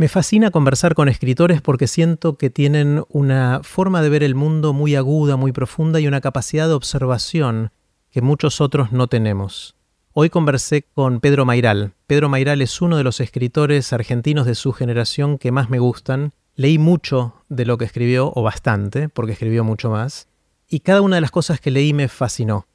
[0.00, 4.72] Me fascina conversar con escritores porque siento que tienen una forma de ver el mundo
[4.72, 7.70] muy aguda, muy profunda y una capacidad de observación
[8.10, 9.76] que muchos otros no tenemos.
[10.14, 11.92] Hoy conversé con Pedro Mairal.
[12.06, 16.32] Pedro Mairal es uno de los escritores argentinos de su generación que más me gustan.
[16.54, 20.28] Leí mucho de lo que escribió, o bastante, porque escribió mucho más,
[20.66, 22.66] y cada una de las cosas que leí me fascinó.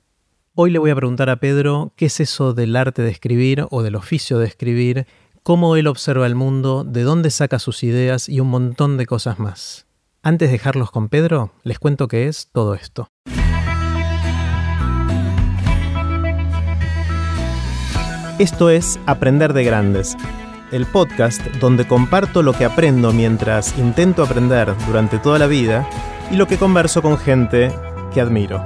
[0.53, 3.81] Hoy le voy a preguntar a Pedro qué es eso del arte de escribir o
[3.81, 5.07] del oficio de escribir
[5.45, 9.37] cómo él observa el mundo, de dónde saca sus ideas y un montón de cosas
[9.37, 9.85] más.
[10.23, 13.07] Antes de dejarlos con Pedro, les cuento qué es todo esto.
[18.39, 20.17] Esto es Aprender de Grandes,
[20.71, 25.87] el podcast donde comparto lo que aprendo mientras intento aprender durante toda la vida
[26.31, 27.71] y lo que converso con gente
[28.11, 28.65] que admiro.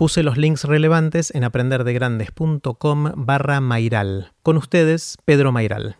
[0.00, 4.32] Puse los links relevantes en aprenderdegrandes.com barra Mairal.
[4.42, 5.98] Con ustedes, Pedro Mairal.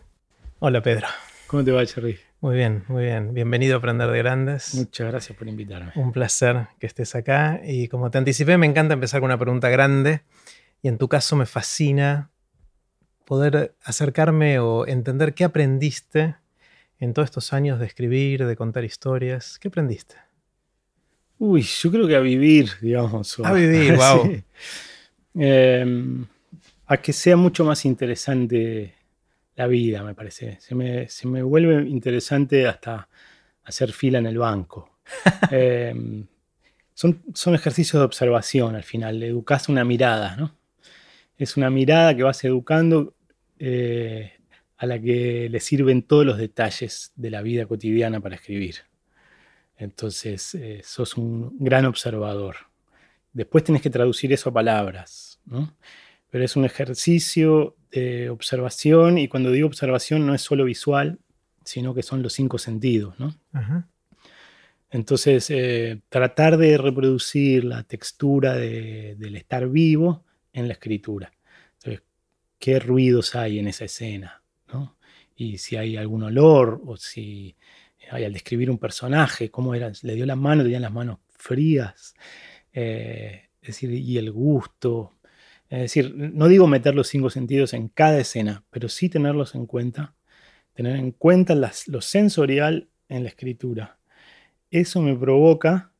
[0.57, 1.05] Hola, Pedro.
[1.45, 2.17] ¿Cómo te va, Cherry?
[2.39, 3.35] Muy bien, muy bien.
[3.35, 4.73] Bienvenido a Aprender de Grandes.
[4.73, 5.91] Muchas gracias por invitarme.
[5.93, 7.61] Un placer que estés acá.
[7.63, 10.23] Y como te anticipé, me encanta empezar con una pregunta grande.
[10.81, 12.31] Y en tu caso me fascina
[13.23, 16.37] poder acercarme o entender qué aprendiste
[16.97, 19.59] en todos estos años de escribir, de contar historias.
[19.59, 20.15] ¿Qué aprendiste?
[21.43, 23.39] Uy, yo creo que a vivir, digamos.
[23.39, 24.31] A vivir, wow.
[25.33, 26.23] Em,
[26.85, 28.93] a que sea mucho más interesante
[29.55, 30.59] la vida, me parece.
[30.61, 33.09] Se me, vuelve interesante hasta
[33.63, 34.99] hacer fila en el banco.
[35.49, 36.27] Em,
[36.93, 40.55] son, son, ejercicios de observación al final, educas una mirada, ¿no?
[41.39, 43.15] Es una mirada que vas educando
[43.57, 44.33] eh,
[44.77, 48.90] a la que le sirven todos los detalles de la vida cotidiana para escribir.
[49.81, 52.55] Entonces, eh, sos un gran observador.
[53.33, 55.75] Después tenés que traducir eso a palabras, ¿no?
[56.29, 61.17] Pero es un ejercicio de observación y cuando digo observación no es solo visual,
[61.65, 63.35] sino que son los cinco sentidos, ¿no?
[64.91, 71.31] Entonces, eh, tratar de reproducir la textura del estar vivo en la escritura.
[71.79, 72.03] Entonces,
[72.59, 74.43] ¿qué ruidos hay en esa escena?
[74.71, 74.95] ¿no?
[75.35, 77.55] Y si hay algún olor o si
[78.11, 82.13] al describir un personaje, cómo era, le dio la mano, tenían las manos frías,
[82.73, 85.13] eh, es decir, y el gusto.
[85.69, 89.65] Es decir, no digo meter los cinco sentidos en cada escena, pero sí tenerlos en
[89.65, 90.15] cuenta,
[90.73, 93.97] tener en cuenta lo sensorial en la escritura.
[94.69, 95.91] Eso me provoca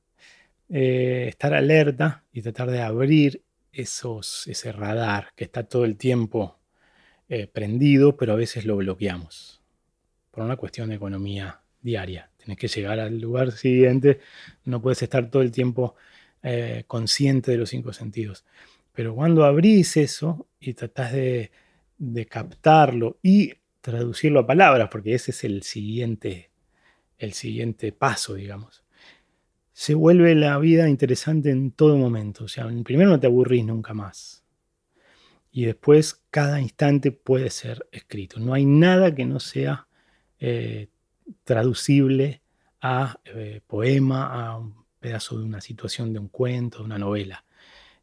[0.70, 6.60] eh, estar alerta y tratar de abrir esos, ese radar que está todo el tiempo
[7.30, 9.62] eh, prendido, pero a veces lo bloqueamos
[10.32, 12.30] por una cuestión de economía diaria.
[12.38, 14.20] Tienes que llegar al lugar siguiente,
[14.66, 15.96] no puedes estar todo el tiempo
[16.44, 18.46] eh, consciente de los cinco sentidos.
[18.94, 21.52] Pero cuando abrís eso y tratás de,
[22.30, 26.52] captarlo y traducirlo a palabras, porque ese es el siguiente,
[27.18, 28.84] el siguiente paso, digamos,
[29.72, 32.46] se vuelve la vida interesante en todo momento.
[32.46, 34.44] O sea, primero no te aburrís nunca más.
[35.52, 38.40] Y después cada instante puede ser escrito.
[38.40, 39.88] No hay nada que no sea
[40.40, 40.88] eh,
[41.44, 42.42] traducible
[42.82, 47.44] a eh, poema, a un pedazo de una situación de un cuento, de una novela.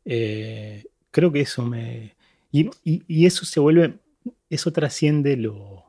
[0.05, 2.17] Eh, creo que eso me...
[2.51, 3.99] Y, eso se vuelve,
[4.49, 5.85] eso trasciende lo,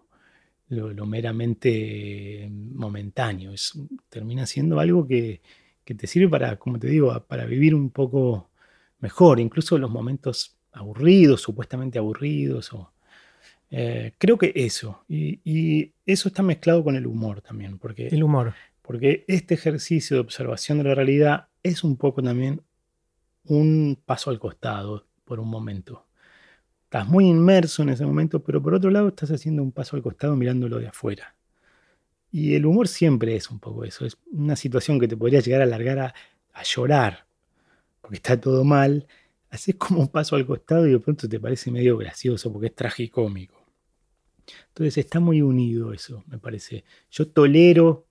[0.68, 3.80] lo, meramente momentáneo, es,
[4.10, 5.42] termina siendo algo que,
[5.86, 8.50] que, te sirve para, como te digo, para vivir un poco
[9.00, 12.72] mejor, incluso los momentos aburridos, supuestamente aburridos,
[13.72, 15.04] eh, creo que eso.
[15.08, 17.78] Y, eso está mezclado con el humor también.
[17.78, 18.54] Porque, el humor.
[18.82, 22.62] Porque este ejercicio de observación de la realidad es un poco también
[23.46, 26.08] un paso al costado por un momento.
[26.86, 30.02] Estás muy inmerso en ese momento, pero por otro lado estás haciendo un paso al
[30.02, 31.36] costado mirándolo de afuera.
[32.32, 34.06] Y el humor siempre es un poco eso.
[34.06, 36.16] Es una situación que te podría llegar a alargar a,
[36.54, 37.28] a llorar,
[38.02, 39.08] porque está todo mal.
[39.52, 42.76] Haces como un paso al costado y de pronto te parece medio gracioso porque es
[42.76, 43.59] tragicómico.
[44.70, 46.84] Entonces está muy unido eso, me parece.
[47.12, 48.08] Yo tolero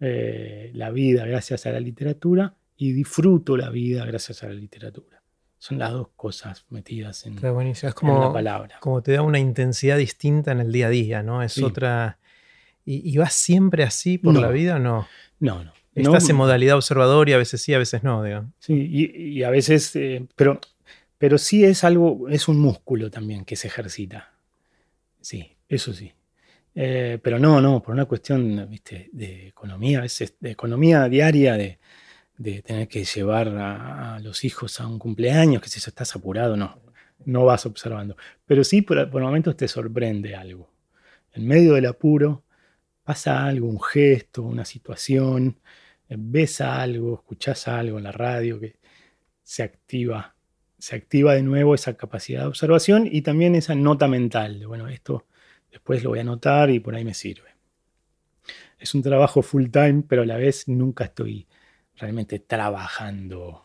[0.00, 5.22] eh, la vida gracias a la literatura y disfruto la vida gracias a la literatura.
[5.58, 8.78] Son las dos cosas metidas en, es como, la palabra.
[8.80, 11.42] Como te da una intensidad distinta en el día a día, ¿no?
[11.42, 12.18] Es otra.
[12.86, 15.06] ¿Y, vas siempre así por la vida o no?
[15.38, 15.72] No, no.
[15.94, 18.46] Estás en modalidad observador y a veces sí, a veces no, digo.
[18.58, 20.60] Sí, y, a veces, eh, pero,
[21.18, 24.32] pero sí es algo, es un músculo también que se ejercita.
[25.20, 26.12] Sí, eso sí.
[26.74, 29.08] Eh, pero no, no, por una cuestión ¿viste?
[29.12, 31.78] de economía, a veces de economía diaria, de,
[32.62, 36.80] tener que llevar a, los hijos a un cumpleaños, que si eso estás apurado, no,
[37.24, 38.16] no vas observando.
[38.46, 40.70] Pero sí, por, por momentos te sorprende algo.
[41.32, 42.44] En medio del apuro
[43.04, 45.60] pasa algo, un gesto, una situación,
[46.08, 48.76] ves algo, escuchás algo en la radio que
[49.42, 50.34] se activa,
[50.78, 54.88] se activa de nuevo esa capacidad de observación y también esa nota mental de, bueno,
[54.88, 55.26] esto
[55.70, 57.50] después lo voy a anotar y por ahí me sirve.
[58.78, 61.46] Es un trabajo full time, pero a la vez nunca estoy
[61.96, 63.64] realmente trabajando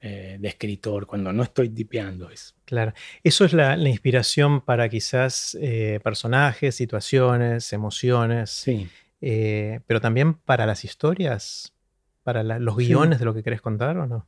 [0.00, 2.30] eh, de escritor cuando no estoy tipeando.
[2.30, 2.56] Es.
[2.64, 8.50] Claro, eso es la, inspiración para quizás eh, personajes, situaciones, emociones.
[8.50, 8.88] Sí.
[9.20, 11.74] Eh, pero también para las historias,
[12.22, 14.26] para los guiones de lo que querés contar o no.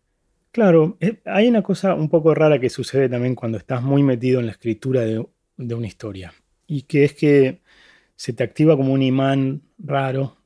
[0.52, 4.46] Claro, hay una cosa un poco rara que sucede también cuando estás muy metido en
[4.46, 5.24] la escritura de,
[5.56, 6.34] de una historia
[6.70, 7.62] y que es que
[8.14, 10.36] se te activa como un imán raro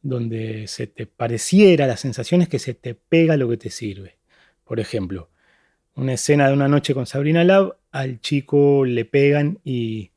[0.00, 4.18] donde se te pareciera, la sensación es que se te pega lo que te sirve.
[4.64, 5.28] Por ejemplo,
[5.96, 10.12] una escena de una noche con Sabrina Love, al chico le pegan y,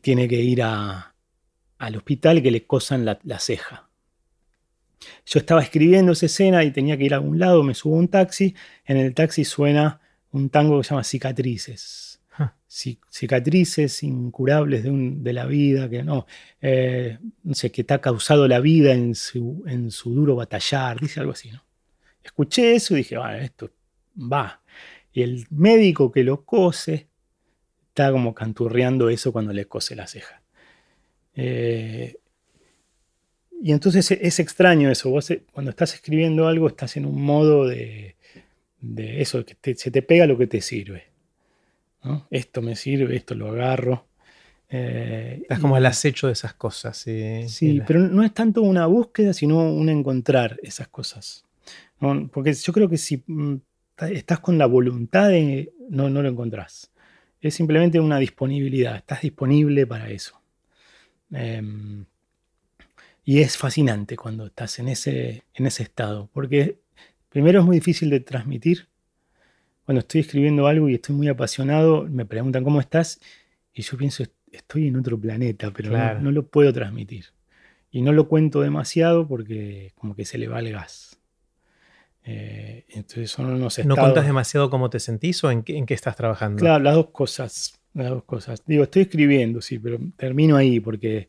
[0.00, 3.90] tiene que ir al hospital y que le cosan la, la, ceja.
[5.26, 7.98] Yo estaba escribiendo esa escena y tenía que ir a algún lado, me subo a
[7.98, 8.54] un taxi,
[8.86, 10.00] en el taxi suena
[10.32, 12.05] un tango que se llama Cicatrices
[12.68, 16.26] cicatrices incurables de, la vida, que no,
[16.60, 21.00] eh, no sé, que te ha causado la vida en su, en su duro batallar,
[21.00, 21.64] dice algo así, ¿no?
[22.22, 23.70] Escuché eso y dije, bueno, esto
[24.16, 24.60] va.
[25.12, 27.08] Y el médico que lo cose
[27.88, 30.42] está como canturreando eso cuando le cose la ceja.
[31.34, 32.16] Eh,
[33.62, 35.08] y entonces es extraño eso.
[35.10, 38.16] Vos eh, cuando estás escribiendo algo estás en un modo de,
[38.96, 41.15] eso, que se te pega lo que te sirve.
[42.30, 44.06] Esto me sirve, esto lo agarro.
[44.68, 46.96] Eh, Estás como al acecho de esas cosas.
[46.96, 51.44] Sí, pero no es tanto una búsqueda, sino un encontrar esas cosas.
[51.98, 53.56] Porque yo creo que si mm,
[54.10, 55.72] estás con la voluntad de...
[55.88, 56.90] No, no lo encontrás.
[57.40, 58.96] Es simplemente una disponibilidad.
[58.96, 60.40] Estás disponible para eso.
[61.32, 62.04] Em,
[63.24, 66.28] y es fascinante cuando estás en ese, en ese estado.
[66.32, 66.78] Porque
[67.28, 68.88] primero es muy difícil de transmitir
[69.86, 73.20] cuando estoy escribiendo algo y estoy muy apasionado, me preguntan cómo estás
[73.72, 77.26] y yo pienso, estoy en otro planeta, pero no, lo puedo transmitir.
[77.92, 81.20] Y no lo cuento demasiado porque como que se le va el gas.
[82.24, 83.96] Eh, entonces son unos estados...
[83.96, 86.58] ¿No cuentas demasiado cómo te sentís o en qué, en qué estás trabajando?
[86.58, 87.80] Claro, las dos cosas.
[87.94, 88.64] Las dos cosas.
[88.66, 91.28] Digo, estoy escribiendo, sí, pero termino ahí porque,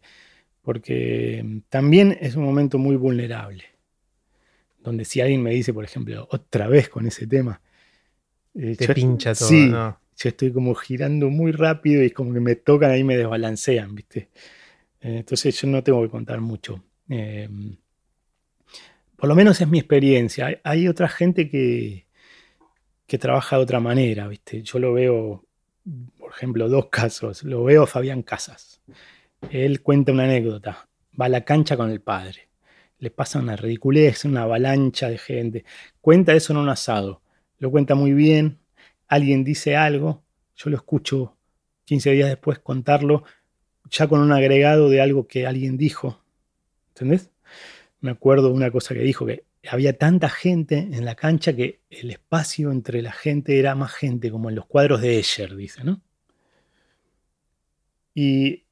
[0.64, 3.66] porque también es un momento muy vulnerable.
[4.80, 7.62] Donde si alguien me dice, por ejemplo, otra vez con ese tema,
[8.58, 9.48] eh, Te pincha todo.
[9.48, 9.72] Sí,
[10.18, 14.30] yo estoy como girando muy rápido y como que me tocan ahí me desbalancean, ¿viste?
[15.00, 16.84] Eh, entonces yo no tengo que contar mucho.
[17.08, 17.78] Em,
[19.16, 20.60] por lo menos es mi experiencia.
[20.64, 22.08] Hay, otra gente que,
[23.06, 24.64] que trabaja de otra manera, ¿viste?
[24.64, 25.46] Yo lo veo,
[26.18, 27.44] por ejemplo, dos casos.
[27.44, 28.82] Lo veo a Fabián Casas.
[29.52, 30.90] Él cuenta una anécdota.
[31.20, 32.50] Va a la cancha con el padre.
[33.00, 35.66] Le pasa una ridiculez, una avalancha de gente.
[36.02, 37.22] Cuenta eso en un asado
[37.60, 38.60] lo cuenta muy bien,
[39.08, 40.24] alguien dice algo,
[40.56, 41.38] yo lo escucho
[41.86, 43.24] 15 días después contarlo,
[43.90, 46.22] ya con un agregado de algo que alguien dijo.
[46.90, 47.32] ¿Entendés?
[48.02, 52.12] Me acuerdo una cosa que dijo, que había tanta gente en la cancha que el
[52.12, 56.02] espacio entre la gente era más gente, como en los cuadros de Escher, dice, ¿no?
[58.14, 58.66] Y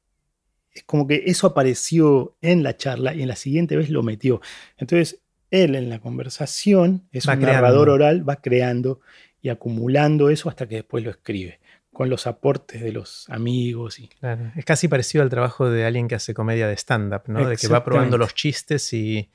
[0.72, 4.40] es como que eso apareció en la charla y en la siguiente vez lo metió.
[4.76, 9.00] Entonces, él en la conversación es un narrador oral, va creando
[9.40, 11.60] y acumulando eso hasta que después lo escribe,
[11.92, 13.98] con los aportes de los amigos.
[13.98, 14.10] Y...
[14.56, 17.48] Es casi parecido al trabajo de alguien que hace comedia de stand-up, ¿no?
[17.48, 19.30] De que va probando los chistes y,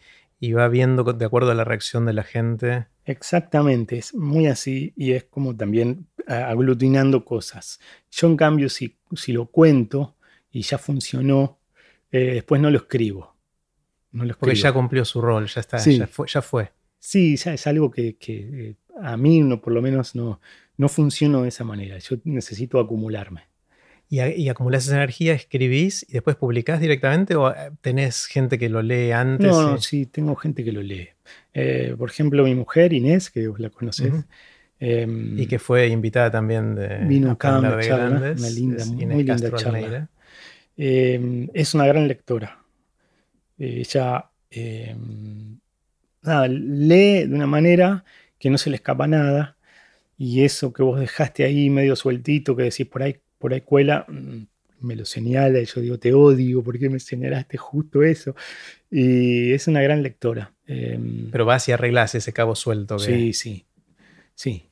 [0.54, 2.88] va viendo de acuerdo a la reacción de la gente.
[3.06, 7.80] Exactamente, es muy así y es como también aglutinando cosas.
[8.12, 10.16] Yo en cambio, si, si lo cuento
[10.52, 11.60] y ya funcionó,
[12.12, 13.31] eh, después no lo escribo
[14.40, 16.72] porque ya cumplió su rol, ya está, ya, fue, ya fue.
[17.00, 20.40] Sí, ya es algo que, eh, a mí no, por lo menos no,
[20.78, 21.98] no funciona de esa manera.
[21.98, 23.44] Yo necesito acumularme.
[24.10, 28.68] ¿Y, y acumulás esa energía, escribís y después publicás directamente o eh, tenés gente que
[28.68, 29.48] lo lee antes?
[29.48, 31.10] No, sí, tengo gente que lo lee.
[31.54, 34.14] Eh, por ejemplo, mi mujer Inés, que la conocés.
[34.80, 39.56] Em, y que fue invitada también de vino acá a una, una linda, muy linda
[39.56, 40.10] charla.
[40.76, 42.61] Em, es una gran lectora
[43.62, 44.32] ella
[46.22, 48.04] nada, lee de una manera
[48.38, 49.58] que no se le escapa nada
[50.18, 54.06] y eso que vos dejaste ahí medio sueltito, que decís por ahí, por ahí cuela,
[54.08, 54.46] mm,
[54.82, 58.36] me lo señala y yo digo, te odio, ¿por qué me señalaste justo eso?
[58.90, 60.54] Y es una gran lectora.
[60.68, 63.00] Em, Pero vas y arreglas ese cabo suelto.
[63.00, 63.66] Sí, sí,
[64.36, 64.66] sí.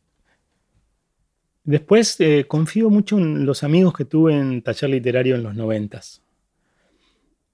[1.64, 6.22] Después eh, confío mucho en los amigos que tuve en taller literario en los noventas.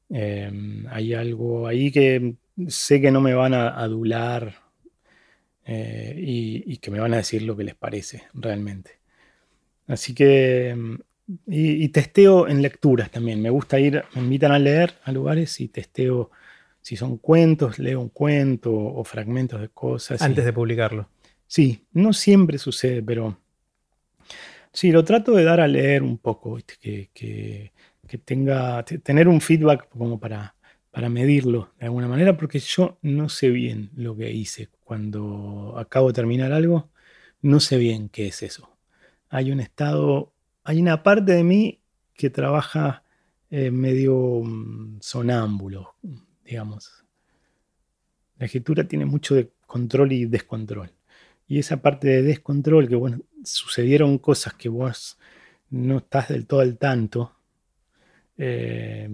[0.09, 2.35] Em, hay algo ahí que
[2.67, 4.55] sé que no me van a adular
[5.65, 9.00] eh, y, que me van a decir lo que les parece realmente.
[9.88, 11.00] Así que, em,
[11.47, 13.41] y, testeo en lecturas también.
[13.41, 16.29] Me gusta ir, me invitan a leer a lugares y testeo
[16.81, 20.21] si son cuentos, leo un cuento o fragmentos de cosas.
[20.21, 21.09] Antes de publicarlo.
[21.47, 23.39] Sí, no siempre sucede, pero
[24.71, 27.71] sí, lo trato de dar a leer un poco, que, que,
[28.24, 30.55] tenga, tener un feedback como para,
[30.91, 36.07] para medirlo de alguna manera, porque yo no sé bien lo que hice cuando acabo
[36.07, 36.89] de terminar algo,
[37.41, 38.77] no sé bien qué es eso.
[39.29, 40.33] Hay un estado,
[40.63, 41.81] hay una parte de mí
[42.13, 43.03] que trabaja
[43.50, 45.95] eh, medio mm, sonámbulo,
[46.43, 47.05] digamos.
[48.38, 50.91] La escritura tiene mucho de control y descontrol.
[51.47, 55.19] Y esa parte de descontrol, que bueno, sucedieron cosas que vos
[55.69, 57.34] no estás del todo al tanto,
[58.37, 59.09] eh,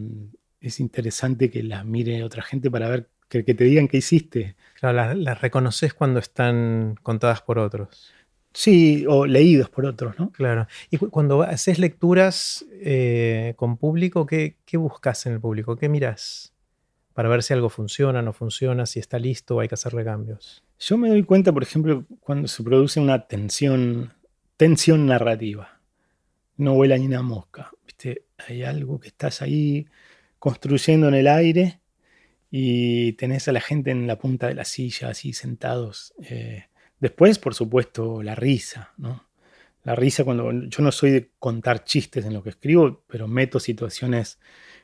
[0.59, 4.55] es interesante que las mire otra gente para ver que, te digan qué hiciste.
[4.79, 8.13] Claro, las, reconoces cuando están contadas por otros.
[8.53, 10.31] Sí, o leídos por otros, ¿no?
[10.31, 10.67] Claro.
[10.89, 15.77] Y cuando haces lecturas eh, con público, ¿qué, ¿qué, buscas en el público?
[15.77, 16.53] ¿Qué miras?
[17.13, 20.63] Para ver si algo funciona, no funciona, si está listo o hay que hacerle cambios.
[20.79, 24.13] Yo me doy cuenta, por ejemplo, cuando se produce una tensión,
[24.57, 25.80] tensión narrativa.
[26.61, 27.71] No vuela ni una mosca.
[27.83, 28.25] ¿viste?
[28.37, 29.87] Hay algo que estás ahí
[30.37, 31.79] construyendo en el aire
[32.51, 36.13] y tenés a la gente en la punta de la silla, así sentados.
[36.23, 36.65] Eh,
[36.99, 39.25] después, por supuesto, la risa, ¿no?
[39.83, 43.59] La risa cuando yo no soy de contar chistes en lo que escribo, pero meto
[43.59, 44.37] situaciones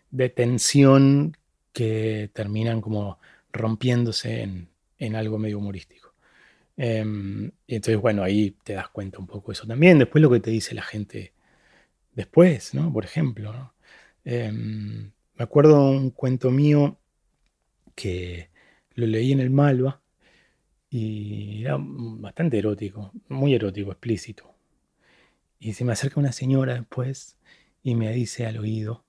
[0.10, 1.38] de tensión
[1.74, 3.20] que terminan como
[3.54, 4.42] rompiéndose
[4.98, 6.16] en, algo medio humorístico.
[6.76, 10.00] Y entonces, bueno, ahí te das cuenta un poco eso también.
[10.00, 11.34] Después lo que te dice la gente
[12.18, 12.92] después, ¿no?
[12.92, 13.74] Por ejemplo,
[14.26, 16.98] em, me acuerdo un cuento mío
[17.96, 18.50] que
[18.96, 20.02] lo leí en el Malva
[20.90, 24.52] y era bastante erótico, muy erótico, explícito.
[25.60, 27.38] Y se me acerca una señora después
[27.84, 29.04] y me dice al oído,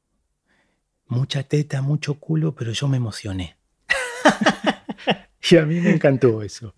[1.06, 3.56] mucha teta, mucho culo, pero yo me emocioné.
[5.50, 6.74] Y a mí me encantó eso.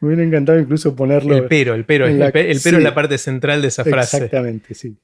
[0.00, 1.34] Me hubiera encantado incluso ponerlo.
[1.34, 4.16] El pero, el pero, el, pero es la parte central de esa frase.
[4.18, 4.98] Exactamente, sí.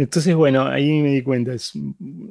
[0.00, 1.52] Entonces, bueno, ahí me di cuenta.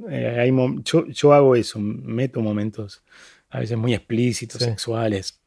[0.10, 0.52] Eh,
[0.84, 3.04] yo, hago eso, meto momentos
[3.50, 5.40] a veces muy explícitos, sexuales.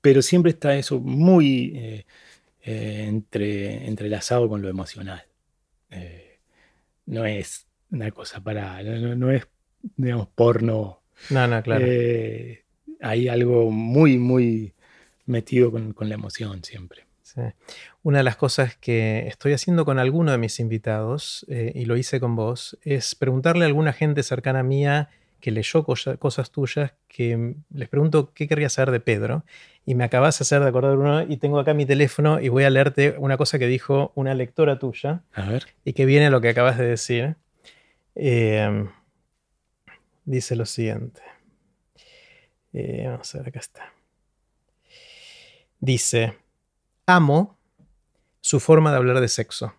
[0.00, 2.06] Pero siempre está eso muy eh,
[2.62, 5.24] eh, entre, entrelazado con lo emocional.
[7.06, 8.82] no es una cosa para.
[8.82, 9.46] No, es,
[9.96, 11.00] digamos, porno.
[11.30, 11.86] No, no, claro
[13.02, 14.72] hay algo muy, muy
[15.26, 17.04] metido con, la emoción siempre.
[18.02, 21.96] Una de las cosas que estoy haciendo con alguno de mis invitados, eh, y lo
[21.96, 25.08] hice con vos, es preguntarle a alguna gente cercana mía
[25.40, 29.44] que leyó cosas tuyas, que les pregunto qué querría saber de Pedro,
[29.84, 32.62] y me acabas de hacer de acordar uno, y tengo acá mi teléfono y voy
[32.62, 35.66] a leerte una cosa que dijo una lectora tuya, a ver.
[35.84, 37.36] y que viene a lo que acabas de decir.
[38.14, 38.88] Eh,
[40.24, 41.22] dice lo siguiente.
[42.72, 43.92] Eh, vamos a ver, acá está.
[45.80, 46.34] Dice,
[47.14, 47.58] amo
[48.40, 49.74] su forma de hablar de sexo.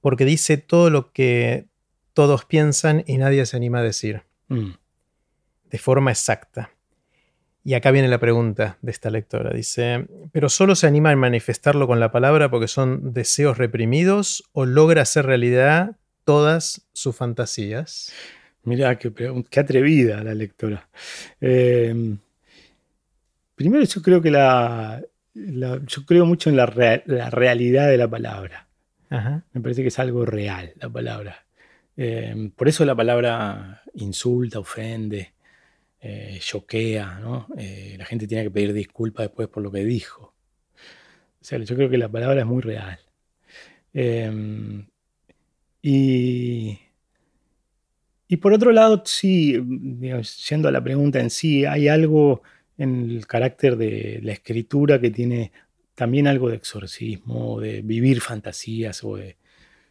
[0.00, 1.66] Porque dice todo lo que
[2.14, 4.22] todos piensan y nadie se anima a decir.
[4.48, 4.70] Mm.
[5.70, 6.70] De forma exacta.
[7.64, 9.52] Y acá viene la pregunta de esta lectora.
[9.52, 14.64] Dice, ¿pero solo se anima a manifestarlo con la palabra porque son deseos reprimidos o
[14.64, 18.12] logra hacer realidad todas sus fantasías?
[18.62, 19.12] Mirá, qué,
[19.50, 20.88] qué atrevida la lectora.
[21.40, 22.18] Em,
[23.54, 25.02] primero, yo creo que la,
[25.86, 28.68] yo creo mucho en la, realidad de la palabra.
[29.10, 31.46] Me parece que es algo real la palabra.
[31.96, 35.32] Em, por eso la palabra insulta, ofende,
[36.00, 37.48] eh, choquea, ¿no?
[37.56, 40.34] Eh, la gente tiene que pedir disculpas después por lo que dijo.
[41.40, 42.98] O sea, yo creo que la palabra es muy real.
[43.92, 44.86] Em,
[45.82, 46.78] y
[48.28, 49.54] y por otro lado, sí,
[50.48, 52.42] yendo a la pregunta en sí, hay algo
[52.78, 55.52] en el carácter de la escritura que tiene
[55.94, 59.36] también algo de exorcismo, de vivir fantasías o de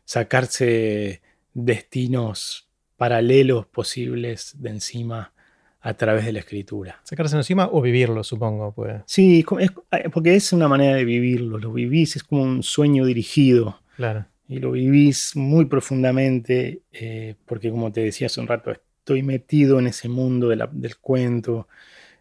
[0.05, 1.21] sacarse
[1.53, 5.33] destinos paralelos posibles de encima
[5.81, 6.99] a través de la escritura.
[7.03, 8.71] Sacarse encima o vivirlo, supongo.
[8.71, 9.01] Pues.
[9.05, 11.57] Sí, eh, porque es una manera de vivirlo.
[11.57, 13.81] Lo vivís, es como un sueño dirigido.
[13.97, 14.25] Claro.
[14.47, 19.79] Y lo vivís muy profundamente, eh, porque como te decía hace un rato, estoy metido
[19.79, 21.67] en ese mundo del cuento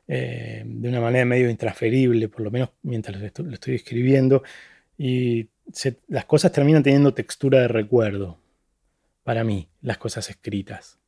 [0.09, 4.43] eh, de una manera medio intransferible, por lo menos mientras lo estoy, escribiendo.
[4.99, 5.49] Y
[6.09, 8.39] las cosas terminan teniendo textura de recuerdo,
[9.25, 10.99] para mí, las cosas escritas.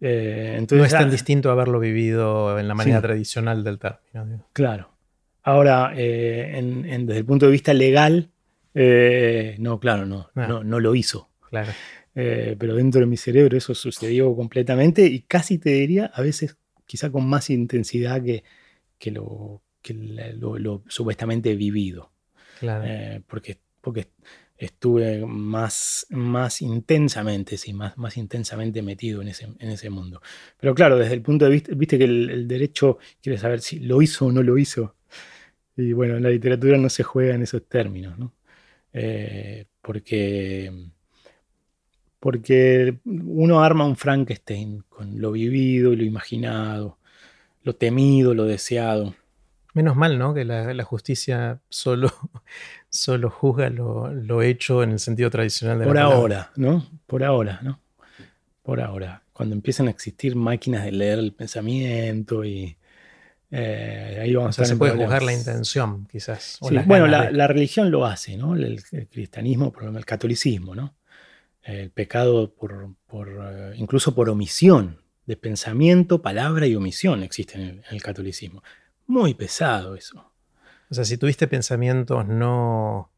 [0.00, 4.46] Eh, entonces, no es tan distinto haberlo vivido en la manera tradicional del término.
[4.52, 4.90] Claro.
[5.42, 6.60] Ahora, eh,
[7.04, 8.30] desde el punto de vista legal,
[8.74, 10.46] eh, no, claro, no, ah.
[10.46, 11.28] no, no, lo hizo.
[11.50, 11.70] Claro.
[12.14, 17.10] pero dentro de mi cerebro eso sucedió completamente y casi te diría, a veces quizá
[17.10, 18.44] con más intensidad que,
[18.98, 22.12] que, lo, que lo, supuestamente vivido.
[22.60, 23.22] Claro.
[23.26, 24.08] porque, porque
[24.56, 30.20] estuve más, más intensamente, sí, más, más intensamente metido en ese, en ese mundo.
[30.58, 34.00] Pero claro, desde el punto de vista, viste que el, derecho quiere saber si lo
[34.02, 34.96] hizo o no lo hizo.
[35.76, 38.34] Y bueno, en la literatura no se juega en esos términos, ¿no?
[38.92, 40.72] Eh, porque,
[42.24, 46.96] porque uno arma un Frankenstein con lo vivido, lo imaginado,
[47.64, 49.14] lo temido, lo deseado.
[49.74, 50.32] Menos mal, ¿no?
[50.32, 52.10] Que la, justicia solo,
[52.88, 56.86] solo juzga lo, hecho en el sentido tradicional de Por ahora, ¿no?
[57.06, 57.78] Por ahora, ¿no?
[58.62, 59.22] Por ahora.
[59.34, 62.74] Cuando empiezan a existir máquinas de leer el pensamiento y
[63.50, 66.56] eh, ahí vamos a Se puede juzgar la intención, quizás.
[66.86, 68.54] bueno, la, religión lo hace, ¿no?
[68.56, 70.94] El, cristianismo, el catolicismo, ¿no?
[71.64, 78.02] El pecado por, eh, incluso por omisión de pensamiento, palabra y omisión existe en el
[78.02, 78.62] catolicismo.
[79.06, 80.30] Muy pesado eso.
[80.90, 83.10] O sea, si tuviste pensamientos no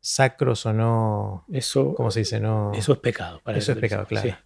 [0.00, 1.44] sacros o no.
[1.52, 1.94] Eso.
[1.94, 2.40] ¿Cómo se dice?
[2.40, 3.42] No, eso es pecado.
[3.46, 4.36] eso es pecado, claro.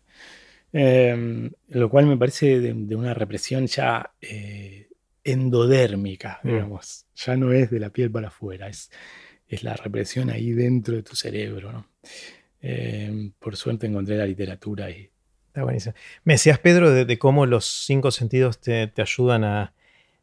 [0.72, 4.88] Em, lo cual me parece de, una represión ya eh,
[5.22, 6.48] endodérmica, mm.
[6.48, 7.06] digamos.
[7.14, 8.90] Ya no es de la piel para afuera, es,
[9.48, 11.72] es la represión ahí dentro de tu cerebro.
[11.72, 11.86] ¿no?
[12.62, 15.10] Em, por suerte encontré la literatura y.
[15.48, 15.94] Está buenísimo.
[16.24, 19.72] Me decías, Pedro, de, cómo los cinco sentidos te ayudan a,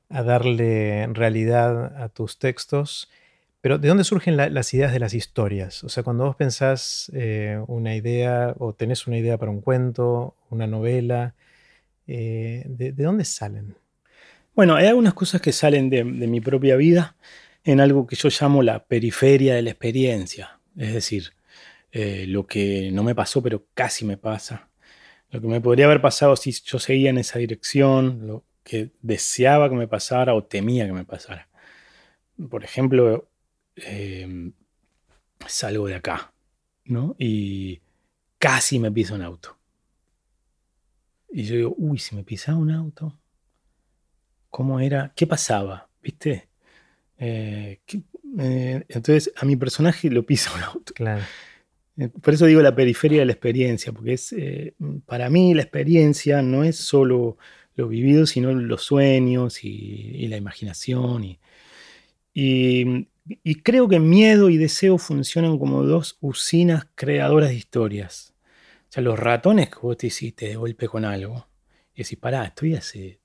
[0.10, 3.10] a darle realidad a tus textos.
[3.62, 5.84] Pero ¿de dónde surgen las ideas de las historias?
[5.84, 10.36] O sea, cuando vos pensás eh, una idea o tenés una idea para un cuento,
[10.50, 11.36] una novela,
[12.06, 13.76] eh, ¿de, dónde salen?
[14.56, 17.16] Bueno, hay algunas cosas que salen de, mi propia vida
[17.64, 20.60] en algo que yo llamo la periferia de la experiencia.
[20.78, 21.34] Es decir,
[21.92, 24.70] eh, lo que no me pasó, pero casi me pasa.
[25.32, 29.70] Lo que me podría haber pasado si yo seguía en esa dirección, lo, que deseaba
[29.70, 31.48] que me pasara o temía que me pasara.
[32.50, 33.30] Por ejemplo,
[33.78, 34.52] em,
[35.48, 36.34] salgo de acá,
[36.84, 37.16] ¿no?
[37.18, 37.80] Y
[38.38, 39.58] casi me pisa un auto.
[41.30, 43.18] Y yo digo, uy, si me pisaba un auto,
[44.50, 45.14] ¿cómo era?
[45.16, 45.90] ¿Qué pasaba?
[46.02, 46.50] ¿Viste?
[47.18, 47.80] Eh,
[48.38, 50.94] eh, entonces a mi personaje lo pisa un auto.
[50.94, 51.24] Claro.
[51.98, 54.36] Eh, por eso digo la periferia de la experiencia, porque es,
[55.06, 57.38] para mí la experiencia no es solo
[57.76, 61.24] lo vivido, sino los sueños y, la imaginación.
[62.34, 63.08] Y,
[63.44, 68.34] y, creo que miedo y deseo funcionan como dos usinas creadoras de historias.
[68.90, 71.48] O sea, los ratones que vos te hiciste de golpe con algo.
[71.94, 73.20] Y decís, pará, estoy hace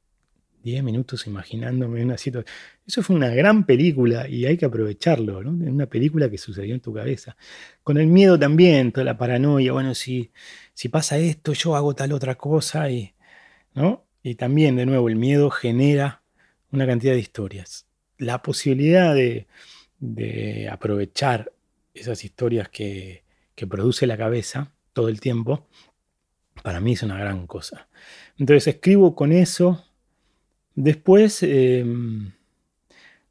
[0.63, 2.55] 10 minutos imaginándome una situación.
[2.87, 5.51] Eso fue una gran película y hay que aprovecharlo, ¿no?
[5.51, 7.37] Una película que sucedió en tu cabeza.
[7.83, 10.31] Con el miedo también, toda la paranoia, bueno, si,
[10.75, 13.15] si pasa esto, yo hago tal otra cosa y,
[13.75, 14.05] ¿no?
[14.23, 16.23] Y también, de nuevo, el miedo genera
[16.71, 17.87] una cantidad de historias.
[18.19, 19.47] La posibilidad de,
[20.71, 21.53] aprovechar
[21.95, 23.23] esas historias que,
[23.69, 25.69] produce la cabeza todo el tiempo,
[26.65, 27.89] para mí es una gran cosa.
[28.37, 29.85] Entonces escribo con eso.
[30.75, 32.33] Después, em,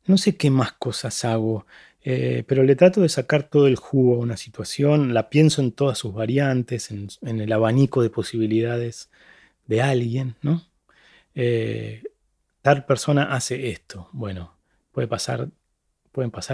[0.06, 1.66] no sé qué más cosas hago,
[2.04, 5.72] eh, pero le trato de sacar todo el jugo a una situación, la pienso en
[5.72, 9.10] todas sus variantes, en, el abanico de posibilidades
[9.68, 10.64] de alguien, ¿no?
[11.36, 12.04] Eh,
[12.62, 14.10] tal persona hace esto.
[14.12, 14.56] Bueno,
[14.92, 15.50] pueden pasar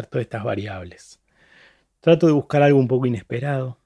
[0.08, 1.20] todas estas variables.
[2.02, 3.78] Trato de buscar algo un poco inesperado.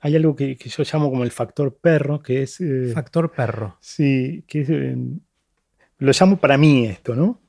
[0.00, 2.60] Hay algo que, yo llamo como el factor perro, que es...
[2.60, 3.78] Eh, factor perro.
[3.80, 5.20] Sí, que em,
[5.98, 7.40] lo llamo para mí esto, ¿no?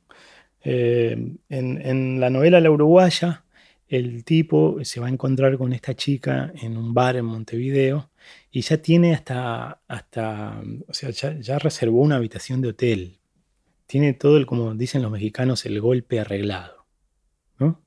[0.62, 3.43] Em, en, en, la novela La Uruguaya,
[3.89, 8.12] el tipo se va a encontrar con esta chica en un bar en Montevideo
[8.51, 13.19] y ya tiene hasta, hasta o sea, ya, reservó una habitación de hotel.
[13.88, 16.85] Tiene todo el, como dicen los mexicanos, el golpe arreglado.
[17.57, 17.81] ¿no?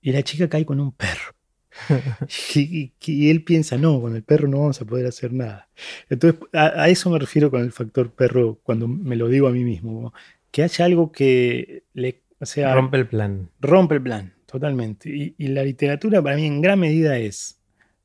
[0.00, 1.34] Y la chica cae con un perro.
[2.54, 5.68] y, él piensa, no, con el perro no vamos a poder hacer nada.
[6.08, 9.64] Entonces, a, eso me refiero con el factor perro cuando me lo digo a mí
[9.64, 10.12] mismo,
[10.50, 12.22] que haya algo que le...
[12.40, 13.48] O sea, rompe el plan.
[13.60, 15.34] Rompe el plan, totalmente.
[15.36, 17.58] Y, la literatura para mí en gran medida es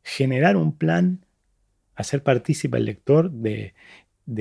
[0.04, 1.26] generar un plan,
[1.96, 3.74] hacer partícipe al lector de,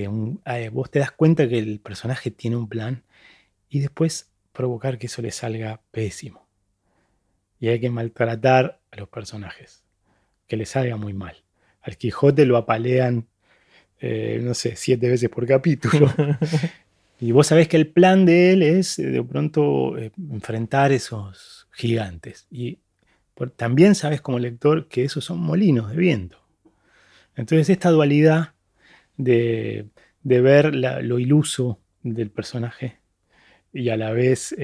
[0.08, 0.40] un...
[0.72, 3.02] vos te das cuenta que el personaje tiene un plan
[3.68, 6.46] y después provocar que eso le salga pésimo.
[7.60, 9.84] Y hay que maltratar los personajes,
[10.46, 11.36] que les salga muy mal.
[11.82, 13.26] Al Quijote lo apalean,
[14.00, 16.12] eh, no sé, siete veces por capítulo.
[17.20, 21.68] y vos sabés que el plan de él es eh, de pronto eh, enfrentar esos
[21.72, 22.46] gigantes.
[22.50, 22.78] Y
[23.56, 26.38] también sabes como lector que esos son molinos de viento.
[27.36, 28.54] Entonces esta dualidad
[29.16, 29.86] de,
[30.24, 32.98] ver lo iluso del personaje
[33.72, 34.54] y a la vez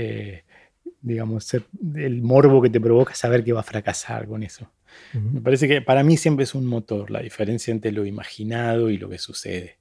[1.01, 1.53] digamos,
[1.97, 4.71] el morbo que te provoca saber que va a fracasar con eso.
[5.13, 8.99] Me parece que para mí siempre es un motor la diferencia entre lo imaginado y
[8.99, 9.79] lo que sucede.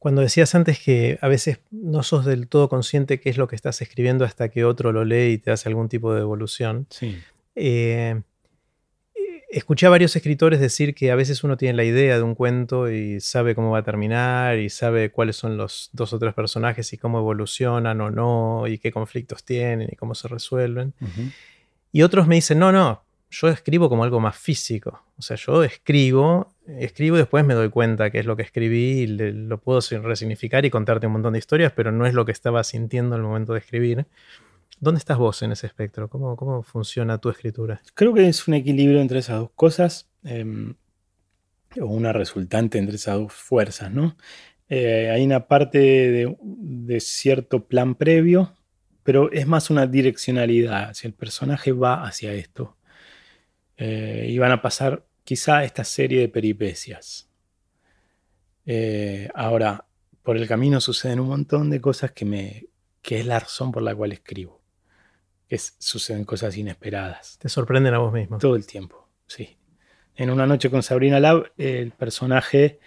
[0.00, 3.54] Cuando decías antes que a veces no sos del todo consciente qué es lo que
[3.54, 7.16] estás escribiendo hasta que otro lo lee y te hace algún tipo de evolución, sí.
[7.54, 8.20] Eh,
[9.52, 12.90] escuché a varios escritores decir que a veces uno tiene la idea de un cuento
[12.90, 16.92] y sabe cómo va a terminar y sabe cuáles son los dos o tres personajes
[16.92, 20.94] y cómo evolucionan o no y qué conflictos tienen y cómo se resuelven.
[21.92, 25.02] Y otros me dicen, no, no, yo escribo como algo más físico.
[25.18, 29.00] O sea, yo escribo, escribo y después me doy cuenta qué es lo que escribí
[29.00, 32.32] y lo puedo resignificar y contarte un montón de historias, pero no es lo que
[32.32, 34.06] estaba sintiendo en el momento de escribir.
[34.82, 36.08] ¿Dónde estás vos en ese espectro?
[36.10, 37.80] ¿Cómo, cómo funciona tu escritura?
[37.94, 40.74] Creo que es un equilibrio entre esas dos cosas, em,
[41.80, 44.16] o una resultante entre esas dos fuerzas, ¿no?
[44.68, 48.56] Eh, hay una parte de, cierto plan previo,
[49.04, 50.94] pero es más una direccionalidad.
[50.94, 52.76] Si el personaje va hacia esto,
[53.76, 57.30] eh, y van a pasar quizá esta serie de peripecias.
[58.66, 59.86] Eh, ahora,
[60.24, 62.66] por el camino suceden un montón de cosas que, me,
[63.00, 64.61] que es la razón por la cual escribo
[65.58, 67.38] suceden cosas inesperadas.
[67.38, 68.38] Te sorprenden a vos mismo.
[68.38, 69.56] Todo el tiempo, sí.
[70.14, 72.78] En una noche con Sabrina Lab, el personaje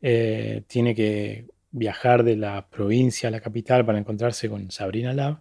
[0.00, 5.40] eh, tiene que viajar de la provincia a la capital para encontrarse con Sabrina Lab.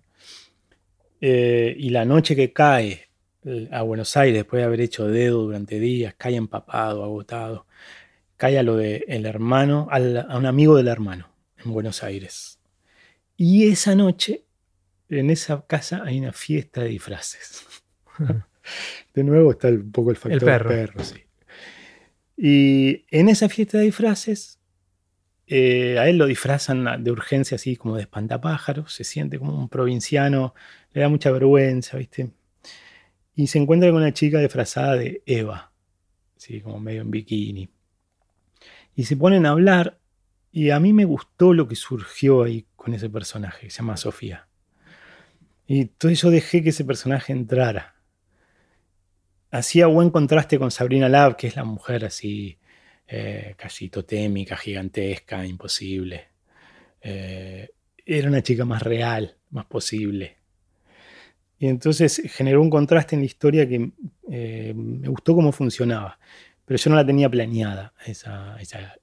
[1.22, 3.10] Eh, y la noche que cae
[3.46, 7.66] eh, a Buenos Aires, después de haber hecho dedo durante días, cae empapado, agotado,
[8.38, 11.30] cae a lo de el hermano, a un amigo del hermano
[11.64, 12.60] en Buenos Aires.
[13.38, 14.44] Y esa noche
[15.10, 17.66] en esa casa hay una fiesta de disfraces.
[19.14, 21.04] de nuevo está un poco el factor perro.
[21.04, 21.24] sí.
[22.42, 24.60] Y en esa fiesta de disfraces,
[25.46, 29.68] eh, a él lo disfrazan de urgencia, así como de espantapájaros, se siente como un
[29.68, 30.54] provinciano,
[30.94, 32.32] le da mucha vergüenza, ¿viste?
[33.36, 35.74] Y se encuentra con una chica disfrazada de Eva,
[36.38, 37.70] así como medio en bikini.
[38.96, 40.00] Y se ponen a hablar,
[40.52, 43.98] y a mí me gustó lo que surgió ahí con ese personaje, que se llama
[43.98, 44.49] Sofía.
[45.70, 47.94] Y entonces yo dejé que ese personaje entrara.
[49.52, 52.58] Hacía buen contraste con Sabrina Lab, que es la mujer así,
[53.08, 56.30] eh, casi totémica, gigantesca, imposible.
[57.02, 57.70] Eh,
[58.04, 60.38] era una chica más real, más posible.
[61.60, 63.92] Y entonces generó un contraste en la historia que
[64.32, 66.18] eh, me gustó cómo funcionaba.
[66.66, 68.96] Pero yo no la tenía planeada, esa, esa,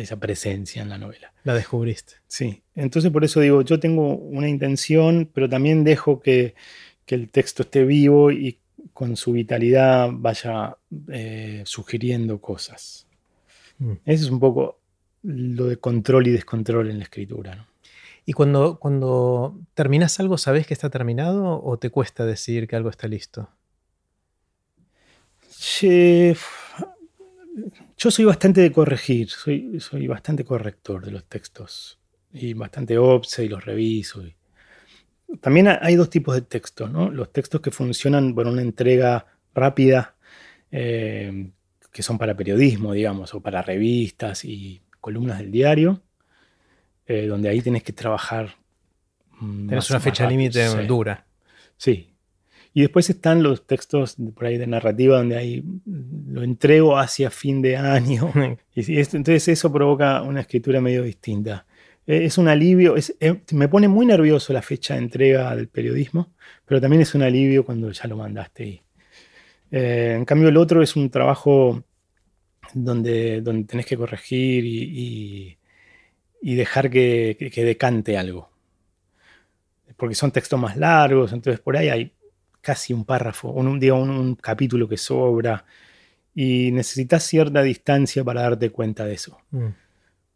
[0.00, 1.32] esa presencia en la novela.
[1.44, 2.14] La descubriste.
[2.26, 6.54] Sí, entonces por eso digo, yo tengo una intención, pero también dejo que,
[7.06, 8.58] el texto esté vivo y
[8.92, 10.76] con su vitalidad vaya
[11.12, 13.06] eh, sugiriendo cosas.
[13.78, 13.92] Mm.
[14.04, 14.80] Eso es un poco
[15.22, 17.68] lo de control y descontrol en la escritura.
[18.26, 22.88] ¿Y cuando, cuando terminas algo, sabes que está terminado o te cuesta decir que algo
[22.88, 23.48] está listo?
[25.50, 26.34] Sí,
[28.04, 31.98] yo soy bastante de corregir, soy, soy bastante corrector de los textos
[32.34, 34.22] y bastante obse y los reviso.
[35.40, 37.10] También hay dos tipos de textos, ¿no?
[37.10, 40.16] Los textos que funcionan por una entrega rápida,
[40.70, 41.50] eh,
[41.90, 46.02] que son para periodismo, digamos, o para revistas y columnas del diario,
[47.06, 48.56] eh, donde ahí tenés que trabajar.
[49.40, 51.24] Tienes una fecha límite dura.
[51.78, 52.13] Sí,
[52.76, 55.64] y después están los textos por ahí de narrativa donde hay,
[56.28, 58.32] lo entrego hacia fin de año.
[58.74, 61.66] y entonces eso provoca una escritura medio distinta.
[62.04, 66.32] Eh, es un alivio, eh, me pone muy nervioso la fecha de entrega del periodismo,
[66.66, 68.64] pero también es un alivio cuando ya lo mandaste.
[68.64, 68.82] ahí.
[69.70, 71.84] Eh, en cambio el otro es un trabajo
[72.74, 75.56] donde, donde tenés que corregir y,
[76.42, 78.54] dejar que decante algo
[79.96, 82.12] porque son textos más largos, entonces por ahí hay
[82.64, 85.64] casi un párrafo, un, un, capítulo que sobra,
[86.34, 89.38] y necesitas cierta distancia para darte cuenta de eso.
[89.50, 89.68] Mm.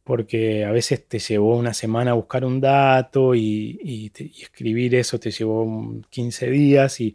[0.05, 6.01] Porque a veces te llevó una semana buscar un dato y, escribir eso te llevó
[6.11, 7.15] 15 días y,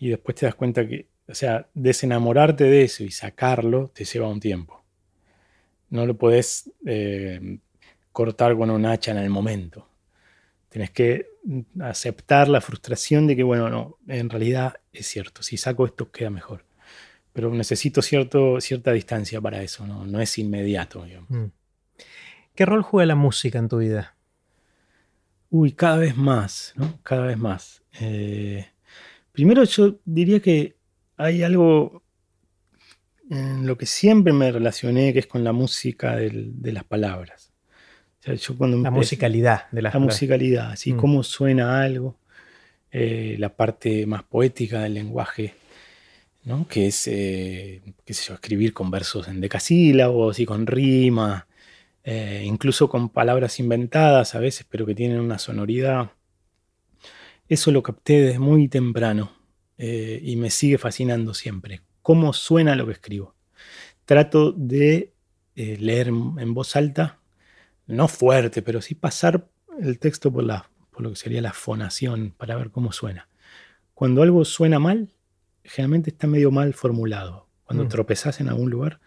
[0.00, 4.40] después te das cuenta que, o sea, desenamorarte de eso y sacarlo te lleva un
[4.40, 4.82] tiempo.
[5.90, 7.58] No lo podés eh,
[8.12, 9.91] cortar con un hacha en el momento.
[10.72, 11.26] Tienes que
[11.82, 16.30] aceptar la frustración de que, bueno, no, en realidad es cierto, si saco esto queda
[16.30, 16.64] mejor.
[17.34, 21.04] Pero necesito cierto, cierta distancia para eso, no, no es inmediato.
[21.28, 21.44] Mm.
[22.54, 24.16] ¿Qué rol juega la música en tu vida?
[25.50, 26.98] Uy, cada vez más, ¿no?
[27.02, 27.82] Cada vez más.
[28.00, 28.66] Eh,
[29.30, 30.78] primero yo diría que
[31.18, 32.02] hay algo
[33.28, 37.51] en lo que siempre me relacioné, que es con la música de las palabras
[38.24, 40.96] la musicalidad de La musicalidad, así mm.
[40.96, 42.16] cómo suena algo,
[42.90, 45.54] eh, la parte más poética del lenguaje,
[46.44, 46.68] ¿no?
[46.68, 51.46] que es, eh, qué sé yo, escribir con versos en decasílabos y con rima,
[52.04, 56.12] eh, incluso con palabras inventadas a veces, pero que tienen una sonoridad.
[57.48, 59.32] Eso lo capté desde muy temprano
[59.78, 61.80] y me sigue fascinando siempre.
[62.02, 63.34] Cómo suena lo que escribo.
[64.04, 65.12] Trato de
[65.56, 67.18] leer en voz alta
[67.92, 69.48] no fuerte, pero sí pasar
[69.80, 73.28] el texto por, la, por lo que sería la fonación para ver cómo suena.
[73.94, 75.08] Cuando algo suena mal,
[75.64, 77.48] generalmente está medio mal formulado.
[77.64, 77.88] Cuando mm.
[77.88, 79.00] tropezás en algún lugar,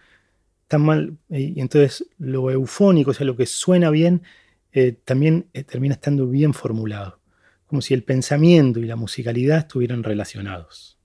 [0.63, 1.17] está mal.
[1.29, 4.23] Y entonces lo eufónico, o sea, lo que suena bien,
[4.71, 7.19] eh, también eh, termina estando bien formulado.
[7.67, 10.97] Como si el pensamiento y la musicalidad estuvieran relacionados.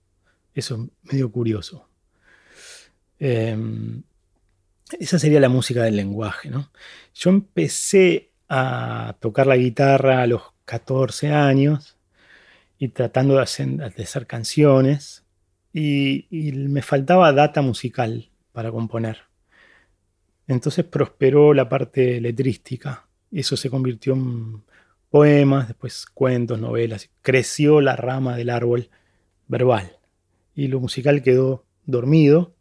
[0.55, 1.88] Eso es medio curioso.
[3.19, 4.03] Em,
[4.98, 6.50] esa sería la música del lenguaje.
[6.50, 6.70] ¿no?
[7.14, 11.96] Yo empecé a tocar la guitarra a los 14 años
[12.79, 15.24] y tratando de hacer, canciones
[15.72, 19.18] y, me faltaba data musical para componer.
[20.48, 23.07] Entonces prosperó la parte letrística.
[23.31, 24.64] Eso se convirtió en
[25.11, 27.11] poemas, después cuentos, novelas.
[27.22, 28.90] Creció la rama del árbol
[29.46, 29.98] verbal
[30.55, 32.55] y lo musical quedó dormido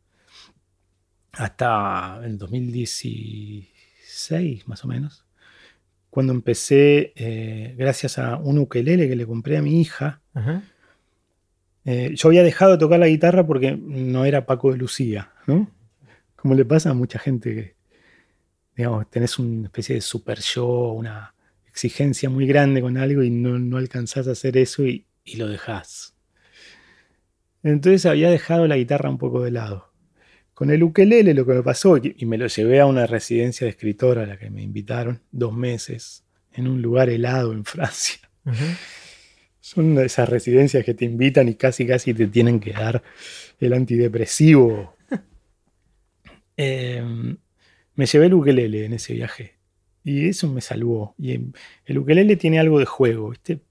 [1.40, 5.26] hasta el 2016 más o menos,
[6.10, 10.20] cuando empecé, eh, gracias a un ukelele que le compré a mi hija,
[11.86, 15.72] eh, yo había dejado de tocar la guitarra porque no era Paco de Lucía, ¿no?
[16.36, 17.78] Como le pasa a mucha gente que,
[18.76, 21.34] digamos, tenés una especie de super show, una
[21.68, 25.48] exigencia muy grande con algo y no, no alcanzás a hacer eso y, y lo
[25.48, 26.16] dejás.
[27.64, 29.89] Entonces había dejado la guitarra un poco de lado.
[30.60, 33.72] Con el ukelele lo que me pasó, y me lo llevé a una residencia de
[33.72, 38.20] escritora a la que me invitaron dos meses en un lugar helado en Francia.
[39.62, 43.02] Son esas residencias que te invitan y casi casi te tienen que dar
[43.58, 44.98] el antidepresivo.
[46.58, 47.38] Em,
[47.96, 49.54] me llevé el ukelele en ese viaje
[50.04, 51.16] y eso me salvó.
[51.18, 51.40] Y
[51.86, 53.62] el ukelele tiene algo de juego, ¿viste?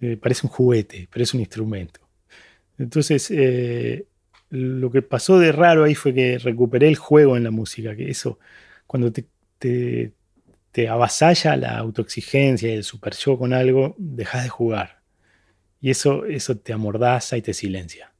[0.00, 2.00] Eh, parece un juguete, pero es un instrumento.
[2.78, 4.06] Entonces, eh,
[4.50, 8.10] lo que pasó de raro ahí fue que recuperé el juego en la música, que
[8.10, 8.38] eso,
[8.86, 9.26] cuando te,
[10.72, 15.02] te, avasalla la autoexigencia y el super show con algo, dejas de jugar.
[15.80, 18.12] Y eso, eso te amordaza y te silencia.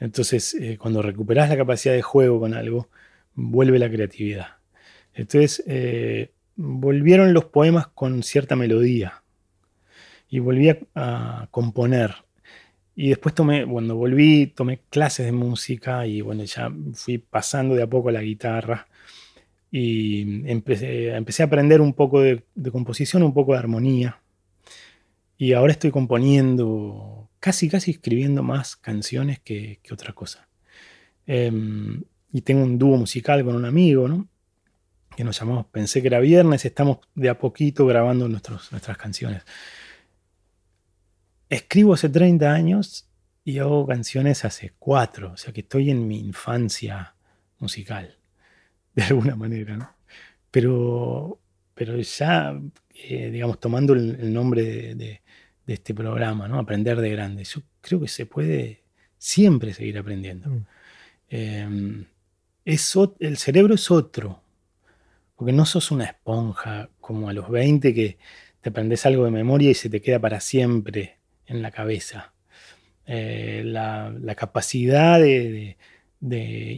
[0.00, 2.90] Entonces, eh, cuando recuperas la capacidad de juego con algo,
[3.34, 4.56] vuelve la creatividad.
[5.14, 9.22] Entonces, eh, volvieron los poemas con cierta melodía.
[10.28, 12.24] Y volví a componer
[12.96, 17.82] y después tomé, cuando volví, tomé clases de música y bueno, ya fui pasando de
[17.82, 18.86] a poco la guitarra
[19.70, 24.20] y empecé, empecé a aprender un poco de, composición, un poco de armonía.
[25.36, 30.46] Y ahora estoy componiendo, casi, casi escribiendo más canciones que, otra cosa.
[31.26, 32.02] Em,
[32.32, 34.28] y tengo un dúo musical con un amigo, ¿no?
[35.16, 39.42] Que nos llamamos Pensé que era viernes, estamos de a poquito grabando nuestros, nuestras canciones
[41.48, 43.08] escribo hace 30 años
[43.44, 47.14] y hago canciones hace 4, o sea que estoy en mi infancia
[47.58, 48.18] musical,
[48.94, 49.90] de alguna manera, ¿no?
[50.50, 51.40] Pero,
[51.74, 52.58] pero ya,
[52.94, 55.20] eh, digamos, tomando el, nombre de,
[55.66, 56.58] este programa, ¿no?
[56.58, 58.82] Aprender de grande, yo creo que se puede
[59.18, 60.50] siempre seguir aprendiendo.
[60.50, 60.66] Mm.
[61.30, 62.04] Em,
[62.64, 64.42] el cerebro es otro,
[65.36, 68.18] porque no sos una esponja como a los 20 que
[68.60, 72.32] te aprendes algo de memoria y se te queda para siempre en la cabeza.
[73.06, 75.76] Eh, la, capacidad de,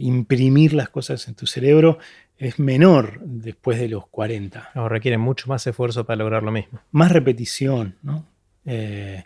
[0.01, 1.99] imprimir las cosas en tu cerebro
[2.37, 4.71] es menor después de los 40.
[4.89, 6.79] requiere mucho más esfuerzo para lograr lo mismo.
[6.91, 8.25] Más repetición, ¿no?
[8.65, 9.23] Eh,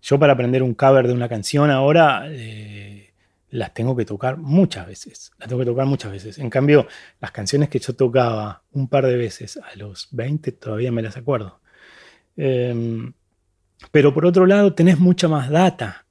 [0.00, 3.12] Yo para aprender un cover de una canción ahora eh,
[3.50, 5.32] las tengo que tocar muchas veces.
[5.38, 6.38] Las tengo que tocar muchas veces.
[6.38, 6.86] En cambio,
[7.20, 11.16] las canciones que yo tocaba un par de veces a los 20 todavía me las
[11.16, 11.60] acuerdo.
[12.36, 13.12] Em,
[13.90, 16.06] pero por otro lado, tenés mucha más data.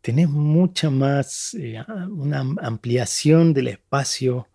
[0.00, 4.48] Tenés mucha más, eh, una ampliación del espacio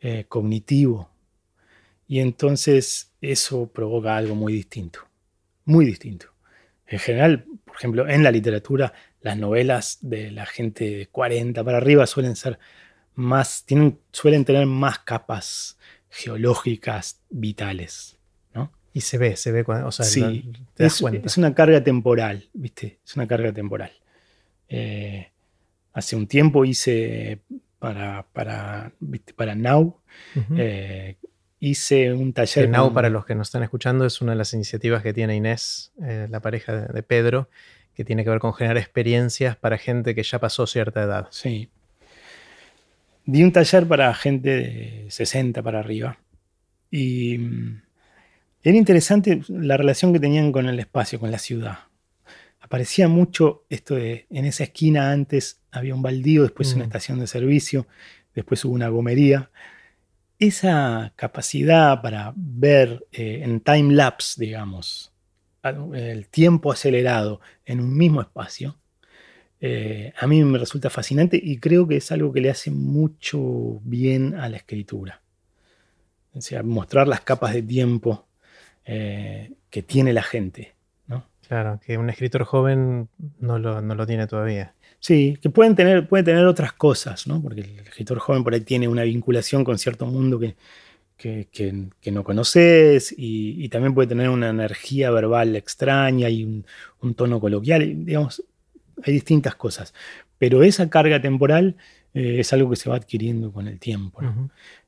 [0.00, 1.10] eh, cognitivo.
[2.06, 5.00] Y entonces eso provoca algo muy distinto.
[5.64, 6.26] Muy distinto.
[6.86, 11.78] En general, por ejemplo, en la literatura, las novelas de la gente de 40 para
[11.78, 12.58] arriba suelen ser
[13.14, 18.17] más, tienen, suelen tener más capas geológicas vitales.
[18.98, 22.98] Y se ve, se ve, o sea, sí, es, una carga temporal, ¿viste?
[23.06, 23.92] Es una carga temporal.
[24.68, 25.30] Eh,
[25.92, 27.38] hace un tiempo hice
[27.78, 28.90] para, para,
[29.36, 30.00] para Now,
[31.60, 32.68] hice un taller.
[32.68, 35.92] Now, para los que nos están escuchando, es una de las iniciativas que tiene Inés,
[36.02, 37.48] eh, la pareja de, Pedro,
[37.94, 41.28] que tiene que ver con generar experiencias para gente que ya pasó cierta edad.
[41.30, 41.70] Sí.
[43.26, 46.18] Di un taller para gente de 60 para arriba.
[46.90, 47.82] Y mm,
[48.62, 51.78] era interesante la relación que tenían con el espacio, con la ciudad.
[52.60, 56.88] Aparecía mucho esto de, en esa esquina antes había un baldío, después una mm.
[56.88, 57.86] estación de servicio,
[58.34, 59.50] después hubo una gomería
[60.38, 65.12] esa capacidad para ver eh, en time lapse, digamos,
[65.92, 68.78] el tiempo acelerado en un mismo espacio,
[69.60, 73.80] eh, a mí me resulta fascinante y creo que es algo que le hace mucho
[73.82, 75.20] bien a la escritura.
[76.32, 78.27] O sea, mostrar las capas de tiempo
[78.88, 80.74] eh, que tiene la gente.
[81.46, 84.74] Claro, que un escritor joven no lo tiene todavía.
[85.00, 87.40] Sí, que pueden tener, puede tener otras cosas, ¿no?
[87.40, 90.56] Porque el escritor joven por ahí tiene una vinculación con cierto mundo que,
[91.16, 96.44] que, no conoces y, también puede tener una energía verbal extraña y
[97.00, 98.42] un, tono coloquial, digamos,
[99.04, 99.94] hay distintas cosas.
[100.38, 101.76] Pero esa carga temporal
[102.14, 104.20] eh, es algo que se va adquiriendo con el tiempo.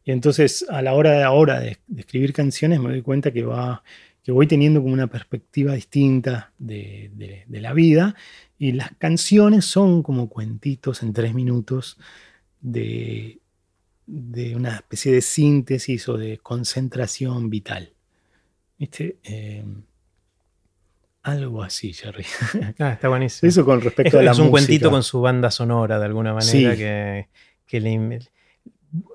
[0.05, 3.83] Y entonces a la hora de ahora de, escribir canciones me doy cuenta que va
[4.23, 7.11] que voy teniendo como una perspectiva distinta de,
[7.47, 8.15] de, la vida
[8.59, 11.97] y las canciones son como cuentitos en tres minutos
[12.61, 13.41] de,
[14.55, 17.95] una especie de síntesis o de concentración vital.
[18.79, 19.17] ¿Viste?
[19.23, 19.65] Eh,
[21.23, 22.25] algo así, Jerry.
[22.79, 23.49] Ah, está buenísimo.
[23.49, 26.77] Eso con respecto a la Es un cuentito con su banda sonora, de alguna manera,
[26.77, 27.29] que,
[27.67, 27.81] que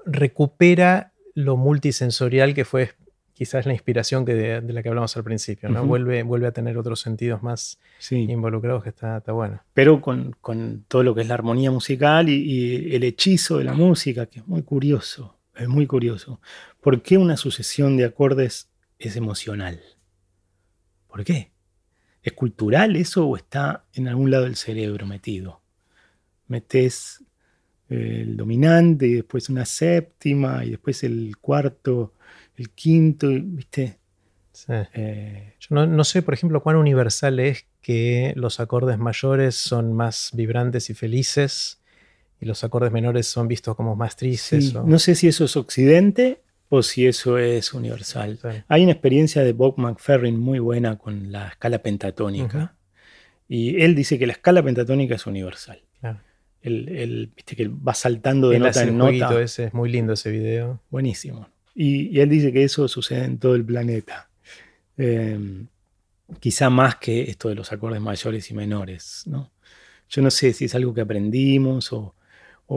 [0.05, 2.91] recupera lo multisensorial que fue
[3.35, 5.85] quizás la inspiración que de, la que hablamos al principio, ¿no?
[5.85, 7.77] vuelve, vuelve a tener otros sentidos más
[8.09, 9.61] involucrados que está, está bueno.
[9.73, 10.35] Pero con,
[10.87, 14.47] todo lo que es la armonía musical y, el hechizo de la música, que es
[14.47, 16.39] muy curioso, es muy curioso.
[16.79, 19.81] ¿Por qué una sucesión de acordes es emocional?
[21.07, 21.51] ¿Por qué?
[22.23, 25.61] ¿Es cultural eso o está en algún lado del cerebro metido?
[26.47, 27.21] Metes
[27.89, 32.13] el dominante y después una séptima y después el cuarto
[32.57, 33.99] el quinto, ¿viste?
[34.69, 40.31] Eh, Yo no, sé, por ejemplo, cuán universal es que los acordes mayores son más
[40.33, 41.81] vibrantes y felices
[42.39, 44.73] y los acordes menores son vistos como más tristes.
[44.73, 48.39] No sé si eso es occidente o si eso es universal.
[48.67, 52.75] Hay una experiencia de Bob McFerrin muy buena con la escala pentatónica
[53.47, 55.81] y él dice que la escala pentatónica es universal.
[56.65, 59.41] El, viste que va saltando de nota en nota.
[59.41, 60.81] Ese, es muy lindo ese video.
[60.89, 61.47] Buenísimo.
[61.75, 64.29] Y, él dice que eso sucede en todo el planeta.
[64.97, 65.67] Em,
[66.39, 69.23] quizá más que esto de los acordes mayores y menores.
[69.27, 69.51] ¿no?
[70.09, 72.15] Yo no sé si es algo que aprendimos o,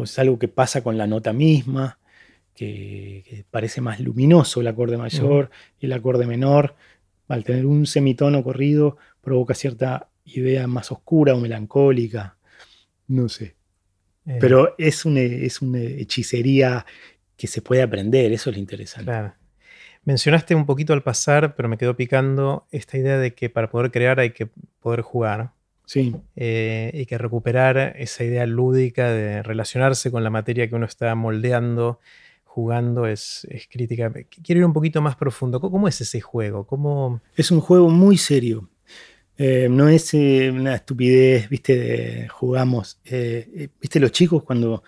[0.03, 1.99] es algo que pasa con la nota misma,
[2.55, 6.75] que, parece más luminoso el acorde mayor y el acorde menor.
[7.29, 12.37] Al tener un semitono corrido provoca cierta idea más oscura o melancólica.
[13.07, 13.58] No sé.
[14.29, 14.37] Eh.
[14.41, 16.85] Pero es una, es una hechicería
[17.37, 19.33] que se puede aprender, eso es lo interesante.
[20.05, 23.91] Mencionaste un poquito al pasar, pero me quedó picando esta idea de que para poder
[23.91, 24.49] crear hay que
[24.81, 25.53] poder jugar.
[25.87, 26.15] Sí.
[26.37, 31.15] Eh, y que recuperar esa idea lúdica de relacionarse con la materia que uno está
[31.15, 31.99] moldeando,
[32.45, 34.13] jugando, es, crítica.
[34.43, 35.61] Quiero ir un poquito más profundo.
[35.61, 36.67] ¿Cómo es ese juego?
[36.67, 37.23] ¿Cómo...
[37.37, 38.69] Es un juego muy serio.
[39.41, 43.01] Eh, no es eh, una estupidez, viste, de jugamos.
[43.05, 44.83] viste, los chicos cuando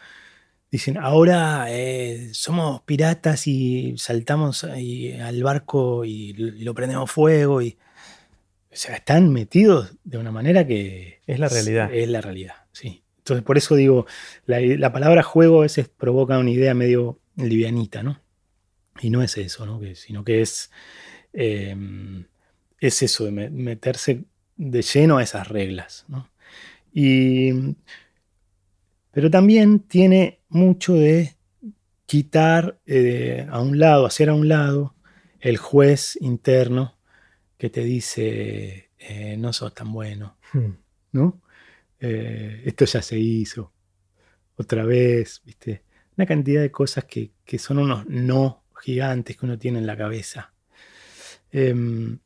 [0.73, 7.61] Dicen, ahora eh, somos piratas y saltamos al barco y lo prendemos fuego.
[7.61, 7.77] Y,
[8.71, 11.23] o sea, están metidos de una manera que...
[11.27, 11.93] Es la realidad.
[11.93, 13.03] Es, la realidad, sí.
[13.19, 14.07] Entonces, por eso digo,
[14.47, 18.23] la, palabra juego a veces provoca una idea medio livianita, ¿no?
[19.01, 19.81] Y no es eso, ¿no?
[19.97, 20.71] sino que es,
[21.33, 24.23] es eso, de meterse
[24.61, 26.29] de lleno a esas reglas, ¿no?
[26.93, 27.51] Y,
[29.11, 31.35] pero también tiene mucho de
[32.05, 34.95] quitar eh, a un lado, hacer a un lado
[35.41, 36.99] el juez interno
[37.57, 40.73] que te dice, eh, no sos tan bueno, hmm.
[41.13, 41.41] ¿no?
[41.99, 43.73] Eh, esto ya se hizo,
[44.57, 45.85] otra vez, ¿viste?
[46.19, 50.53] Una cantidad de cosas que, son unos no gigantes que uno tiene en la cabeza.
[51.51, 52.19] Em,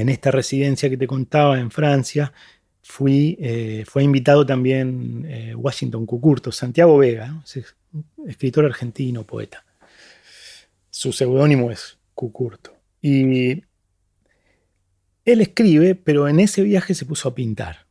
[0.00, 2.32] en esta residencia que te contaba en Francia,
[2.82, 7.42] fui, eh, fue invitado también Washington Cucurto, Santiago Vega,
[8.26, 9.64] escritor argentino, poeta.
[10.90, 12.74] Su seudónimo es Cucurto.
[13.02, 13.62] Y
[15.26, 17.86] él escribe, pero en ese viaje se puso a pintar.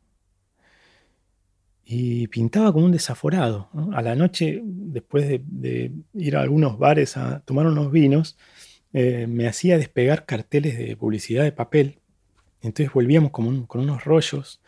[1.84, 3.70] Y pintaba como un desaforado.
[3.94, 8.38] A la noche, después de, ir a algunos bares a tomar unos vinos,
[8.98, 12.00] eh, me hacía despegar carteles de publicidad de papel.
[12.62, 14.62] Entonces volvíamos con unos rollos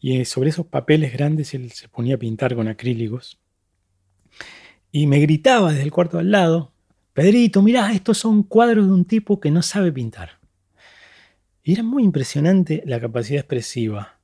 [0.00, 3.38] y sobre esos papeles grandes él se ponía a pintar con acrílicos.
[4.90, 6.72] Y me gritaba desde el cuarto al lado,
[7.12, 10.38] Pedrito, mirá, estos son cuadros de un tipo que no sabe pintar.
[11.62, 14.18] Y era muy impresionante la capacidad expresiva.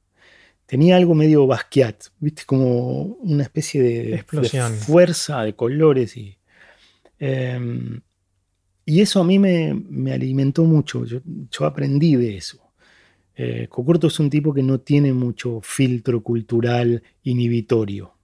[0.64, 2.44] Tenía algo medio Basquiat, ¿viste?
[2.46, 4.72] Como una especie de, Explosión.
[4.72, 6.16] fuerza de colores.
[6.16, 6.38] Y,
[7.18, 8.00] em,
[8.86, 11.04] y eso a mí me, alimentó mucho.
[11.04, 12.60] Yo, aprendí de eso.
[13.36, 18.14] Eh, Cocurto es un tipo que no tiene mucho filtro cultural inhibitorio.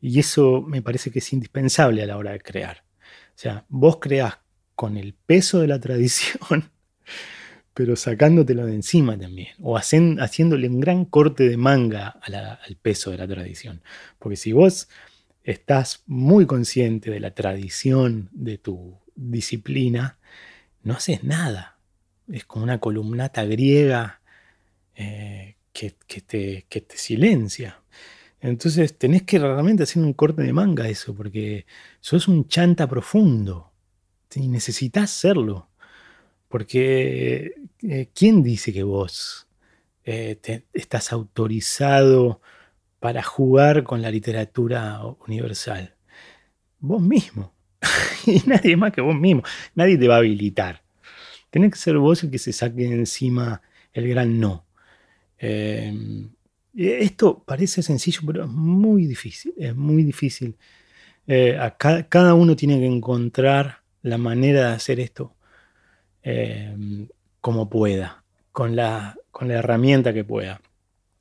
[0.00, 2.84] Y eso me parece que es indispensable a la hora de crear.
[3.28, 4.38] O sea, vos creás
[4.74, 6.70] con el peso de la tradición,
[7.74, 13.18] pero sacándotelo de encima también, o haciéndole un gran corte de manga al peso de
[13.18, 13.82] la tradición.
[14.18, 14.88] Porque si vos
[15.44, 20.18] estás muy consciente de la tradición de tu disciplina,
[20.82, 21.78] no haces nada.
[22.30, 24.20] Es como una columnata griega
[24.94, 27.82] eh, que, te, que te silencia.
[28.40, 31.66] Entonces tenés que realmente hacer un corte de manga eso, porque
[32.00, 33.72] sos un chanta profundo
[34.34, 35.68] y necesitas serlo.
[36.48, 39.48] Porque eh, ¿quién dice que vos
[40.04, 40.38] eh,
[40.72, 42.40] estás autorizado
[43.00, 45.96] para jugar con la literatura universal?
[46.80, 47.53] Vos mismo.
[48.26, 49.42] y nadie más que vos mismo.
[49.74, 50.82] Nadie te va a habilitar.
[51.50, 53.62] Tenés que ser vos el que se saque encima
[53.92, 54.66] el gran no.
[55.38, 56.28] Eh,
[56.74, 60.56] esto parece sencillo, pero es muy difícil, es muy difícil.
[61.26, 65.34] Eh, cada uno tiene que encontrar la manera de hacer esto
[66.22, 66.76] eh,
[67.40, 70.60] como pueda, con la, con la herramienta que pueda.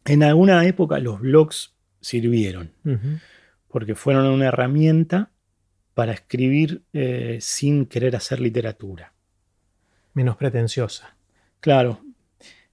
[0.06, 2.72] En alguna época los blogs sirvieron,
[3.70, 5.30] porque fueron una herramienta
[5.94, 9.14] para escribir eh, sin querer hacer literatura.
[10.14, 11.16] Menos pretenciosa.
[11.60, 12.00] Claro,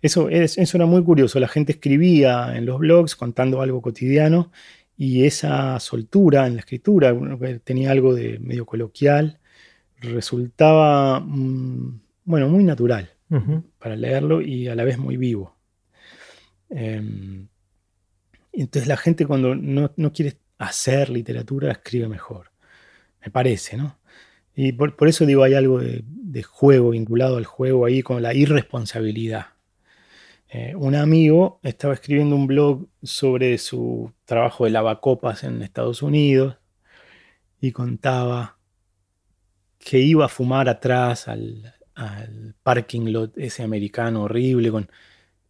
[0.02, 1.38] eso, eso era muy curioso.
[1.40, 4.50] La gente escribía en los blogs contando algo cotidiano
[5.00, 7.16] y esa soltura en la escritura,
[7.64, 9.38] tenía algo de medio coloquial,
[9.98, 13.10] resultaba mm, bueno, muy natural
[13.78, 15.56] para leerlo y a la vez muy vivo.
[16.68, 17.48] Em,
[18.52, 22.49] entonces la gente cuando no, quiere hacer literatura escribe mejor,
[23.22, 23.98] me parece, ¿no?
[24.54, 28.34] Y por, eso digo, hay algo de, de, juego vinculado al juego ahí con la
[28.34, 29.46] irresponsabilidad.
[30.52, 36.56] Eh, un amigo estaba escribiendo un blog sobre su trabajo de lavacopas en Estados Unidos
[37.60, 38.58] y contaba
[39.78, 41.74] que iba a fumar atrás al,
[42.62, 44.90] parking lot ese americano horrible con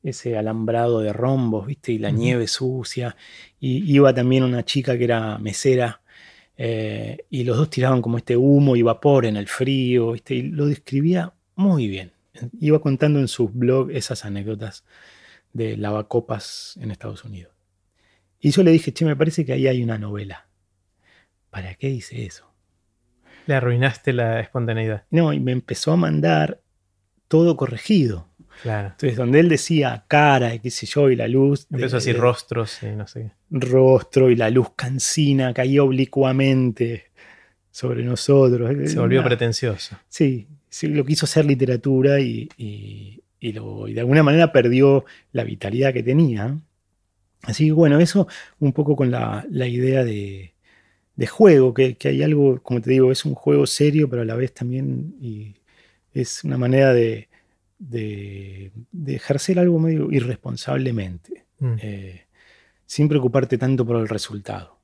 [0.03, 1.93] ese alambrado de rombos, ¿viste?
[1.93, 3.17] Y la nieve sucia.
[3.61, 6.01] Y iba también una chica que era mesera
[6.63, 10.35] eh, y los dos tiraban como este humo y vapor en el frío, ¿viste?
[10.35, 12.13] Y lo describía muy bien
[12.61, 14.85] iba contando en su blog esas anécdotas
[15.53, 17.53] de lavacopas en Estados Unidos.
[18.41, 20.49] Y yo le dije, che, me parece que ahí hay una novela.
[21.51, 22.51] ¿Para qué dice eso?
[23.47, 25.05] Le arruinaste la espontaneidad.
[25.11, 26.61] No, y me empezó a mandar
[27.29, 28.29] todo corregido.
[28.63, 28.89] Claro.
[28.89, 31.67] Entonces, donde él decía cara y qué sé yo, y la luz.
[31.71, 33.33] Empezó a decir rostros y no sé.
[33.51, 37.11] Rostro y la luz cansina caía oblicuamente
[37.71, 38.71] sobre nosotros.
[38.91, 39.97] Se volvió pretencioso.
[40.09, 40.47] Sí,
[40.83, 42.49] lo quiso hacer literatura y,
[43.41, 46.59] de alguna manera perdió la vitalidad que tenía.
[47.43, 50.53] Así que bueno, eso un poco con la, idea de,
[51.29, 54.53] juego, que, hay algo, como te digo, es un juego serio, pero a la vez
[54.53, 55.15] también
[56.13, 57.30] es una manera de,
[59.07, 61.75] ejercer algo medio irresponsablemente, mm.
[61.81, 62.27] eh,
[62.87, 64.79] sin preocuparte tanto por el resultado.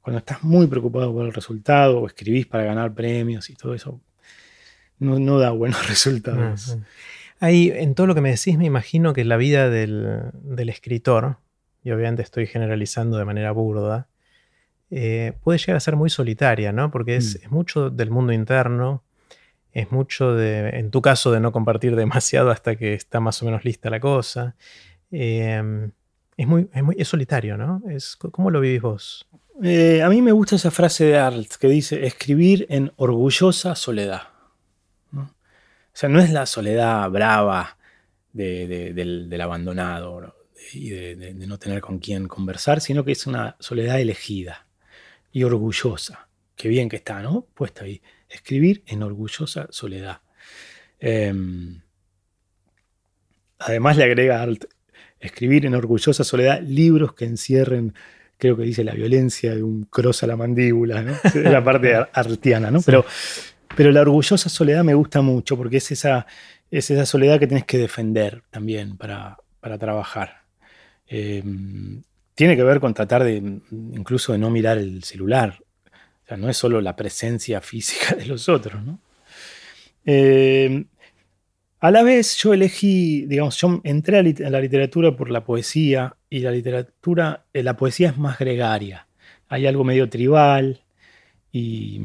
[0.00, 4.00] Cuando estás muy preocupado por el resultado o escribís para ganar premios y todo eso,
[4.98, 6.76] no, da buenos resultados.
[7.40, 10.32] Ahí, en todo lo que me decís, me imagino que la vida del,
[10.68, 11.38] escritor
[11.82, 14.08] y obviamente estoy generalizando de manera burda,
[14.90, 16.90] eh, puede llegar a ser muy solitaria, ¿no?
[16.90, 17.54] Porque es, mm.
[17.54, 19.03] mucho del mundo interno,
[19.74, 23.44] es mucho de, en tu caso, de no compartir demasiado hasta que está más o
[23.44, 24.54] menos lista la cosa.
[25.10, 25.90] Em,
[26.36, 27.82] es, muy, es, solitario, ¿no?
[27.90, 29.28] Es, ¿Cómo lo vivís vos?
[29.62, 34.22] Eh, a mí me gusta esa frase de Arlt que dice escribir en orgullosa soledad.
[35.12, 37.76] O sea, no es la soledad brava
[38.32, 40.34] del, abandonado
[40.72, 44.66] y de, no tener con quién conversar, sino que es una soledad elegida
[45.30, 46.28] y orgullosa.
[46.56, 47.46] Qué bien que está, ¿no?
[47.54, 48.02] Puesta ahí.
[48.34, 50.20] Escribir en orgullosa soledad.
[50.98, 51.80] Em,
[53.58, 54.64] además le agrega Alt,
[55.20, 57.94] escribir en orgullosa soledad libros que encierren,
[58.36, 61.14] creo que dice, la violencia de un cross a la mandíbula, ¿no?
[61.42, 62.82] la parte artiana, ¿no?
[62.82, 63.04] Pero,
[63.76, 66.26] pero la orgullosa soledad me gusta mucho porque es esa,
[66.70, 69.38] es esa soledad que tienes que defender también para,
[69.78, 70.42] trabajar.
[71.06, 72.02] Em,
[72.34, 73.36] tiene que ver con tratar de
[73.70, 75.60] incluso de no mirar el celular.
[76.24, 78.98] O sea, no es solo la presencia física de los otros, ¿no?
[80.04, 80.86] Em,
[81.80, 86.40] a la vez yo elegí, digamos, yo entré a la literatura por la poesía y
[86.40, 89.06] la literatura, eh, la poesía es más gregaria.
[89.48, 90.80] Hay algo medio tribal
[91.52, 92.00] y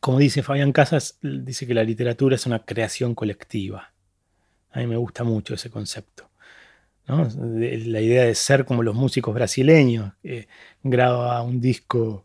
[0.00, 3.94] como dice Fabián Casas, dice que la literatura es una creación colectiva.
[4.70, 6.30] A mí me gusta mucho ese concepto.
[7.06, 10.48] la idea de ser como los músicos brasileños, que
[10.82, 12.23] graba un disco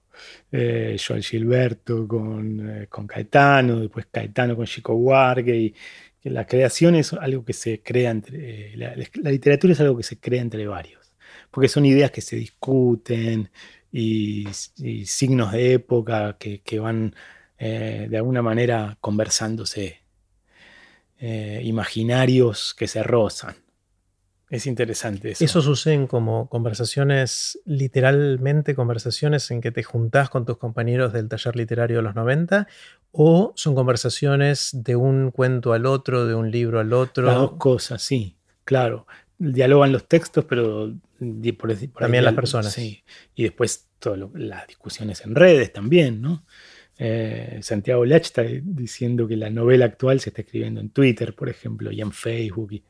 [0.52, 5.76] eh, Gilberto con, eh, con, Caetano, después Caetano con Chico Huarque, y
[6.22, 8.74] que la creación es algo que se crea entre.
[8.74, 11.14] Eh, la, literatura es algo que se crea entre varios,
[11.52, 13.50] porque son ideas que se discuten
[13.92, 14.48] y,
[15.06, 17.16] signos de época que, van
[17.58, 20.02] eh, de alguna manera conversándose,
[21.62, 23.56] imaginarios que se rozan.
[24.50, 25.46] Es interesante eso.
[25.46, 31.56] ¿Eso sucede como conversaciones, literalmente conversaciones en que te juntás con tus compañeros del taller
[31.56, 32.68] literario de los 90?
[33.12, 37.26] ¿O son conversaciones de un cuento al otro, de un libro al otro?
[37.26, 39.06] Las dos cosas, sí, claro.
[39.38, 40.94] Dialogan los textos, pero
[41.58, 42.74] por, también las personas.
[42.74, 43.04] Sí.
[43.36, 46.44] Y después todas las discusiones en redes también, ¿no?
[46.98, 51.48] Eh, Santiago Lach está diciendo que la novela actual se está escribiendo en Twitter, por
[51.48, 52.82] ejemplo, y en Facebook.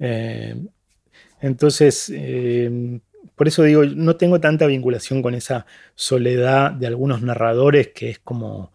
[0.00, 0.56] Eh,
[1.40, 3.00] entonces, eh,
[3.36, 8.18] por eso digo, no tengo tanta vinculación con esa soledad de algunos narradores que es
[8.18, 8.72] como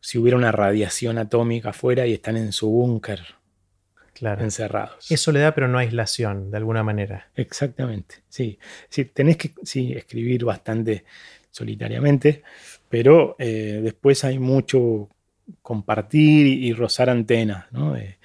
[0.00, 3.20] si hubiera una radiación atómica afuera y están en su búnker.
[4.22, 5.10] Encerrados.
[5.10, 7.28] Es soledad, pero no aislación, de alguna manera.
[7.34, 8.58] Exactamente, sí.
[8.88, 11.04] sí tenés que sí, escribir bastante
[11.50, 12.42] solitariamente,
[12.88, 15.08] pero eh, después hay mucho
[15.62, 17.66] compartir y, rozar antenas
[17.96, 18.16] eh,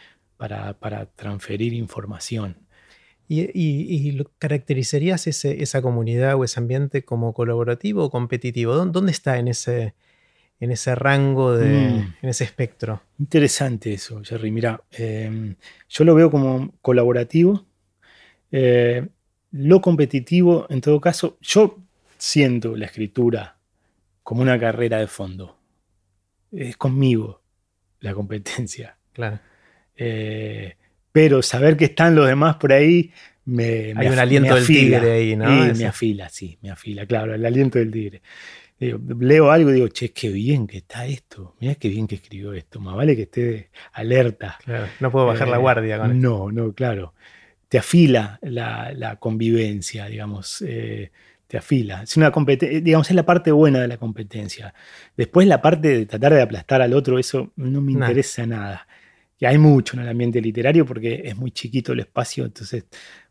[0.42, 2.58] para, transferir información.
[3.28, 8.74] ¿Y, caracterizarías esa comunidad o ese ambiente como colaborativo o competitivo?
[8.74, 9.94] ¿Dónde está en ese,
[10.60, 12.16] en ese rango, de, mm.
[12.24, 13.04] en ese espectro?
[13.20, 14.52] Interesante eso, Jerry.
[14.52, 15.56] Mira, em,
[15.88, 17.66] yo lo veo como colaborativo.
[18.52, 19.08] Eh,
[19.52, 21.78] lo competitivo, en todo caso, yo
[22.18, 23.58] siento la escritura
[24.24, 25.56] como una carrera de fondo.
[26.52, 27.42] Es conmigo
[28.00, 28.98] la competencia.
[29.14, 29.40] Claro.
[29.96, 30.76] Eh,
[31.12, 33.12] pero saber que están los demás por ahí
[33.46, 35.48] me, Hay un aliento del tigre ahí, ¿no?
[35.48, 38.22] me afila, sí, me afila, claro, el aliento del tigre.
[38.80, 41.56] leo algo y digo, che, qué bien que está esto.
[41.60, 42.80] Mira qué bien que escribió esto.
[42.80, 44.60] Más vale que esté alerta.
[45.00, 47.14] no puedo bajar la eh, guardia con No, no, claro.
[47.68, 50.64] Te afila la, convivencia, digamos.
[50.68, 51.12] Eh,
[51.48, 52.04] te afila.
[52.04, 54.74] Es una competencia, digamos, es la parte buena de la competencia.
[55.18, 58.88] Después la parte de tratar de aplastar al otro, eso no me interesa nada.
[59.42, 62.86] Y hay mucho en el ambiente literario porque es muy chiquito el espacio, entonces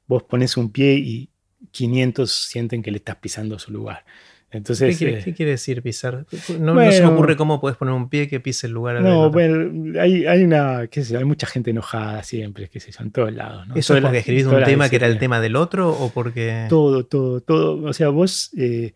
[0.08, 1.30] vos pones un pie y
[1.70, 4.04] 500 sienten que le estás pisando su lugar.
[4.50, 6.26] Entonces, ¿Qué, quiere, eh, decir pisar?
[6.58, 9.00] No, se me ocurre cómo puedes poner un pie que pise el lugar.
[9.00, 13.04] No, bueno, hay, hay, una, qué sé, hay mucha gente enojada siempre, qué sé yo,
[13.04, 13.68] en todos lados.
[13.68, 13.76] ¿no?
[13.76, 16.66] ¿Eso es porque escribís un tema que era el tema del otro o porque...?
[16.68, 17.84] Todo, todo, todo.
[17.84, 18.94] O sea, vos, eh,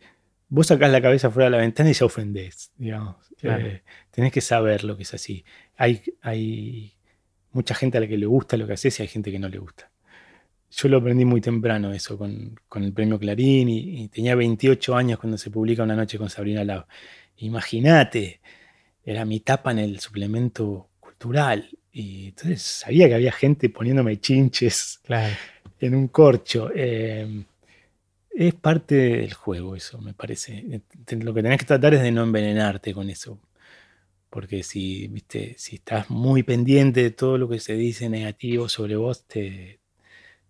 [0.49, 3.15] vos sacás la cabeza fuera de la ventana y ya ofendés, digamos.
[3.41, 5.45] Eh, tenés que saber lo que es así.
[5.77, 6.94] Hay, hay
[7.55, 9.49] mucha gente a la que le gusta lo que haces y hay gente que no
[9.49, 9.91] le gusta
[10.77, 15.39] yo lo aprendí muy temprano eso con, el premio Clarín y, tenía 28 años cuando
[15.39, 16.85] se publica Una noche con Sabrina Lau.
[17.39, 18.41] Imagínate,
[19.05, 25.01] era mi tapa en el suplemento cultural y entonces sabía que había gente poniéndome chinches
[25.81, 26.71] en un corcho.
[26.75, 27.45] Eh,
[28.31, 30.83] es parte del juego eso, me parece.
[31.11, 33.39] Lo que tenés que tratar es de no envenenarte con eso.
[34.35, 38.97] Porque si, viste, si estás muy pendiente de todo lo que se dice negativo sobre
[38.97, 39.79] vos, te,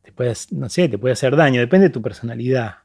[0.00, 2.76] te puede, no sé, te puede hacer daño, depende de tu personalidad.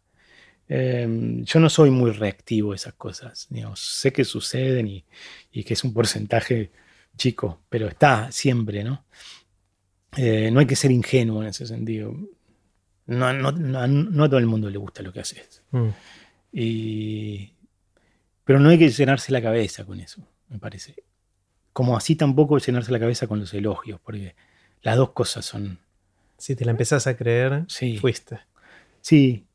[0.67, 3.47] Em, yo no soy muy reactivo a esas cosas.
[3.75, 6.69] sé que suceden y, que es un porcentaje
[7.15, 9.05] chico, pero está siempre, ¿no?
[10.17, 12.13] Eh, no hay que ser ingenuo en ese sentido.
[13.05, 15.63] No, a todo el mundo le gusta lo que haces.
[15.71, 15.91] Mm.
[18.43, 20.95] pero no hay que llenarse la cabeza con eso, me parece.
[21.73, 24.35] Como así tampoco llenarse la cabeza con los elogios, porque
[24.81, 25.79] las dos cosas son...
[26.37, 27.97] Si te la empezás a creer, sí.
[27.97, 28.39] fuiste.
[29.01, 29.45] Sí,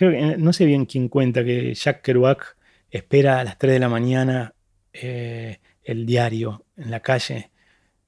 [0.00, 2.56] no sé bien quién cuenta que Jack Kerouac
[2.90, 4.54] espera a las 3 de la mañana
[4.92, 7.50] eh, el diario en la calle,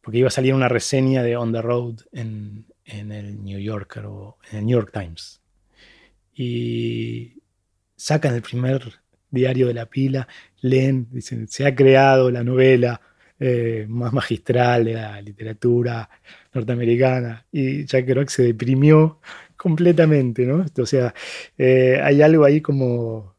[0.00, 4.38] porque iba a salir una reseña de On the Road en, el New Yorker o
[4.50, 5.40] en el New York Times.
[6.34, 7.34] Y
[7.96, 9.00] sacan el primer
[9.34, 10.26] diario de la pila,
[10.60, 13.00] leen, dicen, se ha creado la novela
[13.40, 16.08] eh, más magistral de la literatura
[16.52, 17.44] norteamericana.
[17.52, 19.20] Y Jack Kerouac se deprimió
[19.56, 20.64] completamente, ¿no?
[20.78, 21.12] O sea,
[21.58, 23.34] eh, hay algo ahí como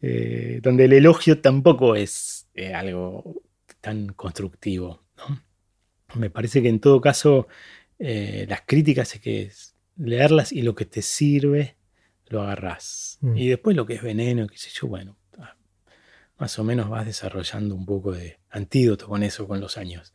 [0.00, 3.42] eh, donde el elogio tampoco es algo
[3.80, 5.42] tan constructivo, ¿no?
[6.18, 7.48] Me parece que en todo caso
[7.98, 11.76] las críticas es que es leerlas y lo que te sirve
[12.28, 13.18] lo agarrás.
[13.20, 13.36] Mm.
[13.36, 15.56] Y después lo que es veneno, qué sé yo, bueno, ah,
[16.38, 20.12] más o menos vas desarrollando un poco de antídoto con eso con los años.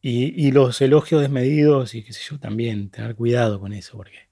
[0.00, 4.28] Y, los elogios desmedidos y qué sé yo, también tener cuidado con eso, porque,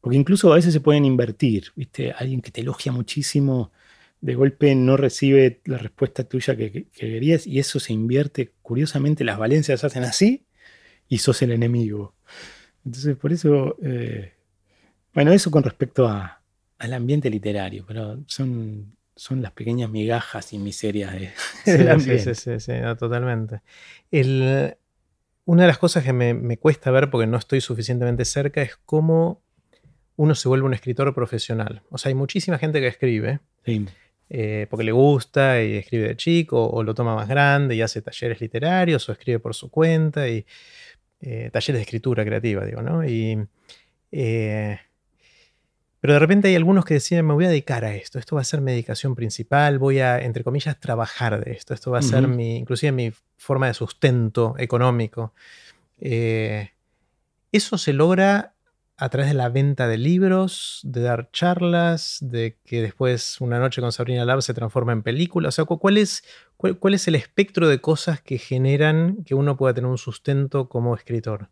[0.00, 2.12] porque incluso a veces se pueden invertir, ¿viste?
[2.12, 3.72] Alguien que te elogia muchísimo,
[4.20, 8.52] de golpe no recibe la respuesta tuya que, querías y eso se invierte.
[8.62, 10.44] Curiosamente, las valencias hacen así
[11.08, 12.14] y sos el enemigo.
[12.84, 14.34] Entonces, por eso, eh,
[15.18, 16.40] bueno, eso con respecto a,
[16.78, 21.32] al ambiente literario, pero son son las pequeñas migajas y miserias de,
[21.98, 23.62] sí, sí, sí, sí, totalmente.
[25.44, 29.42] una de las cosas que me, cuesta ver porque no estoy suficientemente cerca es cómo
[30.14, 31.82] uno se vuelve un escritor profesional.
[31.90, 33.40] O sea, hay muchísima gente que escribe
[34.30, 38.02] eh, porque le gusta y escribe de chico o lo toma más grande y hace
[38.02, 40.46] talleres literarios o escribe por su cuenta y
[41.20, 43.04] eh, talleres de escritura creativa, digo, ¿no?
[43.04, 43.36] Y
[44.12, 44.78] eh,
[46.00, 48.42] pero de repente hay algunos que deciden, me voy a dedicar a esto, esto va
[48.42, 52.02] a ser mi dedicación principal, voy a, entre comillas, trabajar de esto, esto va a
[52.02, 55.32] ser mi, inclusive mi forma de sustento económico.
[56.00, 56.70] Eh,
[57.50, 58.54] eso se logra
[58.96, 63.80] a través de la venta de libros, de dar charlas, de que después una noche
[63.80, 65.48] con Sabrina Lab se transforma en película.
[65.48, 66.24] O sea, ¿cuál es,
[66.56, 70.96] cuál es el espectro de cosas que generan que uno pueda tener un sustento como
[70.96, 71.48] escritor?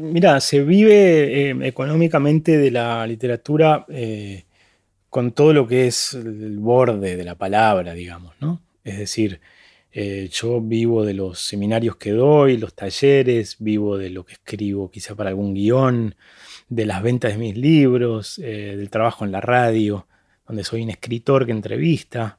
[0.00, 4.44] Mira, se vive eh, económicamente de la literatura eh,
[5.10, 8.62] con todo lo que es el borde de la palabra, digamos, ¿no?
[8.84, 9.40] Es decir,
[9.92, 14.90] eh, yo vivo de los seminarios que doy, los talleres, vivo de lo que escribo
[14.90, 16.14] quizá para algún guion,
[16.68, 20.06] de las ventas de mis libros, del trabajo en la radio,
[20.46, 22.38] donde soy un escritor que entrevista.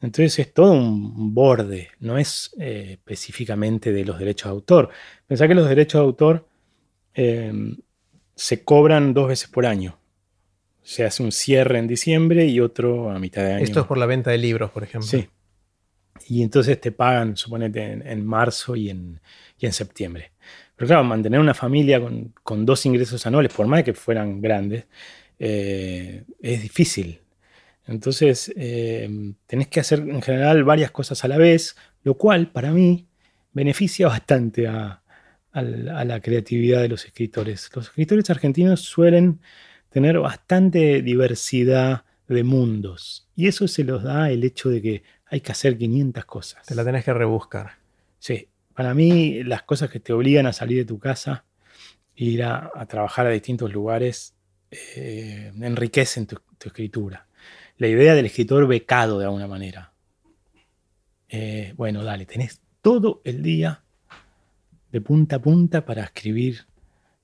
[0.00, 4.90] Entonces es todo un borde, no es específicamente de los derechos de autor.
[5.26, 6.48] Pensá que los derechos de autor
[7.20, 7.76] Em,
[8.36, 9.98] se cobran dos veces por año.
[10.84, 13.64] Se hace un cierre en diciembre y otro a mitad de año.
[13.64, 15.08] Esto es por la venta de libros, por ejemplo.
[15.08, 15.28] Sí.
[16.28, 19.20] Y entonces te pagan, suponete, en, marzo y en,
[19.58, 20.30] en, septiembre.
[20.76, 24.84] Pero claro, mantener una familia con, dos ingresos anuales, por más que fueran grandes,
[25.40, 27.20] eh, es difícil.
[27.88, 32.70] Entonces, em, tenés que hacer en general varias cosas a la vez, lo cual para
[32.70, 33.08] mí
[33.52, 35.02] beneficia bastante a,
[35.52, 37.70] a la creatividad de los escritores.
[37.74, 39.40] Los escritores argentinos suelen
[39.90, 45.40] tener bastante diversidad de mundos y eso se los da el hecho de que hay
[45.40, 46.66] que hacer 500 cosas.
[46.66, 47.78] Te la tenés que rebuscar.
[48.18, 51.44] Sí, para mí las cosas que te obligan a salir de tu casa
[52.16, 54.34] e ir a, trabajar a distintos lugares
[54.70, 57.26] eh, enriquecen tu, escritura.
[57.76, 59.92] La idea del escritor becado de alguna manera.
[61.28, 63.84] Eh, bueno, dale, tenés todo el día
[64.92, 66.66] de punta a punta para escribir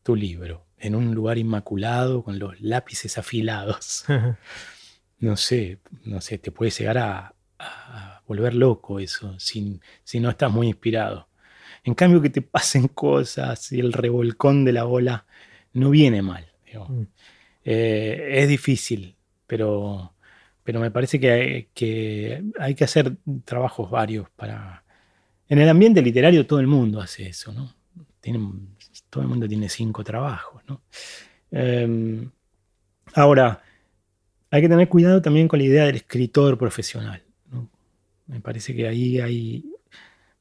[0.02, 4.04] tu libro, en un lugar inmaculado con los lápices afilados.
[5.18, 7.30] no sé, no sé, te puede llegar a,
[8.26, 11.28] volver loco eso, si, si no estás muy inspirado.
[11.82, 15.26] En cambio, que te pasen cosas y el revolcón de la ola
[15.72, 16.46] no viene mal.
[16.72, 17.02] Mm.
[17.64, 20.14] Eh, es difícil, pero,
[20.62, 24.83] pero me parece que que hay que hacer trabajos varios para,
[25.48, 27.74] en el ambiente literario todo el mundo hace eso, ¿no?
[29.10, 30.82] todo el mundo tiene cinco trabajos, ¿no?
[31.50, 32.30] Em,
[33.14, 33.62] ahora,
[34.50, 37.22] hay que tener cuidado también con la idea del escritor profesional.
[38.26, 39.64] Me parece que ahí hay,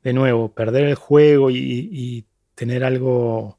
[0.01, 2.25] de nuevo, perder el juego y,
[2.55, 3.57] tener algo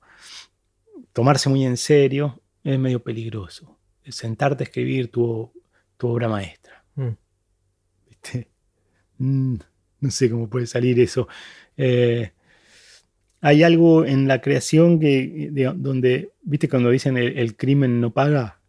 [1.12, 3.76] tomarse muy en serio es medio peligroso.
[4.04, 5.52] El sentarte a escribir tu,
[5.96, 6.84] tu obra maestra.
[6.94, 7.08] Mm.
[8.08, 8.50] ¿Viste?
[9.18, 9.56] Mm,
[10.04, 11.28] no sé cómo puede salir eso.
[11.76, 12.32] Eh,
[13.40, 18.60] hay algo en la creación que, de- donde, viste, cuando dicen el, crimen no paga,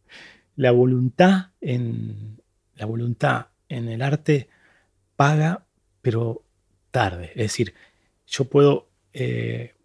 [0.56, 2.42] la voluntad en
[2.76, 4.50] la voluntad en el arte
[5.16, 5.66] paga,
[6.02, 6.44] pero
[6.92, 7.32] tarde.
[7.36, 7.74] Es decir,
[8.28, 9.76] yo puedo eh,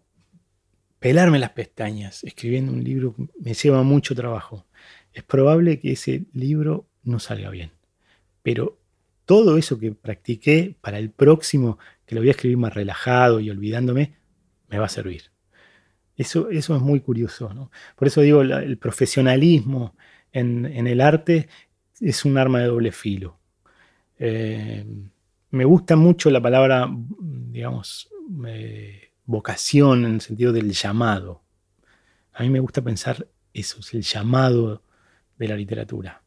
[0.99, 4.65] pelarme las pestañas escribiendo un libro me lleva mucho trabajo.
[5.13, 7.71] Es probable que ese libro no salga bien,
[8.43, 8.80] pero
[9.31, 13.49] todo eso que practiqué para el próximo, que lo voy a escribir más relajado y
[13.49, 14.17] olvidándome,
[14.67, 15.31] me va a servir.
[16.17, 17.53] Eso, eso es muy curioso.
[17.53, 17.71] ¿no?
[17.95, 19.95] Por eso digo, el profesionalismo
[20.33, 21.47] en, el arte
[22.01, 23.39] es un arma de doble filo.
[24.19, 24.85] Eh,
[25.51, 28.09] me gusta mucho la palabra, digamos,
[28.45, 31.41] eh, vocación en el sentido del llamado.
[32.33, 34.83] A mí me gusta pensar eso, es el llamado
[35.37, 36.21] de la literatura,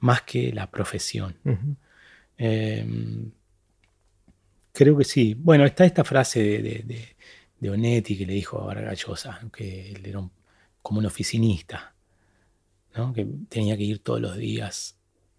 [0.00, 1.36] más que la profesión.
[2.38, 2.84] Eh,
[4.72, 5.34] creo que sí.
[5.38, 7.16] Bueno, está esta frase de, de, de-
[7.60, 10.32] de Onetti que le dijo a Vargas Llosa, que él era un-
[10.82, 11.94] como un oficinista,
[12.96, 13.12] ¿no?
[13.12, 14.98] que tenía que ir todos los días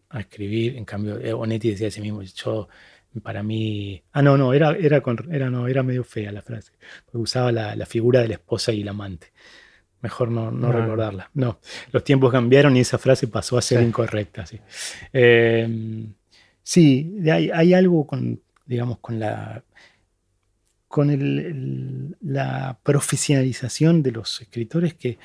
[0.10, 0.78] a escribir.
[0.78, 2.70] En cambio, eh, Onetti decía a sí mismo, yo,
[3.22, 4.02] para mí...
[4.14, 6.72] Ah, no, no, era, era, con- era, no, era medio fea la frase,
[7.06, 9.34] porque usaba la, la figura de la esposa y el amante.
[10.02, 10.72] Mejor no, no No.
[10.72, 11.30] recordarla.
[11.34, 11.60] No,
[11.92, 13.86] los tiempos cambiaron y esa frase pasó a ser Sí.
[13.86, 14.46] incorrecta.
[14.46, 14.60] Sí,
[15.12, 16.08] Eh,
[16.64, 19.64] sí hay, hay algo con, digamos, con la
[20.88, 25.18] con el- el- la profesionalización de los escritores que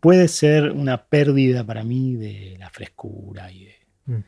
[0.00, 3.74] puede ser una pérdida para mí de la frescura y de,
[4.06, 4.24] Mm.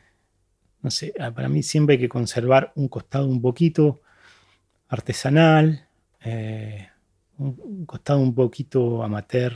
[0.83, 4.03] no sé, ah, para mí siempre hay que conservar un costado un poquito
[4.89, 5.89] artesanal,
[6.23, 6.89] eh,
[7.39, 9.55] un, un costado un poquito amateur.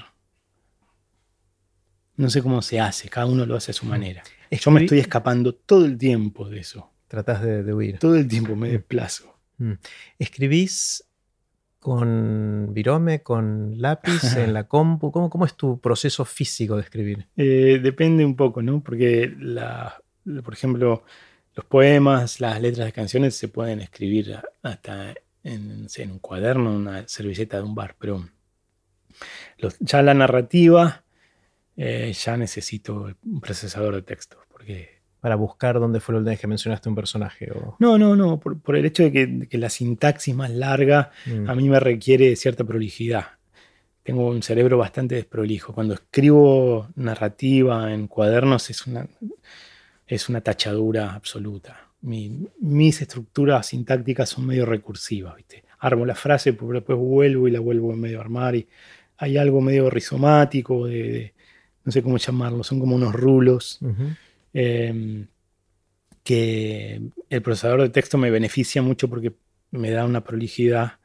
[2.17, 4.23] No sé cómo se hace, cada uno lo hace a su manera.
[4.51, 7.99] Yo me estoy escapando todo el tiempo de eso, Tratás de, de huir.
[7.99, 9.39] todo el tiempo me desplazo.
[9.59, 9.73] Mm.
[10.19, 11.05] ¿Escribís
[11.79, 15.13] con virome, con lápiz, en la compu?
[15.13, 17.27] ¿Cómo, cómo es tu proceso físico de escribir?
[17.37, 18.83] Eh, depende un poco, ¿no?
[18.83, 21.05] Porque, la, la- por ejemplo,
[21.55, 26.19] los poemas, las letras de canciones se pueden escribir hasta en, no sé, en un
[26.19, 28.29] cuaderno, en una servilleta de un bar, pero
[29.59, 31.05] los- ya la narrativa
[31.77, 34.96] eh, ya necesito un procesador de texto, porque...
[35.21, 37.51] Para buscar dónde fue la última vez que mencionaste un personaje.
[37.53, 37.77] O...
[37.79, 41.11] No, no, no, por, por el hecho de que, de que la sintaxis más larga
[41.27, 41.49] Mm.
[41.51, 43.25] a mí me requiere cierta prolijidad.
[44.03, 45.73] Tengo un cerebro bastante desprolijo.
[45.73, 49.09] Cuando escribo narrativa en cuadernos es una,
[50.07, 51.89] es una tachadura absoluta.
[52.03, 55.65] Mi- mis estructuras sintácticas son medio recursivas, ¿viste?
[55.81, 58.55] Armo la frase, pero después vuelvo y la vuelvo a medio armar.
[58.55, 58.69] Y
[59.19, 61.35] hay algo medio rizomático, de, de-
[61.85, 64.05] no sé cómo llamarlo, son como unos rulos Ujú.
[64.59, 65.27] Eh,
[66.23, 67.01] que
[67.31, 69.33] el procesador de texto me beneficia mucho porque
[69.71, 70.99] me da una prolijidad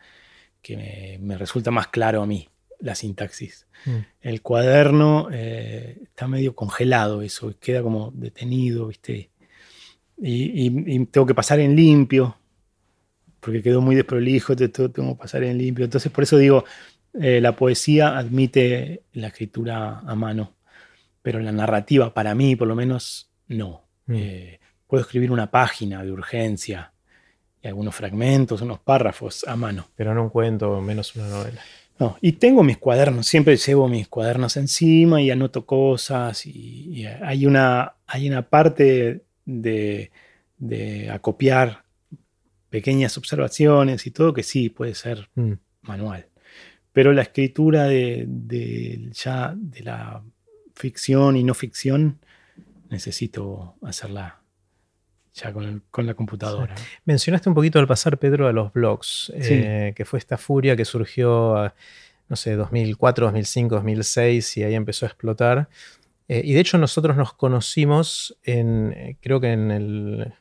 [0.62, 2.48] que me, me resulta más claro a mí,
[2.80, 3.68] la sintaxis.
[3.86, 3.98] Mm.
[4.22, 9.32] El cuaderno eh, está medio congelado eso, queda como detenido, ¿viste?
[10.18, 12.38] Y, y- y tengo que pasar en limpio,
[13.40, 15.86] porque quedó muy desprolijo, te- te- tengo que pasar en limpio.
[15.86, 16.64] Entonces, por eso digo,
[17.20, 20.54] eh, la poesía admite la escritura a mano,
[21.24, 23.84] pero la narrativa, para mí, por lo menos, no.
[24.08, 24.14] Mm.
[24.16, 26.92] Eh, puedo escribir una página de urgencia
[27.62, 29.90] y algunos fragmentos, unos párrafos a mano.
[29.96, 31.62] Pero no un cuento, menos una novela.
[32.00, 37.06] No, y tengo mis cuadernos, siempre llevo mis cuadernos encima y anoto cosas y, y
[37.06, 40.12] hay, una, hay una parte de,
[40.58, 41.84] de acopiar
[42.72, 45.54] pequeñas observaciones y todo que sí puede ser Mm.
[45.84, 46.26] manual.
[46.92, 50.24] Pero la escritura de, de ya de la
[50.76, 52.20] ficción y no ficción
[52.92, 54.42] necesito hacerla
[55.34, 56.76] ya con, el- con la computadora.
[57.06, 59.54] Mencionaste un poquito al pasar, Pedro, a los blogs, Sí.
[59.64, 61.74] eh, que fue esta furia que surgió,
[62.30, 65.68] no sé, 2004, 2005, 2006 y ahí empezó a explotar.
[66.28, 70.34] Eh, y de hecho nosotros nos conocimos en, eh, creo que en el,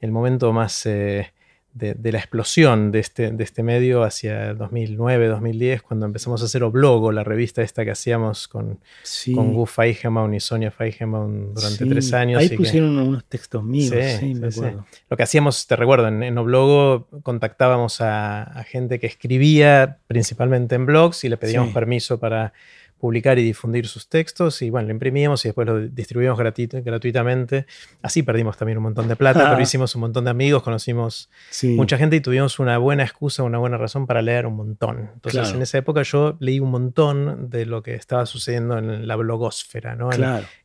[0.00, 1.33] el momento más eh,
[1.74, 6.44] de, de la explosión de este, de este medio hacia 2009, 2010, cuando empezamos a
[6.44, 9.34] hacer Oblogo, la revista esta que hacíamos con, Sí.
[9.34, 12.40] con Gu Feigenbaum y Sonia Feigenbaum durante Sí, tres años.
[12.40, 14.86] Ahí que- pusieron unos textos míos, Sí, sí, me acuerdo.
[15.10, 20.76] lo que hacíamos, te recuerdo, en, en Oblogo contactábamos a, a gente que escribía principalmente
[20.76, 22.52] en blogs y le pedíamos permiso para
[22.98, 27.66] publicar y difundir sus textos y bueno, lo imprimimos y después lo distribuimos gratuitamente.
[28.02, 31.28] Así perdimos también un montón de plata, pero hicimos un montón de amigos, conocimos
[31.62, 35.10] mucha gente y tuvimos una buena excusa, una buena razón para leer un montón.
[35.14, 39.16] Entonces en esa época yo leí un montón de lo que estaba sucediendo en la
[39.16, 40.10] blogosfera, ¿no?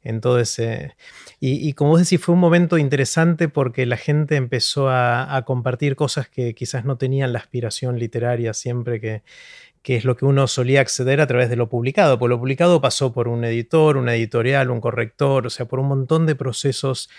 [0.03, 0.95] En, todo ese...
[1.41, 5.95] Y, como vos decís, fue un momento interesante porque la gente empezó a, a compartir
[5.95, 9.23] cosas que quizás no tenían la aspiración literaria siempre que
[9.81, 12.81] que es lo que uno solía acceder a través de lo publicado, porque lo publicado
[12.81, 17.09] pasó por un editor, una editorial, un corrector, o sea, por un montón de procesos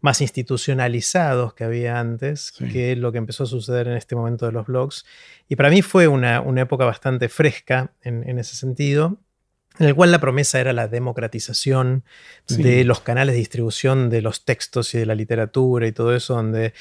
[0.00, 4.46] más institucionalizados que había antes, que es lo que empezó a suceder en este momento
[4.46, 5.04] de los blogs.
[5.48, 9.18] Y para mí fue una, época bastante fresca en, ese sentido,
[9.78, 12.04] en el cual la promesa era la democratización
[12.48, 16.34] de los canales de distribución de los textos y de la literatura y todo eso,
[16.34, 16.72] donde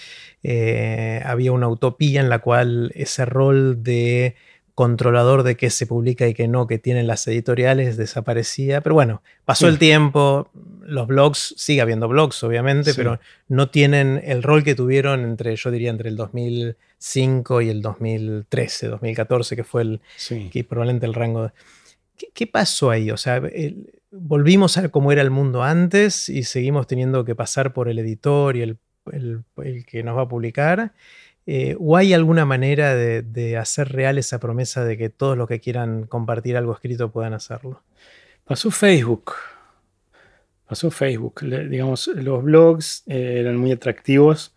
[0.44, 4.36] eh, había una utopía en la cual ese rol de
[4.80, 8.80] controlador de qué se publica y qué no que tienen las editoriales desaparecía.
[8.80, 10.50] Pero bueno, pasó el tiempo,
[10.84, 13.20] los blogs, sigue habiendo blogs obviamente, pero
[13.50, 18.88] no tienen el rol que tuvieron entre, yo diría, entre el 2005 y el 2013,
[18.88, 20.02] 2014, que fue el,
[20.50, 21.52] que probablemente el rango.
[22.34, 23.12] ¿Qué, pasó ahí?
[23.12, 23.42] O sea,
[24.12, 28.56] volvimos a cómo era el mundo antes y seguimos teniendo que pasar por el editor
[28.56, 28.78] y el,
[29.12, 29.44] el
[29.86, 30.94] que nos va a publicar.
[31.52, 35.60] Eh, ¿O hay alguna manera de, hacer real esa promesa de que todos los que
[35.60, 37.82] quieran compartir algo escrito puedan hacerlo?
[38.46, 39.32] Pasó Facebook.
[40.68, 41.42] Pasó Facebook.
[41.68, 44.54] digamos, los blogs eh, eran muy atractivos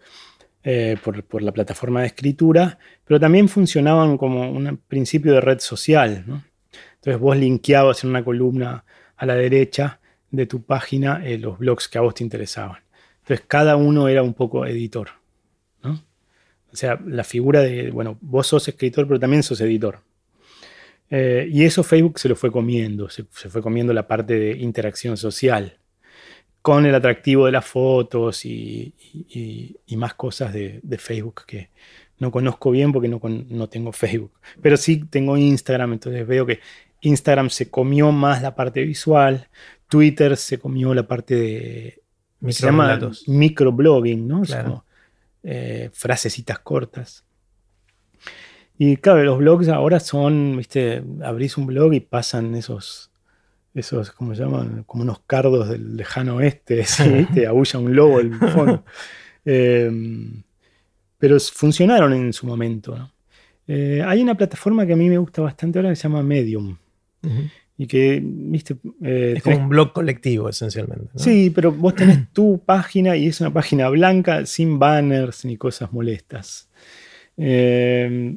[0.65, 6.27] eh, por, la plataforma de escritura, pero también funcionaban como un principio de red social.
[6.97, 8.85] Entonces vos linkeabas en una columna
[9.17, 9.99] a la derecha
[10.31, 12.83] de tu página los blogs que a vos te interesaban.
[13.21, 15.22] Entonces cada uno era un poco editor.
[16.73, 20.01] O sea, la figura de, bueno, vos sos escritor, pero también sos editor.
[21.11, 25.19] Eh, y eso Facebook se lo fue comiendo, se, fue comiendo la parte de interacción
[25.19, 25.77] social,
[26.63, 28.95] con el atractivo de las fotos y,
[29.97, 31.69] más cosas de, Facebook que
[32.19, 34.33] no conozco bien porque no, no tengo Facebook.
[34.63, 36.61] Pero sí tengo Instagram, entonces veo que
[37.03, 39.49] Instagram se comió más la parte visual,
[39.89, 42.03] Twitter se comió la parte de...
[42.49, 44.43] Se llama microblogging, ¿no?
[44.43, 44.85] Claro
[45.43, 47.25] eh, frasecitas cortas.
[48.79, 53.11] Y claro, los blogs ahora son, viste, abrís un blog y pasan esos,
[53.75, 54.85] esos, ¿cómo se llaman?
[54.85, 56.85] Como unos cardos del lejano oeste,
[57.35, 58.85] te aúlla un lobo el fondo.
[59.45, 60.43] Em,
[61.19, 63.11] pero funcionaron en su momento.
[63.67, 66.77] Eh, hay una plataforma que a mí me gusta bastante ahora que se llama Medium.
[67.83, 68.77] Y que, viste.
[69.03, 71.09] Eh, es como un blog colectivo, esencialmente.
[71.17, 75.93] Sí, pero vos tenés tu página y es una página blanca, sin banners ni cosas
[75.93, 76.69] molestas.
[77.37, 78.37] Eh,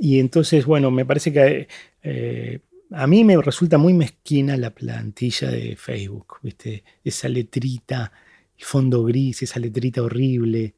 [0.00, 1.68] y entonces, bueno, me parece que
[2.02, 2.58] eh,
[2.90, 6.82] a mí me resulta muy mezquina la plantilla de Facebook, ¿viste?
[7.04, 8.10] Esa letrita,
[8.58, 10.74] fondo gris, esa letrita horrible.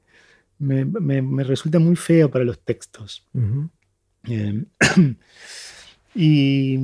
[0.58, 3.26] Me, resulta muy feo para los textos.
[6.14, 6.78] y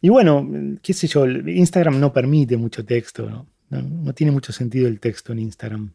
[0.00, 0.48] y bueno,
[0.82, 3.46] qué sé yo, Instagram no permite mucho texto, ¿no?
[3.70, 5.92] No, tiene mucho sentido el texto en Instagram.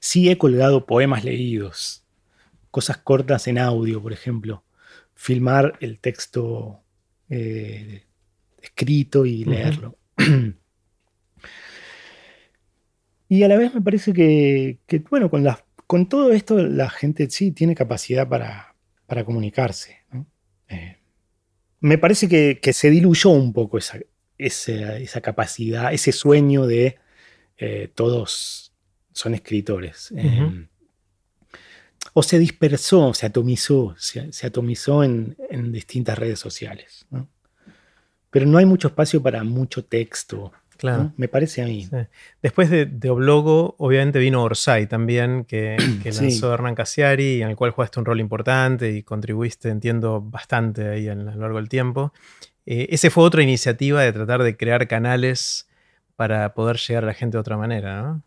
[0.00, 2.04] Sí he colgado poemas leídos,
[2.70, 4.64] cosas cortas en audio, por ejemplo.
[5.14, 6.82] Filmar el texto
[7.30, 8.04] eh,
[8.60, 9.96] escrito y leerlo.
[13.28, 14.78] y a la vez me parece que,
[15.08, 15.46] bueno, con,
[15.86, 18.74] con, todo esto la gente sí tiene capacidad para,
[19.24, 20.00] comunicarse.
[20.10, 20.26] ¿no?
[20.68, 20.98] Eh,
[21.82, 23.98] me parece que, se diluyó un poco esa,
[24.38, 26.96] esa, capacidad, ese sueño de
[27.58, 28.72] eh, todos
[29.12, 30.12] son escritores.
[30.16, 30.68] Em,
[32.14, 35.36] o se dispersó, se atomizó, se, atomizó en,
[35.72, 37.04] distintas redes sociales.
[38.30, 40.52] Pero no hay mucho espacio para mucho texto,
[40.82, 41.12] Claro.
[41.16, 41.88] Me parece a mí.
[42.42, 47.70] Después de, de, Oblogo, obviamente vino Orsay también, que, lanzó Hernán Casiari, en el cual
[47.70, 52.12] jugaste un rol importante y contribuiste, entiendo, bastante ahí a lo largo del tiempo.
[52.66, 55.68] Eh, ese fue otra iniciativa de tratar de crear canales
[56.16, 58.22] para poder llegar a la gente de otra manera, ¿no?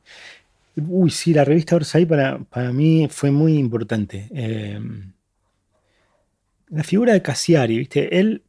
[0.78, 4.30] Uy, sí, la revista Orsay para, para mí fue muy importante.
[4.34, 4.80] Eh,
[6.70, 8.18] la figura de Casiari, ¿viste?
[8.18, 8.44] Él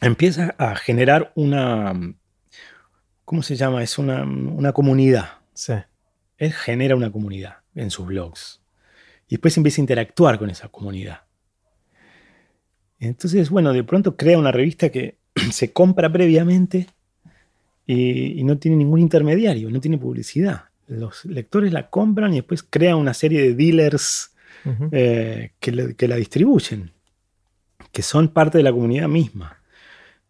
[0.00, 1.94] empieza a generar una
[3.28, 3.82] ¿cómo se llama?
[3.82, 5.28] Es una, comunidad.
[5.52, 5.74] Sí.
[6.38, 8.62] Él genera una comunidad en sus blogs.
[9.26, 11.24] Y después empieza a interactuar con esa comunidad.
[12.98, 15.18] Entonces, bueno, de pronto crea una revista que
[15.52, 16.86] se compra previamente
[17.86, 20.64] y, no tiene ningún intermediario, no tiene publicidad.
[20.86, 24.34] Los lectores la compran y después crea una serie de dealers
[24.90, 26.92] eh, que, que, la distribuyen,
[27.92, 29.60] que son parte de la comunidad misma.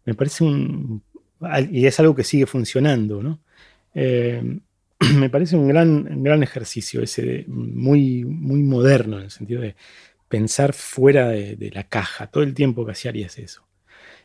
[0.03, 1.01] me parece un...
[1.71, 3.39] Y es algo que sigue funcionando, ¿no?
[3.95, 4.59] Eh,
[5.15, 9.75] me parece un gran, gran ejercicio ese, muy, muy moderno en el sentido de
[10.27, 12.27] pensar fuera de, la caja.
[12.27, 13.65] Todo el tiempo que hacía es eso.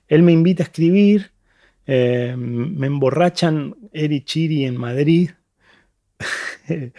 [0.08, 1.30] Él me invita a escribir,
[1.86, 5.30] eh, me emborrachan Eri Chiri en Madrid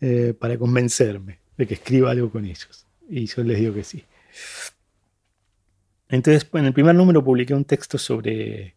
[0.00, 2.86] eh, para convencerme de que escriba algo con ellos.
[3.08, 4.04] Y yo les digo que sí.
[6.08, 8.74] Entonces, en el primer número publiqué un texto sobre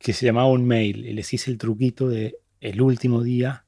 [0.00, 3.64] que se llamaba un mail y les hice el truquito de el último día.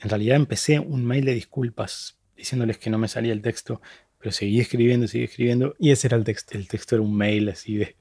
[0.00, 3.80] En realidad empecé un mail de disculpas diciéndoles que no me salía el texto,
[4.18, 5.74] pero seguí escribiendo, seguí escribiendo.
[5.78, 6.58] Y ese era el texto.
[6.58, 7.96] El texto era un mail así de,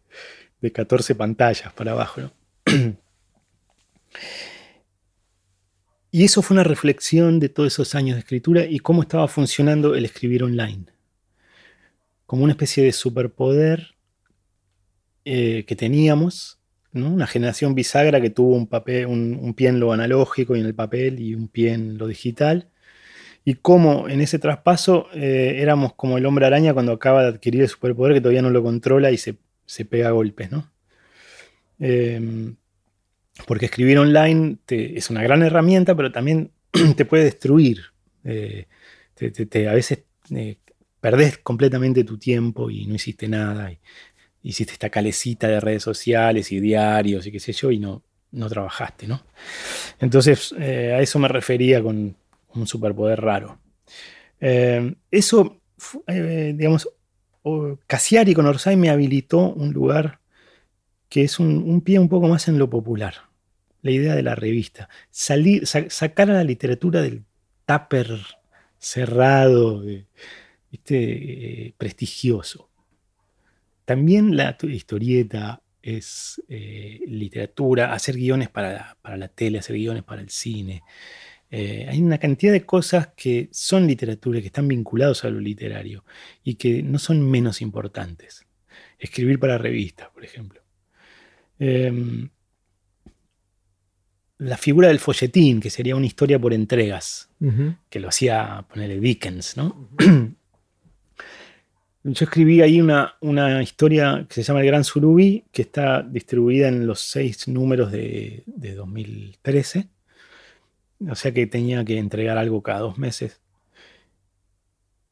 [0.59, 2.31] de 14 pantallas para abajo.
[6.11, 9.95] y eso fue una reflexión de todos esos años de escritura y cómo estaba funcionando
[9.95, 10.95] el escribir online
[12.25, 13.95] como una especie de superpoder
[15.25, 16.55] eh, que teníamos,
[16.95, 20.75] una generación bisagra que tuvo un, papel, un, pie en lo analógico y en el
[20.75, 22.69] papel y un pie en lo digital,
[23.43, 27.61] y cómo en ese traspaso eh, éramos como el hombre araña cuando acaba de adquirir
[27.61, 29.35] el superpoder que todavía no lo controla y se,
[29.85, 30.51] pega a golpes.
[30.51, 30.71] ¿no?
[31.79, 32.55] Em,
[33.45, 36.51] porque escribir online es una gran herramienta, pero también
[36.97, 37.81] te puede destruir.
[38.23, 38.65] Eh,
[39.19, 40.03] a veces
[40.99, 43.71] perdés completamente tu tiempo y no hiciste nada.
[44.45, 48.47] Hiciste esta calecita de redes sociales y diarios y qué sé yo, y no, no
[48.47, 49.23] trabajaste, ¿no?
[49.99, 52.15] Entonces, eh, a eso me refería con
[52.53, 53.59] un superpoder raro.
[54.39, 55.61] Eh, eso,
[56.07, 56.87] eh, digamos,
[57.87, 60.19] Cassiari con Orsay me habilitó un lugar
[61.09, 63.15] que es un, pie un poco más en lo popular.
[63.81, 64.89] La idea de la revista.
[65.11, 67.23] Salir, sacar a la literatura del
[67.65, 68.19] tupper
[68.79, 72.69] cerrado, eh, prestigioso.
[73.86, 80.29] También la historieta es eh, literatura, hacer guiones para la, tele, hacer guiones para el
[80.29, 80.81] cine.
[81.51, 86.03] Eh, hay una cantidad de cosas que son literatura, que están vinculados a lo literario
[86.43, 88.47] y que no son menos importantes.
[88.97, 90.61] Escribir para revistas, por ejemplo.
[91.59, 92.29] Em,
[94.39, 97.29] la figura del folletín, que sería una historia por entregas,
[97.89, 99.89] que lo hacía ponerle Dickens, ¿no?
[102.08, 106.68] Yo escribí ahí una, una, historia que se llama El Gran Surubí, que está distribuida
[106.68, 109.88] en los seis números de, 2013.
[111.10, 113.41] O sea que tenía que entregar algo cada dos meses.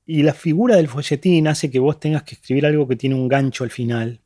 [0.06, 3.28] Y la figura del folletín hace que vos tengas que escribir algo que tiene un
[3.28, 4.22] gancho al final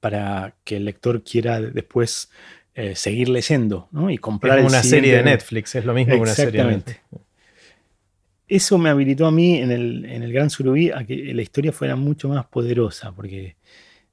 [0.00, 2.28] para que el lector quiera después
[2.74, 4.62] eh, seguir leyendo y comprar.
[4.62, 7.00] una serie de Netflix, es lo mismo que una serie de Netflix
[8.48, 12.28] eso me habilitó a mí en el, Gran Surubí a que la historia fuera mucho
[12.28, 13.56] más poderosa, porque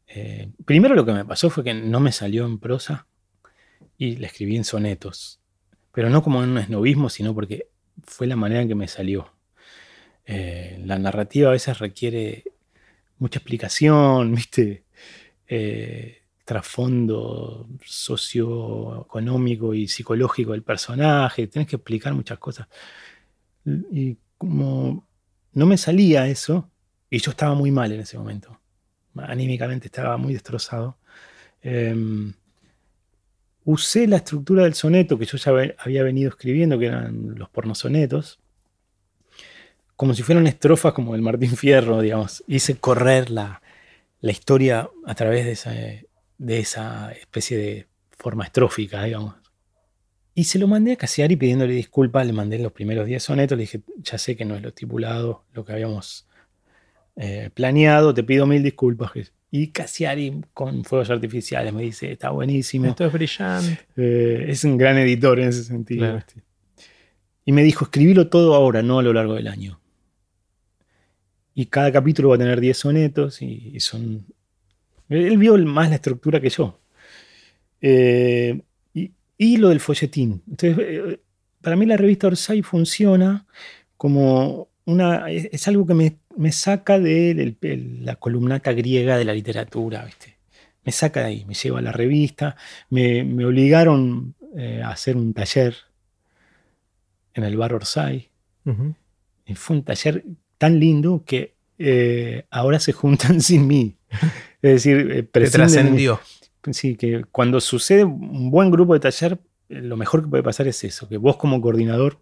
[0.08, 3.08] eh, primero lo que me pasó fue que no me salió en prosa
[3.98, 5.40] y la escribí en sonetos,
[5.94, 7.68] pero no como en un esnovismo, sino porque
[8.04, 9.32] fue la manera en que me salió.
[10.26, 12.44] Eh, la narrativa a veces requiere
[13.20, 14.84] mucha explicación, ¿viste?
[15.48, 22.68] Eh, trasfondo socioeconómico y psicológico del personaje, tienes que explicar muchas cosas.
[23.66, 25.08] Y como
[25.54, 26.70] no me salía eso,
[27.10, 28.60] y yo estaba muy mal en ese momento,
[29.16, 30.98] anímicamente estaba muy destrozado,
[31.62, 32.34] em,
[33.64, 38.40] usé la estructura del soneto que yo ya había venido escribiendo, que eran los pornosonetos,
[39.96, 42.44] como si fueran estrofas como el Martín Fierro, digamos.
[42.48, 43.62] Hice correr la,
[44.22, 49.36] historia a través de esa, de esa especie de forma estrófica, digamos.
[50.38, 53.62] Y se lo mandé a Cassiari pidiéndole disculpas, le mandé los primeros 10 sonetos, le
[53.62, 56.28] dije, ya sé que no es lo estipulado, lo que habíamos
[57.16, 59.12] eh, planeado, te pido mil disculpas.
[59.50, 62.88] Y Cassiari con fuegos artificiales me dice, está buenísimo.
[62.88, 63.80] Esto es brillante.
[63.96, 66.22] Eh, es un gran editor en ese sentido.
[67.46, 69.80] Y me dijo, escribilo todo ahora, no a lo largo del año.
[71.54, 74.26] Y cada capítulo va a tener 10 sonetos y, son...
[75.08, 76.82] Él vio más la estructura que yo.
[77.80, 78.60] Eh,
[79.38, 80.42] y lo del folletín.
[80.48, 81.20] Entonces, eh,
[81.62, 83.46] para mí la revista Orsay funciona
[83.98, 85.30] como una.
[85.30, 85.94] Es, algo que
[86.38, 87.56] me, saca de,
[88.02, 90.38] la columnata griega de la literatura, ¿viste?
[90.84, 92.56] Me saca de ahí, me lleva a la revista.
[92.90, 95.76] Me, obligaron eh, a hacer un taller
[97.34, 98.30] en el bar Orsay.
[99.46, 100.24] Y fue un taller
[100.58, 103.98] tan lindo que eh, ahora se juntan sin mí.
[104.62, 106.20] Es decir, trascendió.
[106.72, 109.40] Sí, que cuando sucede un buen grupo de taller,
[109.70, 112.20] eh, lo mejor que puede pasar es eso, que vos como coordinador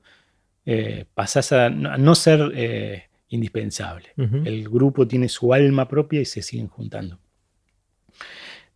[0.66, 4.10] eh, pasás a no ser eh, indispensable.
[4.16, 7.20] El grupo tiene su alma propia y se siguen juntando.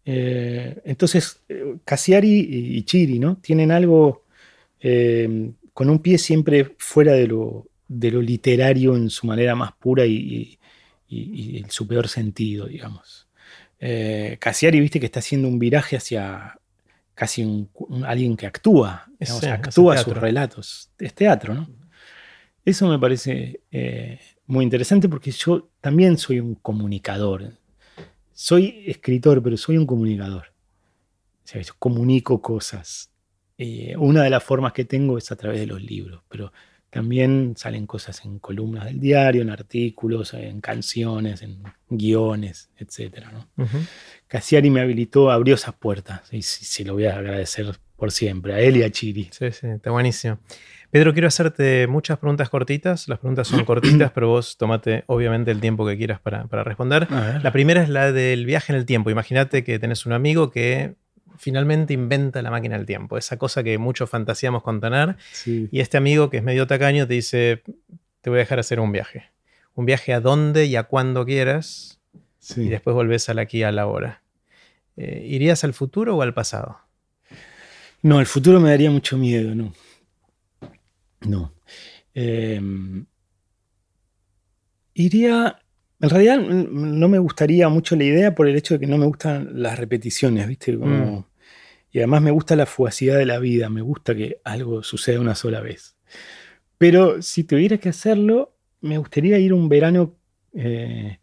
[0.04, 1.44] Eh, entonces,
[1.86, 3.38] Cassiari y Chiri, ¿no?
[3.38, 4.26] Tienen algo
[5.74, 10.06] con un pie siempre fuera de lo, de lo literario en su manera más pura
[10.06, 10.58] y,
[11.10, 13.27] en su peor sentido, digamos.
[13.80, 16.60] Eh, Cassiari, viste que está haciendo un viraje hacia
[17.14, 17.70] casi un,
[18.06, 19.08] alguien que actúa,
[19.52, 20.92] actúa sus relatos.
[21.00, 21.68] Es teatro, ¿no?
[22.64, 27.54] Eso me parece eh, muy interesante porque yo también soy un comunicador.
[28.34, 30.48] Soy escritor, pero soy un comunicador.
[31.44, 33.10] O sea, yo comunico cosas.
[33.58, 36.52] Eh, una de las formas que tengo es a través de los libros, pero
[36.90, 43.26] también salen cosas en columnas del diario, en artículos, en canciones, en guiones, etc.
[43.32, 43.66] ¿no?
[44.28, 48.60] Cassiari me habilitó, abrió esas puertas y se lo voy a agradecer por siempre, a
[48.60, 49.30] él y a Chiri.
[49.32, 50.40] Sí, sí, está buenísimo.
[50.90, 53.10] Pedro, quiero hacerte muchas preguntas cortitas.
[53.10, 57.08] Las preguntas son cortitas, pero vos tomate obviamente el tiempo que quieras para, para responder.
[57.12, 59.10] La primera es la del viaje en el tiempo.
[59.10, 60.96] Imagínate que tenés un amigo que
[61.38, 65.18] finalmente inventa la máquina del tiempo, esa cosa que muchos fantaseamos con tener.
[65.46, 67.64] Y este amigo que es medio tacaño te dice,
[68.22, 69.32] te voy a dejar hacer un viaje.
[69.76, 72.00] Un viaje a dónde y a cuándo quieras.
[72.56, 74.24] Y después volvés al aquí a la hora.
[74.96, 76.80] Eh, ¿Irías al futuro o al pasado?
[78.02, 79.74] No, el futuro me daría mucho miedo, no.
[81.22, 81.54] No.
[82.14, 83.06] Em,
[84.94, 85.60] iría
[86.00, 89.06] en realidad no me gustaría mucho la idea por el hecho de que no me
[89.06, 90.74] gustan las repeticiones, ¿viste?
[90.78, 91.24] Mm.
[91.92, 95.34] Y además me gusta la fugacidad de la vida, me gusta que algo suceda una
[95.34, 95.96] sola vez.
[96.78, 100.16] Pero si tuviera que hacerlo, me gustaría ir un verano
[100.54, 101.20] eh,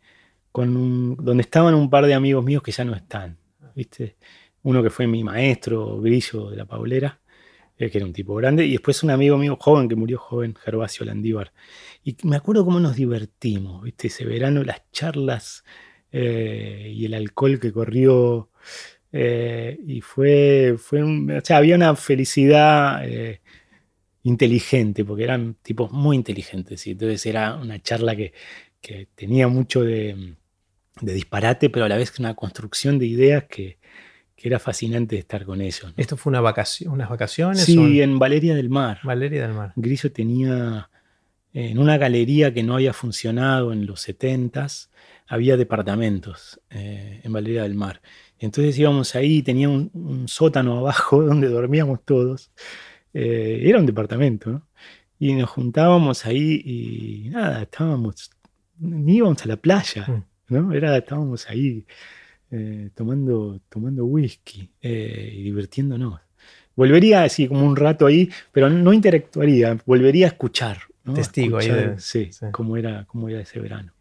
[0.50, 3.38] con donde estaban un par de amigos míos que ya no están,
[3.74, 4.16] ¿viste?
[4.62, 7.20] Uno que fue mi maestro, Grillo de la Paulera,
[7.76, 10.54] eh, que era un tipo grande, y después un amigo mío joven que murió joven,
[10.54, 11.52] Gervasio Landívar.
[12.04, 14.08] Y me acuerdo cómo nos divertimos, ¿viste?
[14.08, 15.64] Ese verano, las charlas
[16.12, 18.50] eh, y el alcohol que corrió.
[19.12, 23.02] Eh, y fue, fue o sea, había una felicidad
[24.22, 26.86] inteligente, porque eran tipos muy inteligentes.
[26.86, 28.32] Y entonces era una charla que,
[29.14, 30.34] tenía mucho de,
[31.00, 33.78] de disparate, pero a la vez una construcción de ideas que,
[34.36, 35.92] era fascinante estar con ellos.
[35.96, 37.64] ¿Esto fue una vacación, unas vacaciones?
[37.64, 38.98] Sí, en Valeria del Mar.
[39.02, 39.72] Valeria del Mar.
[39.76, 40.90] Grillo tenía,
[41.52, 44.88] en una galería que no había funcionado en los 70s,
[45.26, 48.02] había departamentos eh, en Valeria del Mar.
[48.38, 52.50] Entonces íbamos ahí, tenía un, sótano abajo donde dormíamos todos.
[53.14, 54.68] Eh, era un departamento, ¿no?
[55.18, 58.30] Y nos juntábamos ahí y nada, estábamos,
[58.78, 60.54] ni íbamos a la playa, mm.
[60.54, 60.72] ¿no?
[60.72, 61.86] Era, estábamos ahí
[62.50, 66.20] eh, tomando, tomando whisky eh, y divirtiéndonos.
[66.76, 70.78] Volvería así como un rato ahí, pero no interactuaría, volvería a escuchar.
[71.14, 73.92] Testigo ahí de, sí, Cómo, era, cómo era ese verano.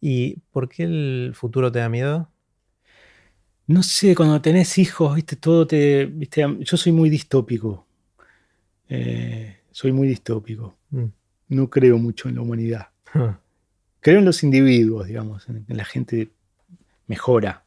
[0.00, 2.28] ¿Y por qué el futuro te da miedo?
[3.66, 6.06] No sé, cuando tenés hijos, viste, todo te.
[6.06, 7.86] Viste, yo soy muy distópico.
[8.88, 10.76] Eh, soy muy distópico.
[10.90, 11.04] Mm.
[11.48, 12.88] No creo mucho en la humanidad.
[14.00, 16.30] Creo en los individuos, digamos, en la gente
[17.08, 17.64] mejora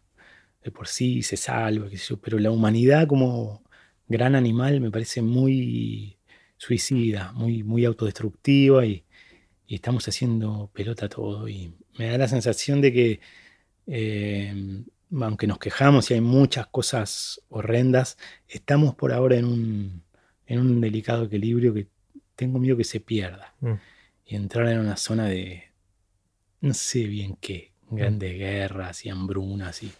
[0.64, 3.64] de por sí se salva, qué sé yo, pero la humanidad como
[4.07, 6.18] gran animal me parece muy
[6.57, 9.05] suicida, muy, muy autodestructiva y,
[9.68, 13.20] estamos haciendo pelota todo y me da la sensación de que
[13.88, 14.84] eh,
[15.20, 18.18] aunque nos quejamos y hay muchas cosas horrendas,
[18.49, 20.03] estamos por ahora en un,
[20.45, 21.88] en un delicado equilibrio que
[22.36, 23.74] tengo miedo que se pierda mm.
[24.26, 25.71] y entrar en una zona de
[26.62, 27.96] no sé bien qué, mm.
[27.96, 29.92] grandes guerras y hambrunas y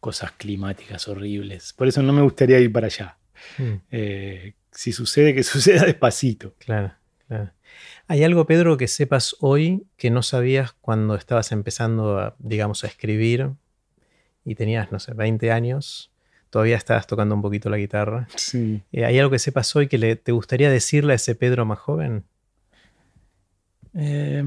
[0.00, 1.72] cosas climáticas horribles.
[1.72, 3.16] Por eso no me gustaría ir para allá.
[3.56, 3.74] Hmm.
[3.90, 6.54] Eh, si sucede, que suceda despacito.
[6.58, 6.92] Claro,
[7.26, 7.52] claro.
[8.06, 12.86] ¿Hay algo, Pedro, que sepas hoy que no sabías cuando estabas empezando, a, digamos, a
[12.86, 13.50] escribir
[14.44, 16.10] y tenías, no sé, 20 años?
[16.48, 18.26] Todavía estabas tocando un poquito la guitarra.
[18.34, 18.82] Sí.
[18.92, 21.78] Eh, ¿Hay algo que sepas hoy que le, te gustaría decirle a ese Pedro más
[21.78, 22.24] joven?
[23.94, 24.42] Eh,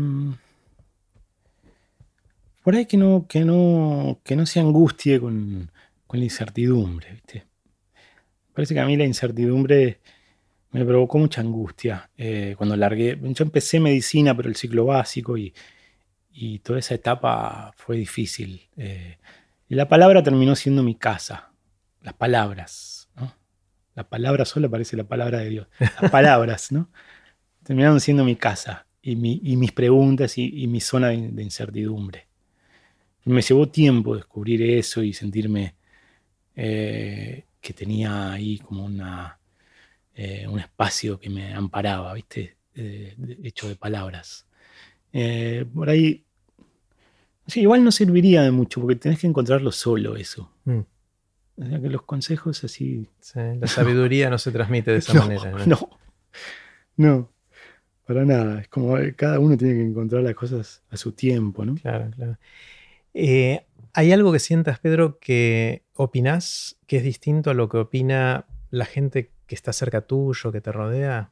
[2.64, 5.72] por ahí que no, que no, que no se angustie con,
[6.12, 7.46] la incertidumbre, ¿viste?
[8.54, 10.00] Parece que a mí la incertidumbre
[10.72, 13.18] me provocó mucha angustia eh, cuando largué.
[13.22, 15.54] Yo empecé medicina, pero el ciclo básico y,
[16.64, 18.70] toda esa etapa fue difícil.
[18.78, 19.18] Eh,
[19.70, 21.52] y la palabra terminó siendo mi casa.
[22.02, 23.34] Las palabras, ¿no?
[23.96, 25.68] La palabra sola parece la palabra de Dios.
[25.80, 26.90] Las palabras, ¿no?
[27.64, 32.31] Terminaron siendo mi casa y, mis preguntas y, mi zona de incertidumbre.
[33.26, 35.76] Me llevó tiempo descubrir eso y sentirme
[36.56, 39.40] eh, que tenía ahí como una,
[40.16, 42.58] eh, un espacio que me amparaba, ¿viste?
[42.74, 44.46] hecho de palabras.
[45.14, 46.24] Eh, por ahí,
[47.48, 50.52] sí, igual no serviría de mucho porque tenés que encontrarlo solo eso.
[50.66, 50.80] Mm.
[51.58, 53.08] O sea que los consejos así.
[53.36, 55.52] la sabiduría no se transmite de esa manera.
[55.52, 55.66] ¿no?
[55.66, 55.90] no,
[56.98, 57.30] no,
[58.06, 58.62] para nada.
[58.62, 61.76] Es como cada uno tiene que encontrar las cosas a su tiempo, ¿no?
[61.76, 62.38] Claro, claro.
[63.14, 68.46] Eh, ¿Hay algo que sientas, Pedro, que opinás que es distinto a lo que opina
[68.70, 71.32] la gente que está cerca tuyo, que te rodea?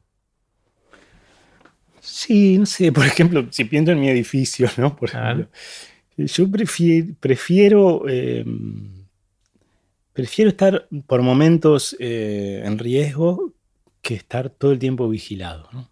[2.02, 4.96] Sí, no sé, por ejemplo, si pienso en mi edificio, ¿no?
[4.96, 5.48] Por ejemplo,
[6.18, 6.48] yo
[7.20, 9.06] prefiero, em,
[10.14, 13.54] prefiero, estar por momentos eh, en riesgo
[14.02, 15.70] que estar todo el tiempo vigilado.
[15.72, 15.90] ¿no?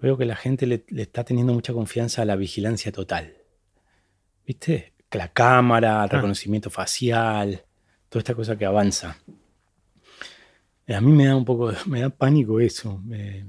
[0.00, 3.34] Veo que la gente le, está teniendo mucha confianza a la vigilancia total.
[4.46, 4.92] ¿Viste?
[5.12, 6.16] La cámara, el ah.
[6.16, 7.64] reconocimiento facial,
[8.08, 9.16] toda esta cosa que avanza.
[10.88, 13.02] A mí me da un poco, me da pánico eso.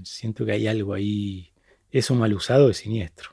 [0.04, 1.52] siento que hay algo ahí,
[1.92, 3.32] eso mal usado es siniestro.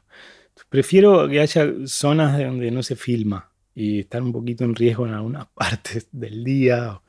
[0.68, 5.14] Prefiero que haya zonas donde no se filma y estar un poquito en riesgo en
[5.14, 7.01] algunas partes del día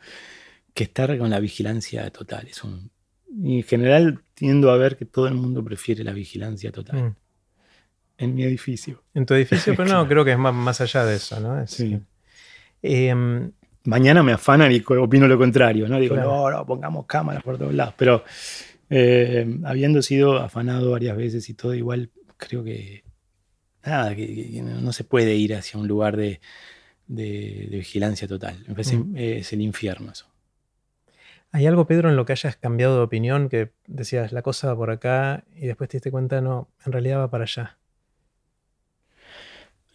[0.73, 2.47] que estar con la vigilancia total.
[2.47, 7.03] Es en general tiendo a ver que todo el mundo prefiere la vigilancia total.
[7.03, 7.15] Mm.
[8.18, 9.03] En mi edificio.
[9.14, 11.65] En tu edificio, pero no, creo que es más, más allá de eso, ¿no?
[11.68, 11.99] sí.
[12.81, 13.52] Em,
[13.85, 15.99] Mañana me afanan y opino lo contrario, ¿no?
[15.99, 17.94] Digo, no, no, pongamos cámaras por todos lados.
[17.98, 18.23] Pero
[18.90, 23.03] eh, habiendo sido afanado varias veces y todo, igual creo que
[23.85, 26.40] nada, que, no se puede ir hacia un lugar de,
[27.07, 28.64] vigilancia total.
[28.68, 29.18] Me parece mm.
[29.18, 30.27] es el infierno eso.
[31.52, 34.77] ¿Hay algo, Pedro, en lo que hayas cambiado de opinión, que decías la cosa va
[34.77, 37.77] por acá y después te diste cuenta, no, en realidad va para allá?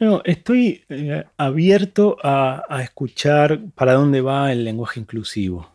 [0.01, 5.71] No, estoy eh, abierto a, escuchar para dónde va el lenguaje inclusivo.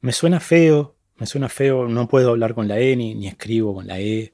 [0.00, 3.74] Me suena feo, me suena feo, no puedo hablar con la E ni, ni escribo
[3.74, 4.32] con la E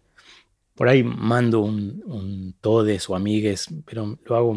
[0.75, 4.53] por ahí mando un, todes o amigues, pero lo hago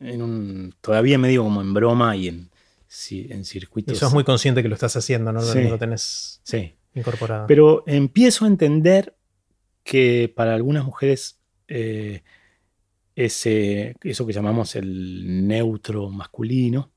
[0.00, 0.74] en un.
[0.80, 2.50] Todavía medio como en broma y en,
[3.10, 3.96] en circuitos.
[3.96, 5.40] Y sos muy consciente que lo estás haciendo, ¿no?
[5.42, 6.40] lo tenés
[6.94, 7.46] incorporado.
[7.46, 9.14] Pero empiezo a entender
[9.82, 12.22] que para algunas mujeres eh,
[13.14, 16.92] ese, eso que llamamos el neutro masculino,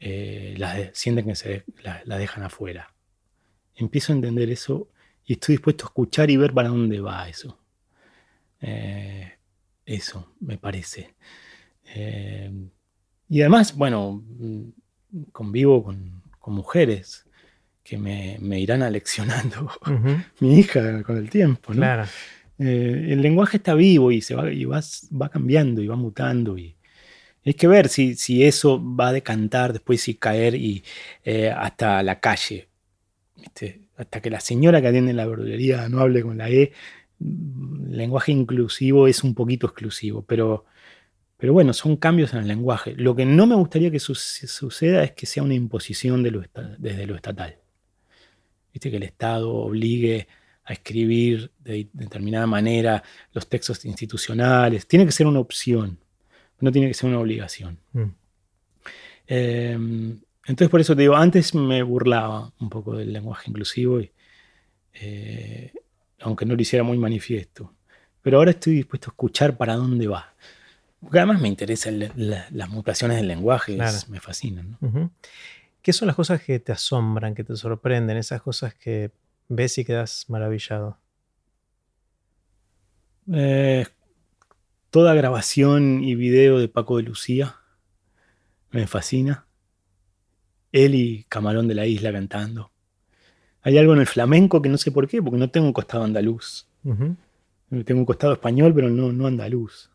[0.00, 2.94] eh, las sienten que se la dejan afuera.
[3.74, 4.88] Empiezo a entender eso
[5.24, 7.58] y estoy dispuesto a escuchar y ver para dónde va eso.
[8.62, 9.30] Eh,
[9.84, 11.14] eso, me parece.
[11.94, 12.50] Eh,
[13.28, 14.70] y además, bueno, mm,
[15.32, 17.28] convivo con, mujeres
[17.84, 19.70] que me, irán aleccionando
[20.40, 21.74] mi hija con el tiempo.
[21.74, 21.80] ¿no?
[22.58, 24.80] Eh, el lenguaje está vivo y, se va, y va,
[25.30, 26.58] cambiando y va mutando.
[26.58, 26.76] Y
[27.44, 30.82] hay que ver si, si eso va a decantar después y caer y,
[31.54, 32.68] hasta la calle.
[33.96, 36.72] Hasta que la señora que atiende en la verdulería no hable con la E,
[37.20, 40.64] lenguaje inclusivo es un poquito exclusivo, pero,
[41.36, 42.94] pero bueno, son cambios en el lenguaje.
[42.96, 47.56] Lo que no me gustaría que suceda es que sea una imposición desde lo estatal.
[48.72, 50.28] Viste que el Estado obligue
[50.68, 54.86] a escribir de determinada manera los textos institucionales.
[54.86, 55.98] Tiene que ser una opción,
[56.60, 57.78] no tiene que ser una obligación.
[57.92, 58.02] Mm.
[59.26, 64.12] Em, entonces, por eso te digo, antes me burlaba un poco del lenguaje inclusivo y,
[64.92, 65.72] eh,
[66.20, 67.72] aunque no lo hiciera muy manifiesto.
[68.20, 70.34] Pero ahora estoy dispuesto a escuchar para dónde va.
[71.00, 71.98] Porque además me interesan
[72.50, 73.78] las mutaciones del lenguaje,
[74.08, 74.76] me fascinan.
[75.80, 79.12] ¿Qué son las cosas que te asombran, que te sorprenden, esas cosas que
[79.48, 80.98] ves y quedas maravillado?
[83.32, 83.86] Eh,
[84.90, 87.56] toda grabación y video de Paco de Lucía
[88.70, 89.46] me fascina.
[90.72, 92.70] Él y Camarón de la Isla cantando.
[93.62, 96.04] Hay algo en el flamenco que no sé por qué, porque no tengo un costado
[96.04, 96.66] andaluz.
[96.82, 99.90] Tengo un costado español, pero no, no andaluz.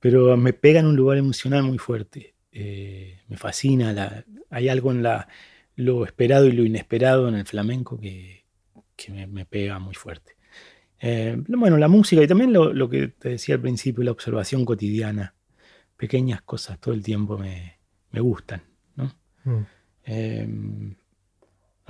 [0.00, 2.34] Pero me pega en un lugar emocional muy fuerte.
[2.52, 4.24] Eh, me fascina.
[4.48, 5.28] hay algo en la,
[5.76, 8.39] lo esperado y lo inesperado en el flamenco que,
[9.08, 10.36] me, pega muy fuerte.
[11.00, 15.34] Eh, bueno, la música y también lo, que te decía al principio, la observación cotidiana.
[15.96, 17.78] Pequeñas cosas todo el tiempo me,
[18.12, 18.62] gustan.
[18.96, 19.14] ¿no?
[19.44, 19.66] Mm.
[20.04, 20.48] Eh,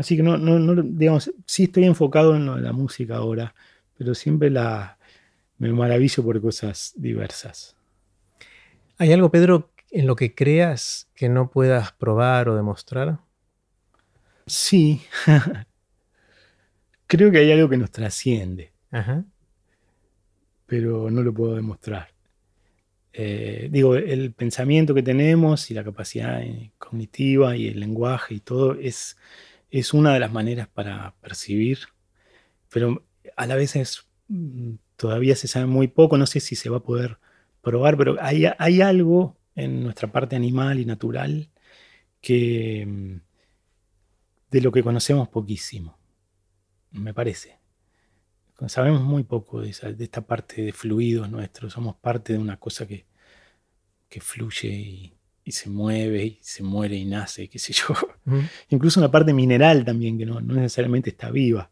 [0.01, 3.55] Así que no, no, digamos, sí estoy enfocado en la música ahora,
[3.99, 4.97] pero siempre la,
[5.59, 7.77] me maravillo por cosas diversas.
[8.97, 13.19] ¿Hay algo, Pedro, en lo que creas que no puedas probar o demostrar?
[14.47, 15.03] Sí.
[17.11, 18.73] Creo que hay algo que nos trasciende.
[20.67, 22.09] Pero no lo puedo demostrar.
[23.13, 26.41] Eh, digo, el pensamiento que tenemos y la capacidad
[26.79, 29.17] cognitiva y el lenguaje y todo es
[29.71, 31.79] es una de las maneras para percibir,
[32.69, 33.05] pero
[33.37, 36.79] a la vez es, mm, todavía se sabe muy poco, no sé si se va
[36.79, 37.19] a poder
[37.63, 41.51] probar, pero hay, hay algo en nuestra parte animal y natural
[42.21, 43.21] que mm,
[44.51, 45.99] de lo que conocemos poquísimo,
[46.93, 47.59] me parece.
[48.69, 53.07] Sabemos muy poco de, esta parte de fluidos nuestros, somos parte de una cosa que,
[54.21, 55.17] fluye y,
[55.53, 57.87] se mueve y se muere y nace, qué sé yo.
[58.69, 61.71] Incluso una parte mineral también, que no, necesariamente está viva,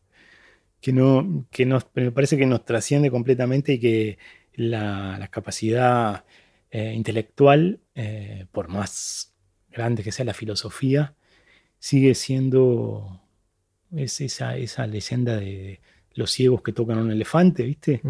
[0.80, 4.18] que, no, que nos, me parece que nos trasciende completamente y que
[4.54, 6.24] la, capacidad
[6.70, 9.34] eh, intelectual, eh, por más
[9.70, 11.14] grande que sea la filosofía,
[11.78, 13.22] sigue siendo
[13.94, 15.80] es esa, esa leyenda de
[16.14, 18.02] los ciegos que tocan a un elefante, ¿viste?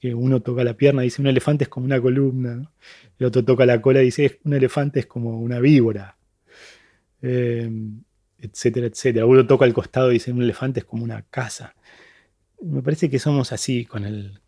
[0.00, 2.70] Que uno toca la pierna y dice un elefante es como una columna,
[3.18, 6.16] el otro toca la cola y dice un elefante es como una víbora,
[7.20, 8.02] em,
[8.38, 9.26] etcétera, etcétera.
[9.26, 11.74] Uno toca el costado y dice un elefante es como una casa.
[12.60, 14.40] Me parece que somos así con el,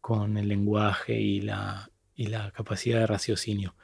[0.00, 3.74] con el lenguaje y la, y la capacidad de raciocinio.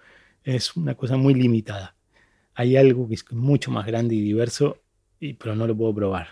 [0.44, 1.96] Es una cosa muy limitada.
[2.54, 4.81] Hay algo que es mucho más grande y diverso
[5.38, 6.28] pero no lo puedo probar.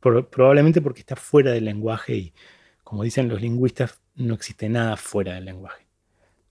[0.00, 2.32] probablemente porque está fuera del lenguaje y,
[2.84, 5.84] como dicen los lingüistas, no existe nada fuera del lenguaje.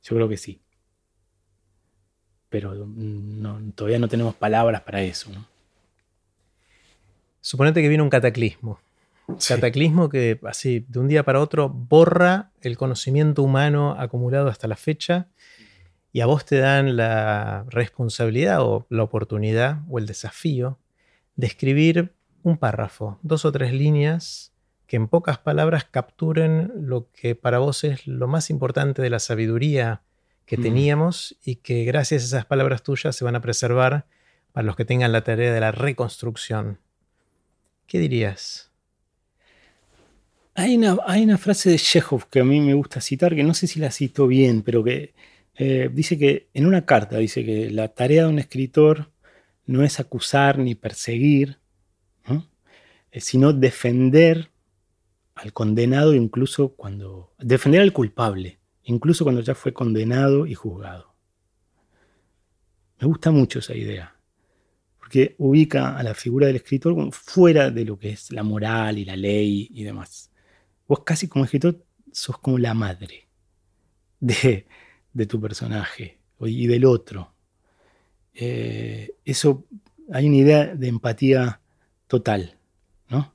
[0.03, 0.59] Yo creo que sí.
[2.49, 2.73] Pero
[3.75, 5.31] todavía no tenemos palabras para eso.
[7.39, 8.79] Suponete que viene un cataclismo.
[9.47, 14.75] Cataclismo que así, de un día para otro, borra el conocimiento humano acumulado hasta la
[14.75, 15.27] fecha
[16.11, 20.77] y a vos te dan la responsabilidad o la oportunidad o el desafío
[21.35, 24.53] de escribir un párrafo, dos o tres líneas
[24.87, 29.19] que en pocas palabras capturen lo que para vos es lo más importante de la
[29.19, 30.03] sabiduría
[30.45, 30.61] que mm.
[30.61, 34.05] teníamos y que gracias a esas palabras tuyas se van a preservar
[34.51, 36.79] para los que tengan la tarea de la reconstrucción.
[37.87, 38.71] ¿Qué dirías?
[40.55, 43.55] Hay una, hay una frase de Chekhov que a mí me gusta citar, que no
[43.55, 45.13] sé si la cito bien, pero que
[45.55, 49.11] eh, dice que en una carta dice que la tarea de un escritor
[49.65, 51.59] no es acusar ni perseguir,
[53.11, 54.51] eh, sino defender
[55.35, 57.33] al condenado incluso cuando...
[57.39, 61.13] defender al culpable, incluso cuando ya fue condenado y juzgado.
[62.99, 64.15] Me gusta mucho esa idea,
[64.97, 69.05] porque ubica a la figura del escritor fuera de lo que es la moral y
[69.05, 70.31] la ley y demás.
[70.87, 73.27] Vos casi como escritor sos como la madre
[74.19, 74.67] de,
[75.13, 77.32] de tu personaje y del otro.
[78.33, 79.65] Eh, eso
[80.11, 81.61] hay una idea de empatía
[82.07, 82.57] total,
[83.09, 83.33] ¿no?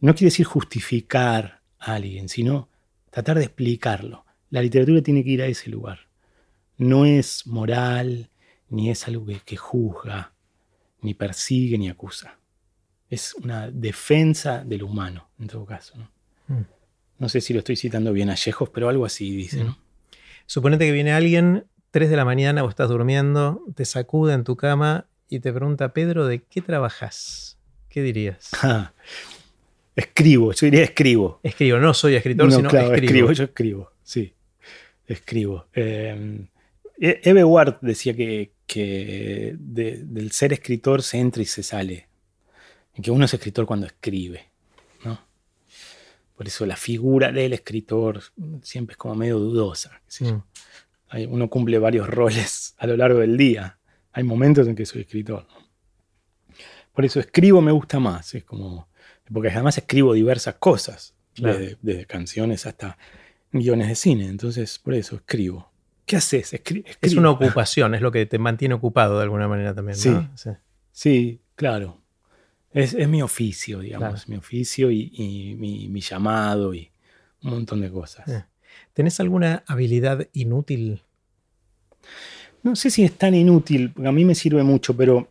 [0.00, 2.68] No quiere decir justificar a alguien, sino
[3.10, 4.24] tratar de explicarlo.
[4.50, 6.00] La literatura tiene que ir a ese lugar.
[6.76, 8.30] No es moral,
[8.68, 10.32] ni es algo que, juzga,
[11.00, 12.38] ni persigue, ni acusa.
[13.08, 15.94] Es una defensa del humano, en todo caso.
[15.96, 16.10] ¿no?
[16.48, 17.28] Mm.
[17.28, 19.64] sé si lo estoy citando bien a Yejos, pero algo así dice.
[19.64, 19.70] ¿no?
[19.70, 19.76] Mm.
[20.46, 21.66] Suponete que viene alguien
[21.96, 25.94] 3 de la mañana o estás durmiendo, te sacude en tu cama y te pregunta,
[25.94, 27.56] Pedro, ¿de qué trabajas?
[27.88, 28.50] ¿Qué dirías?
[29.96, 31.40] escribo, yo diría escribo.
[31.42, 33.32] Escribo, no soy escritor, sino escribo.
[33.32, 34.34] Yo escribo, sí,
[35.06, 35.68] escribo.
[35.72, 36.46] Eh,
[36.98, 42.08] Eve Ward decía que, del ser escritor se entra y se sale.
[42.94, 44.50] En que uno es escritor cuando escribe.
[45.02, 45.18] ¿no?
[46.36, 48.20] Por eso la figura del escritor
[48.60, 50.02] siempre es como medio dudosa.
[50.20, 50.40] Mm
[51.28, 53.78] uno cumple varios roles a lo largo del día.
[54.12, 55.46] Hay momentos en que soy escritor.
[56.92, 58.34] Por eso escribo me gusta más.
[58.34, 58.88] Es como.
[59.32, 61.14] Porque además escribo diversas cosas.
[61.36, 62.96] Desde, canciones hasta
[63.52, 64.26] guiones de cine.
[64.26, 65.70] Entonces, por eso escribo.
[66.06, 66.54] ¿Qué haces?
[67.00, 69.96] Es una ocupación, es lo que te mantiene ocupado de alguna manera también.
[69.96, 70.12] Sí,
[70.92, 71.40] sí.
[71.56, 72.00] claro.
[72.72, 76.90] Es, mi oficio, digamos, mi oficio y, mi, llamado y
[77.42, 78.46] un montón de cosas.
[78.94, 81.02] ¿Tenés alguna habilidad inútil?
[82.62, 85.28] No sé si es tan inútil, a mí me sirve mucho, pero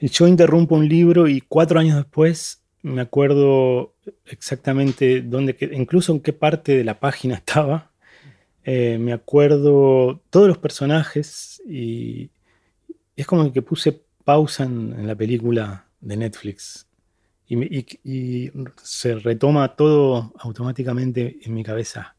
[0.00, 3.94] yo interrumpo un libro y cuatro años después me acuerdo
[4.26, 7.90] exactamente dónde, incluso en qué parte de la página estaba.
[8.64, 12.30] Eh, me acuerdo todos los personajes y
[13.14, 16.85] es como que puse pausa en la película de Netflix
[17.48, 18.50] y,
[18.82, 22.16] se retoma todo automáticamente en mi cabeza.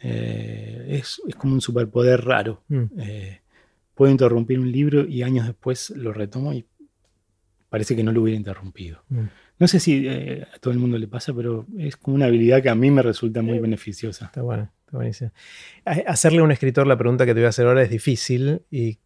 [0.00, 2.62] Eh, es, como un superpoder raro.
[2.68, 2.84] Mm.
[2.98, 3.40] Eh,
[3.94, 6.66] puedo interrumpir un libro y años después lo retomo y
[7.68, 9.02] parece que no lo hubiera interrumpido.
[9.08, 9.24] Mm.
[9.58, 12.62] No sé si eh, a todo el mundo le pasa, pero es como una habilidad
[12.62, 14.26] que a mí me resulta muy beneficiosa.
[14.26, 15.30] Está bueno, está buenísimo.
[15.84, 18.98] Hacerle a un escritor la pregunta que te voy a hacer ahora es difícil y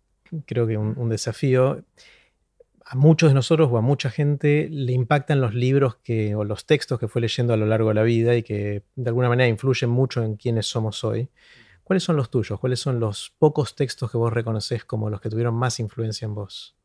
[0.46, 1.84] creo que un, un desafío
[2.88, 6.66] a muchos de nosotros o a mucha gente le impactan los libros que, o los
[6.66, 9.48] textos que fue leyendo a lo largo de la vida y que de alguna manera
[9.48, 11.28] influyen mucho en quiénes somos hoy.
[11.82, 12.60] ¿Cuáles son los tuyos?
[12.60, 16.36] ¿Cuáles son los pocos textos que vos reconoces como los que tuvieron más influencia en
[16.36, 16.76] vos?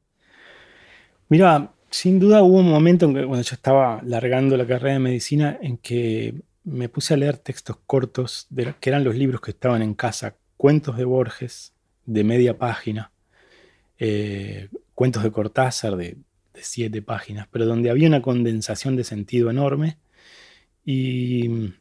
[1.29, 4.99] Mira, sin duda hubo un momento en que cuando yo estaba largando la carrera de
[4.99, 6.33] medicina en que
[6.63, 10.35] me puse a leer textos cortos de, que eran los libros que estaban en casa,
[10.57, 11.73] cuentos de Borges
[12.07, 13.11] de media página,
[13.99, 16.17] eh, cuentos de Cortázar de,
[16.55, 19.97] siete páginas, pero donde había una condensación de sentido enorme
[20.85, 21.73] y,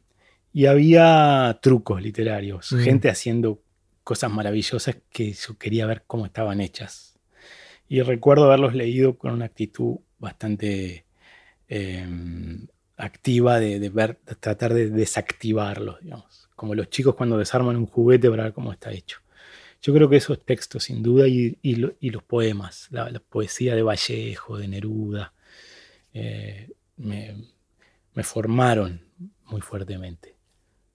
[0.67, 2.79] había trucos literarios, mm.
[2.79, 3.61] gente haciendo
[4.03, 7.19] cosas maravillosas que yo quería ver cómo estaban hechas.
[7.87, 11.05] Y recuerdo haberlos leído con una actitud bastante
[11.67, 12.67] em,
[12.97, 16.49] activa de, ver, tratar de desactivarlos, digamos.
[16.55, 19.19] Como los chicos cuando desarman un juguete para ver cómo está hecho.
[19.81, 24.67] Yo creo que esos textos, sin duda, y, los poemas, la, poesía de Vallejo, de
[24.67, 25.33] Neruda,
[26.13, 27.35] eh, me,
[28.23, 29.01] formaron
[29.45, 30.35] muy fuertemente.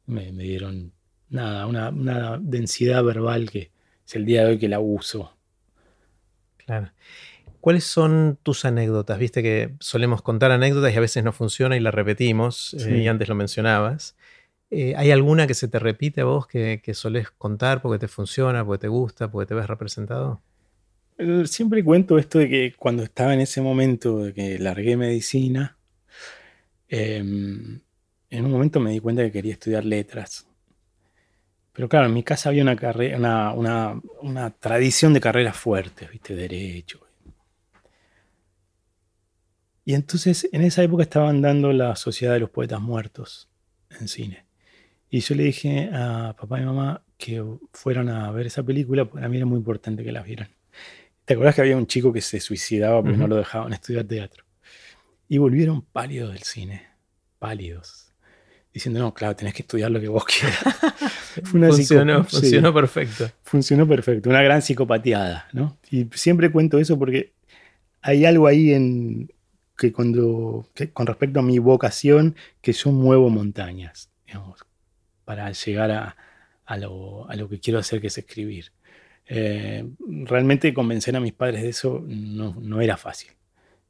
[0.07, 0.93] Me, dieron
[1.31, 3.73] nada, una, una, densidad verbal que
[4.07, 5.37] es el día de hoy que la uso.
[6.59, 6.93] Claro.
[7.61, 9.19] ¿Cuáles son tus anécdotas?
[9.19, 13.09] Viste que solemos contar anécdotas y a veces no funciona y la repetimos, eh, y
[13.09, 14.15] antes lo mencionabas.
[14.71, 18.09] Eh, ¿Hay alguna que se te repite a vos que, que solés contar porque te
[18.09, 20.43] funciona, porque te gusta, porque te ves representado?
[21.45, 25.79] Siempre cuento esto de que cuando estaba en ese momento de que largué medicina,
[26.89, 27.81] em,
[28.29, 30.47] en un momento me di cuenta que quería estudiar letras.
[31.73, 36.35] Pero claro, en mi casa había una, una, una tradición de carreras fuertes, ¿viste?
[36.35, 37.01] Derecho.
[39.85, 43.49] Y entonces en esa época estaban dando la Sociedad de los Poetas Muertos
[44.01, 44.46] en cine.
[45.17, 49.31] Y yo le dije a papá y mamá que fueran a ver esa película, para
[49.31, 50.51] mí era muy importante que la vieran.
[51.25, 54.45] ¿Te acuerdas que había un chico que se suicidaba porque no lo dejaban estudiar teatro?
[55.27, 56.83] Y volvieron pálidos del cine,
[57.39, 58.13] pálidos,
[58.75, 60.63] diciendo, no, claro, tenés que estudiar lo que vos quieras.
[61.45, 63.31] funcionó, funcionó perfecto.
[63.43, 65.79] Funcionó perfecto, una gran psicopateada, ¿no?
[65.91, 67.33] Y siempre cuento eso porque
[68.03, 69.33] hay algo ahí en
[69.79, 74.66] que cuando, con respecto a mi vocación, que yo muevo montañas, digamos,
[75.27, 78.73] para llegar a, lo, que quiero hacer, que es escribir.
[79.27, 79.85] Eh,
[80.25, 83.33] realmente convencer a mis padres de eso no, era fácil.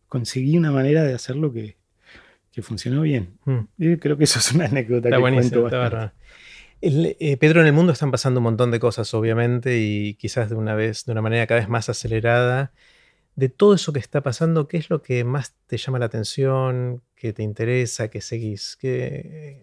[0.08, 1.76] Conseguí una manera de hacerlo que,
[2.50, 3.38] que funcionó bien.
[3.44, 3.66] Hmm.
[4.00, 5.68] creo que eso es una anécdota que cuento
[6.82, 10.56] eh, Pedro, en el mundo están pasando un montón de cosas, obviamente, y quizás de
[10.56, 12.72] una vez, de una manera cada vez más acelerada.
[13.34, 17.02] De todo eso que está pasando, ¿qué es lo que más te llama la atención,
[17.14, 18.78] que te interesa, que seguís?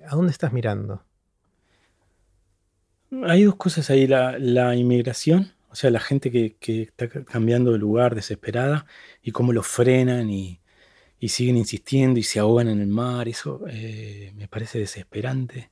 [0.07, 1.03] ¿A dónde estás mirando?
[3.25, 8.15] Hay dos cosas ahí, la, inmigración, o sea, la gente que, está cambiando de lugar
[8.15, 8.85] desesperada
[9.21, 10.59] y cómo lo frenan y,
[11.27, 15.71] siguen insistiendo y se ahogan en el mar, eso eh, me parece desesperante.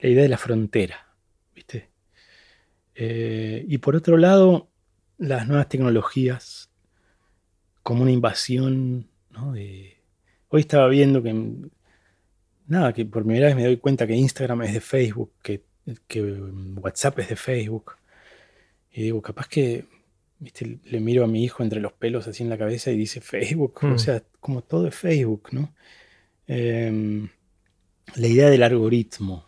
[0.00, 1.14] La idea de la frontera,
[1.54, 1.90] ¿viste?
[2.94, 4.68] Eh, y por otro lado,
[5.18, 6.70] las nuevas tecnologías
[7.82, 9.52] como una invasión, ¿no?
[9.52, 11.32] hoy estaba viendo que,
[12.66, 15.62] nada, que por primera vez me doy cuenta que Instagram es de Facebook, que
[16.08, 17.96] que WhatsApp es de Facebook.
[18.92, 19.84] Y digo, capaz que
[20.84, 23.80] le miro a mi hijo entre los pelos así en la cabeza y dice Facebook.
[23.82, 23.98] O hmm.
[23.98, 25.74] sea, como todo es Facebook, ¿no?
[26.46, 27.28] Em,
[28.14, 29.46] la idea del algoritmo,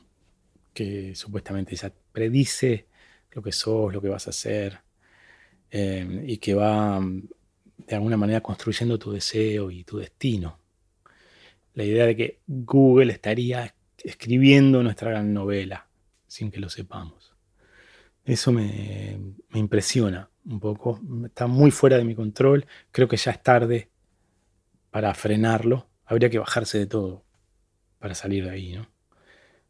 [0.75, 2.87] que supuestamente ya predice
[3.33, 4.81] lo que sos, lo que vas a hacer,
[5.71, 10.59] em, y que va de alguna manera construyendo tu deseo y tu destino.
[11.75, 15.88] La idea de que Google estaría escribiendo nuestra gran novela
[16.29, 17.35] sin que lo sepamos.
[18.25, 19.19] Eso me,
[19.55, 21.01] impresiona un poco.
[21.25, 22.67] Está muy fuera de mi control.
[22.93, 23.91] Creo que ya es tarde
[24.91, 25.89] para frenarlo.
[26.05, 27.25] Habría que bajarse de todo
[27.99, 28.87] para salir de ahí, ¿no?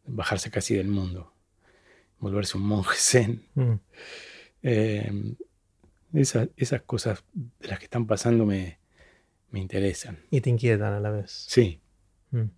[0.06, 1.32] Bajarse casi del mundo.
[2.18, 3.44] Volverse un monje zen.
[3.54, 3.74] Mm.
[4.62, 5.36] Eh,
[6.12, 8.80] esas, cosas de las que están pasando me,
[9.52, 10.18] interesan.
[10.30, 11.30] Y te inquietan a la vez.
[11.48, 11.80] Sí.
[12.32, 12.50] Mm.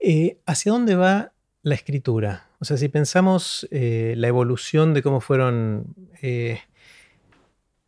[0.00, 1.32] Eh, ¿Hacia dónde va
[1.62, 2.47] la escritura?
[2.60, 6.60] O sea, si pensamos eh, la evolución de cómo fueron, eh,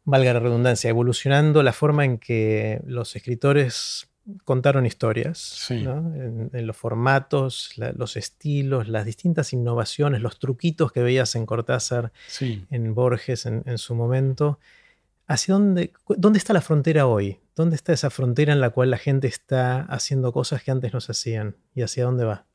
[0.04, 4.10] valga la redundancia, evolucionando la forma en que los escritores
[4.44, 11.46] contaron historias, en, los formatos, los estilos, las distintas innovaciones, los truquitos que veías en
[11.46, 14.60] Cortázar, en Borges en, su momento.
[15.26, 17.38] ¿Hacia dónde, dónde está la frontera hoy?
[17.56, 21.00] ¿Dónde está esa frontera en la cual la gente está haciendo cosas que antes no
[21.00, 21.56] se hacían?
[21.74, 22.46] ¿Y hacia dónde va?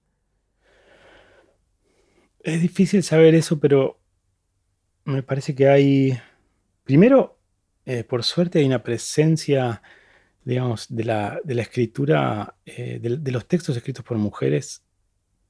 [2.46, 4.00] Es difícil saber eso, pero
[5.04, 6.16] me parece que hay,
[6.84, 7.40] primero,
[7.88, 9.82] eh, por suerte hay una presencia,
[10.44, 14.84] digamos, de la, escritura, eh, de, los textos escritos por mujeres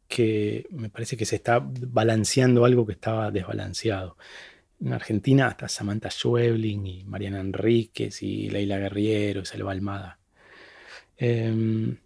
[0.08, 4.16] que me parece que se está balanceando algo que estaba desbalanceado.
[4.80, 10.20] En Argentina hasta Samantha Schwebling y Mariana Enríquez y Leila Guerriero y Salva Almada.
[11.18, 11.98] Em,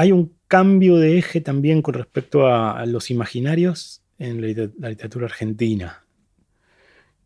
[0.00, 6.06] hay un cambio de eje también con respecto a, los imaginarios en la, literatura argentina,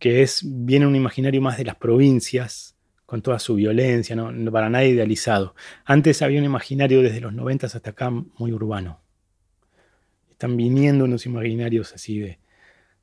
[0.01, 2.75] que es, viene un imaginario más de las provincias,
[3.07, 5.55] con toda su violencia, no, para nada idealizado.
[5.85, 9.01] Antes había un imaginario desde los 90 hasta acá muy urbano.
[10.33, 12.41] Están viniendo unos imaginarios así de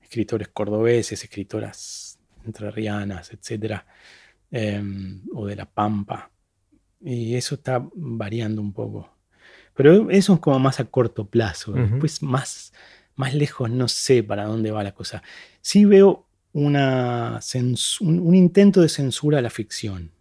[0.01, 3.83] escritores cordobeses, escritoras entrerrianas, etc.
[4.51, 6.29] Em, o de La Pampa.
[6.99, 9.20] Y eso está variando un poco.
[9.73, 11.73] Pero eso es como más a corto plazo.
[11.73, 12.73] Después más,
[13.15, 15.23] más lejos no sé para dónde va la cosa.
[15.61, 17.39] Sí veo una
[18.01, 20.11] un, intento de censura a la ficción.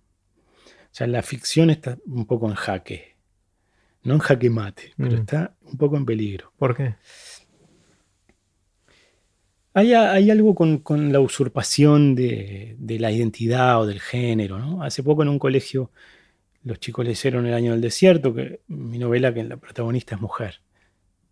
[0.65, 3.17] O sea, la ficción está un poco en jaque.
[4.03, 5.21] No en jaque mate, pero mm.
[5.21, 6.53] está un poco en peligro.
[6.57, 6.95] ¿Por qué?
[9.73, 14.59] Hay, algo con, la usurpación de, de, la identidad o del género.
[14.59, 14.83] ¿no?
[14.83, 15.91] Hace poco en un colegio
[16.63, 20.61] los chicos leyeron El año del desierto, que mi novela que la protagonista es mujer.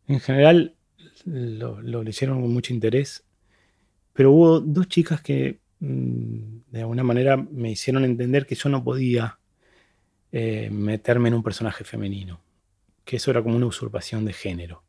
[0.07, 0.75] En general
[1.25, 3.25] lo, leyeron con mucho interés,
[4.13, 8.83] pero hubo dos chicas que mm, de alguna manera me hicieron entender que yo no
[8.83, 9.39] podía
[10.33, 12.41] eh, meterme en un personaje femenino,
[13.05, 14.83] que eso era como una usurpación de género.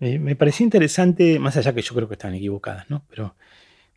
[0.00, 3.04] me pareció interesante, más allá que yo creo que estaban equivocadas, ¿no?
[3.08, 3.36] pero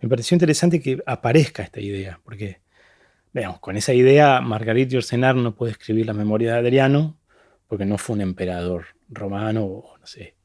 [0.01, 2.59] me pareció interesante que aparezca esta idea, porque
[3.35, 7.17] Veamos, con esa idea, Marguerite Yourcenar no puede escribir la memoria de Adriano
[7.67, 10.37] porque no fue un emperador romano, o no sé.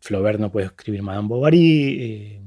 [0.00, 2.42] Flaubert no puede escribir Madame Bovary, eh,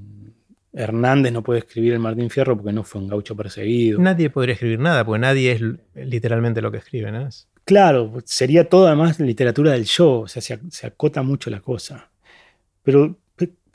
[0.74, 4.00] Hernández no puede escribir el Martín Fierro porque no fue un gaucho perseguido.
[4.00, 5.62] Nadie podría escribir nada, porque nadie es
[5.94, 7.30] literalmente lo que escribe, ¿no?
[7.64, 12.10] Claro, sería todo además literatura del yo, o sea, se, se acota mucho la cosa.
[12.82, 13.20] Pero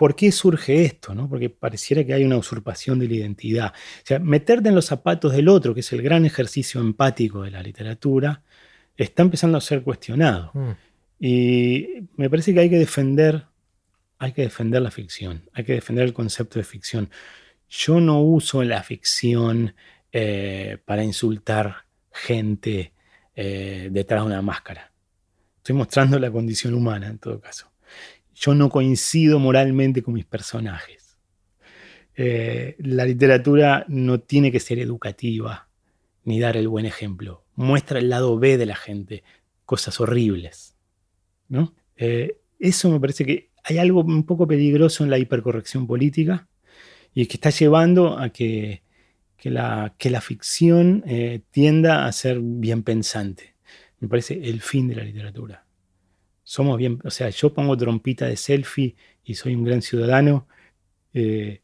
[0.01, 1.15] ¿Por qué surge esto?
[1.15, 1.29] No?
[1.29, 3.75] Porque pareciera que hay una usurpación de la identidad.
[3.75, 7.51] O sea, meterte en los zapatos del otro, que es el gran ejercicio empático de
[7.51, 8.43] la literatura,
[8.97, 10.53] está empezando a ser cuestionado.
[10.55, 10.71] Mm.
[11.19, 11.87] Y
[12.17, 13.45] me parece que hay que defender,
[14.19, 17.11] hay que defender la ficción, hay que defender el concepto de ficción.
[17.69, 19.75] Yo no uso la ficción
[20.13, 22.95] eh, para insultar gente
[23.37, 24.95] eh, detrás de una máscara.
[25.59, 27.70] Estoy mostrando la condición humana en todo caso
[28.41, 31.19] yo no coincido moralmente con mis personajes.
[32.17, 35.69] Eh, la literatura no tiene que ser educativa
[36.25, 37.45] ni dar el buen ejemplo.
[37.55, 39.23] Muestra el lado B de la gente,
[39.67, 40.75] cosas horribles.
[41.49, 41.75] ¿no?
[41.97, 46.49] Eh, eso me parece que hay algo un poco peligroso en la hipercorrección política
[47.13, 48.83] y que está llevando a que,
[49.45, 49.93] la,
[50.23, 53.55] ficción eh, tienda a ser bien pensante.
[53.99, 55.67] Me parece el fin de la literatura
[56.51, 60.49] somos bien, o sea, yo pongo trompita de selfie y soy un gran ciudadano
[61.15, 61.63] eh,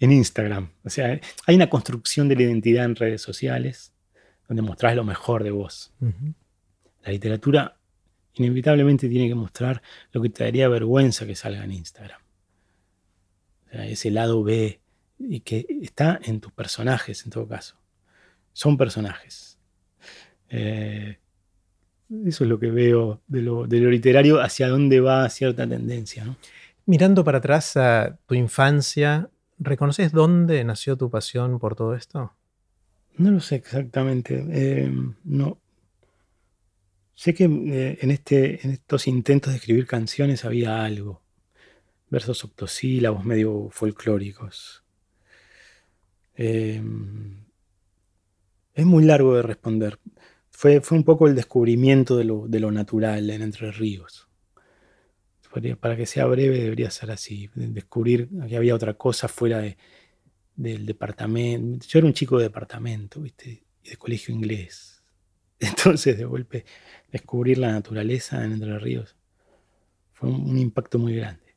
[0.00, 0.68] en Instagram.
[0.84, 3.94] O sea, hay una construcción de la identidad en redes sociales
[4.46, 5.94] donde mostrás lo mejor de vos.
[7.04, 7.78] La literatura
[8.34, 9.80] inevitablemente tiene que mostrar
[10.12, 12.20] lo que te daría vergüenza que salga en Instagram.
[13.64, 14.78] O sea, ese lado B
[15.18, 17.78] y que está en tus personajes en todo caso.
[18.52, 19.58] Son personajes.
[20.50, 21.16] Eh,
[22.24, 26.36] eso es lo que veo de lo, literario, hacia dónde va cierta tendencia.
[26.86, 29.28] Mirando para atrás a tu infancia,
[29.58, 32.32] ¿reconoces dónde nació tu pasión por todo esto?
[33.18, 34.46] No lo sé exactamente.
[34.50, 34.90] Eh,
[35.24, 35.58] no.
[37.14, 41.20] Sé que eh, en, este, en estos intentos de escribir canciones había algo.
[42.08, 44.82] Versos octosílabos medio folclóricos.
[46.36, 46.80] Eh,
[48.74, 49.98] es muy largo de responder
[50.58, 54.28] fue, un poco el descubrimiento de lo, natural en Entre Ríos.
[55.78, 59.62] Para que sea breve debería ser así, descubrir que había otra cosa fuera
[60.56, 61.86] del departamento.
[61.86, 63.62] Yo era un chico de departamento, ¿viste?
[63.84, 65.00] Y de colegio inglés.
[65.60, 66.64] Entonces, de golpe,
[67.12, 69.14] descubrir la naturaleza en Entre Ríos
[70.12, 71.54] fue un, impacto muy grande.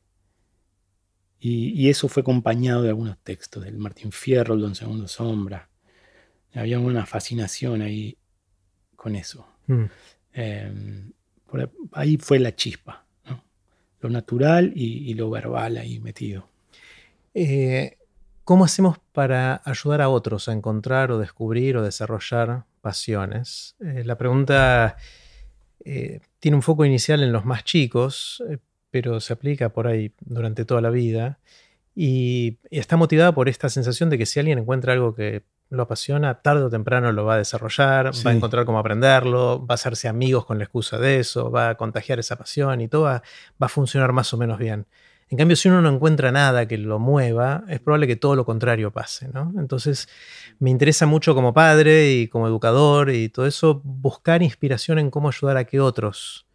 [1.40, 5.68] Y, eso fue acompañado de algunos textos, del Martín Fierro, el Don Segundo Sombra.
[6.54, 8.16] Había una fascinación ahí
[9.02, 9.44] con eso.
[9.66, 9.84] Mm.
[10.32, 11.12] Em,
[11.92, 13.04] ahí fue la chispa,
[14.00, 16.48] lo natural y, lo verbal ahí metido.
[17.34, 17.98] Eh,
[18.44, 23.76] ¿Cómo hacemos para ayudar a otros a encontrar o descubrir o desarrollar pasiones?
[23.80, 24.96] Eh, la pregunta
[25.84, 28.42] eh, tiene un foco inicial en los más chicos,
[28.90, 31.38] pero se aplica por ahí durante toda la vida
[31.94, 35.42] y, está motivada por esta sensación de que si alguien encuentra algo que
[35.72, 39.72] lo apasiona, tarde o temprano lo va a desarrollar, va a encontrar cómo aprenderlo, va
[39.72, 43.04] a hacerse amigos con la excusa de eso, va a contagiar esa pasión y todo
[43.04, 43.22] va,
[43.58, 44.86] a funcionar más o menos bien.
[45.30, 48.44] En cambio, si uno no encuentra nada que lo mueva, es probable que todo lo
[48.44, 49.50] contrario pase, ¿no?
[49.56, 50.10] Entonces,
[50.58, 55.28] me interesa mucho como padre y como educador y todo eso, buscar inspiración en cómo
[55.28, 56.46] ayudar a que otros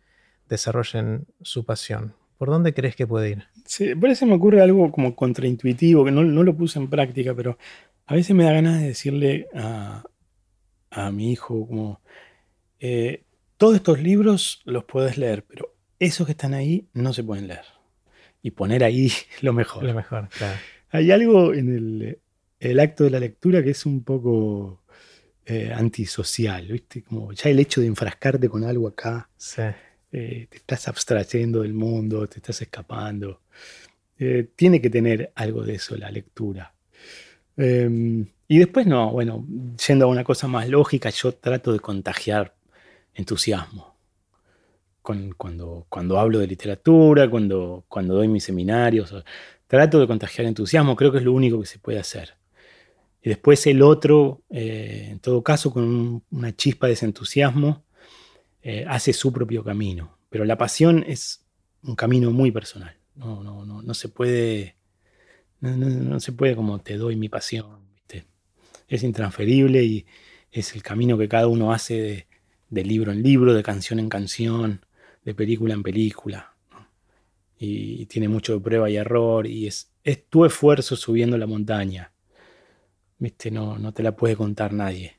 [0.48, 2.14] desarrollen su pasión.
[2.38, 3.44] ¿Por dónde crees que puede ir?
[3.66, 7.58] Sí, por eso me ocurre algo como contraintuitivo, que no, lo puse en práctica, pero
[8.08, 10.04] a veces me da ganas de decirle a,
[11.12, 12.02] mi hijo como,
[12.80, 13.24] eh,
[13.58, 17.66] todos estos libros los puedes leer, pero esos que están ahí no se pueden leer.
[18.42, 19.12] Y poner ahí
[19.42, 19.84] lo mejor.
[19.84, 20.58] Lo mejor, claro.
[20.90, 22.18] Hay algo en
[22.60, 24.84] el, acto de la lectura que es un poco
[25.46, 27.04] eh, antisocial, ¿viste?
[27.04, 29.30] Como ya el hecho de enfrascarte con algo acá.
[29.38, 29.64] Sí.
[30.12, 33.42] Eh, te estás abstrayendo del mundo, te estás escapando.
[34.18, 36.74] Eh, tiene que tener algo de eso la lectura.
[37.58, 39.46] Em, y después no, bueno,
[39.86, 42.56] yendo a una cosa más lógica, yo trato de contagiar
[43.14, 43.96] entusiasmo.
[45.02, 49.14] cuando, cuando hablo de literatura, cuando, cuando doy mis seminarios,
[49.68, 52.36] trato de contagiar entusiasmo, creo que es lo único que se puede hacer.
[53.22, 57.84] Y después el otro, eh, en todo caso, con una chispa de ese entusiasmo,
[58.62, 60.18] eh, hace su propio camino.
[60.30, 61.44] Pero la pasión es
[61.84, 62.96] un camino muy personal.
[63.16, 64.77] No, no, no, no se puede.
[65.60, 67.88] No, se puede como te doy mi pasión.
[68.88, 70.06] Es intransferible y
[70.52, 72.28] es el camino que cada uno hace
[72.70, 74.86] de, libro en libro, de canción en canción,
[75.26, 76.54] de película en película.
[77.60, 79.46] Y, tiene mucho de prueba y error.
[79.48, 79.92] Y es,
[80.30, 82.12] tu esfuerzo subiendo la montaña.
[83.20, 83.52] ¿Viste?
[83.52, 85.18] No, no te la puede contar nadie.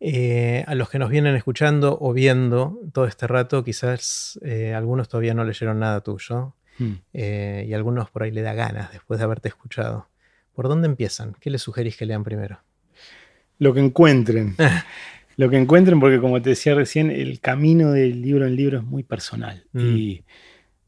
[0.00, 5.08] Eh, a los que nos vienen escuchando o viendo todo este rato, quizás eh, algunos
[5.08, 6.92] todavía no leyeron nada tuyo hmm.
[7.12, 10.08] eh, y algunos por ahí le da ganas después de haberte escuchado.
[10.54, 11.36] ¿Por dónde empiezan?
[11.40, 12.60] ¿Qué les sugerís que lean primero?
[13.58, 14.56] Lo que encuentren.
[15.36, 18.84] Lo que encuentren, porque como te decía recién, el camino del libro en libro es
[18.84, 19.66] muy personal.
[19.72, 19.96] Mm.
[19.96, 20.24] Y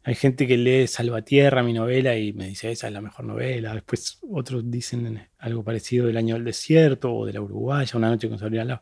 [0.05, 3.75] hay gente que lee Salvatierra, mi novela, y me dice, esa es la mejor novela.
[3.75, 8.27] Después otros dicen algo parecido del Año del Desierto o de la Uruguaya, Una noche
[8.31, 8.81] con Sabrina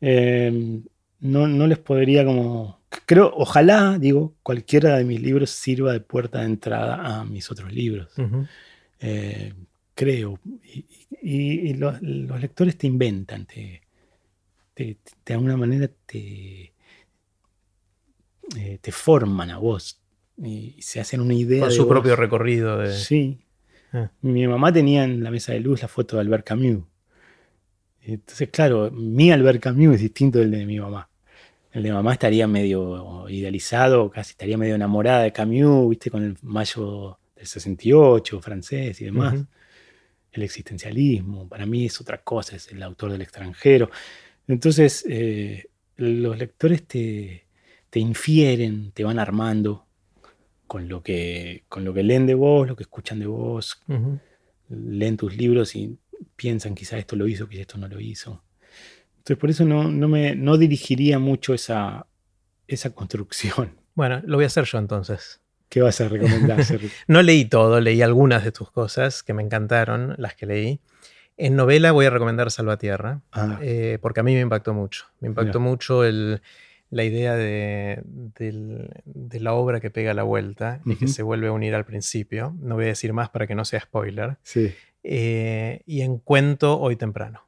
[0.00, 0.80] eh,
[1.20, 2.83] no, no les podría como...
[3.06, 7.72] Creo, ojalá, digo, cualquiera de mis libros sirva de puerta de entrada a mis otros
[7.72, 8.08] libros.
[9.00, 9.52] Eh,
[9.94, 10.38] creo.
[11.22, 13.82] Y, los, lectores te inventan, te,
[14.76, 16.72] de alguna manera te,
[18.56, 20.00] eh, te forman a vos
[20.42, 21.62] y se hacen una idea.
[21.62, 22.78] Con su propio recorrido.
[22.78, 22.92] De...
[22.92, 23.38] Sí.
[23.92, 24.10] Ah.
[24.22, 26.84] Mi mamá tenía en la mesa de luz la foto de Albert Camus.
[28.02, 31.08] Entonces, claro, mi Albert Camus es distinto del de mi mamá.
[31.74, 36.36] El de mamá estaría medio idealizado, casi estaría medio enamorada de Camus, viste, con el
[36.40, 39.34] mayo del 68, francés y demás.
[40.30, 43.90] El existencialismo, para mí es otra cosa, es el autor del extranjero.
[44.46, 47.44] Entonces, eh, los lectores te,
[47.90, 49.84] te infieren, te van armando
[50.68, 53.82] con lo que, con lo que leen de vos, lo que escuchan de vos,
[54.68, 55.98] leen tus libros y
[56.36, 58.44] piensan quizá esto lo hizo, quizá esto no lo hizo.
[59.24, 62.06] Entonces por eso no, no me no dirigiría mucho esa,
[62.68, 63.82] esa construcción.
[63.96, 65.40] Bueno, lo voy a hacer yo entonces.
[65.68, 66.58] ¿Qué vas a recomendar?
[67.06, 70.80] no leí todo, leí algunas de tus cosas que me encantaron, las que leí.
[71.36, 73.60] En novela voy a recomendar Salvatierra, ah.
[73.62, 75.04] eh, porque a mí me impactó mucho.
[75.20, 76.42] Me impactó mucho el,
[76.90, 78.02] la idea de,
[79.30, 82.56] la obra que pega la vuelta y que se vuelve a unir al principio.
[82.60, 84.38] No voy a decir más para que no sea spoiler.
[84.42, 84.74] Sí.
[85.04, 87.43] Eh, y en cuento Hoy Temprano.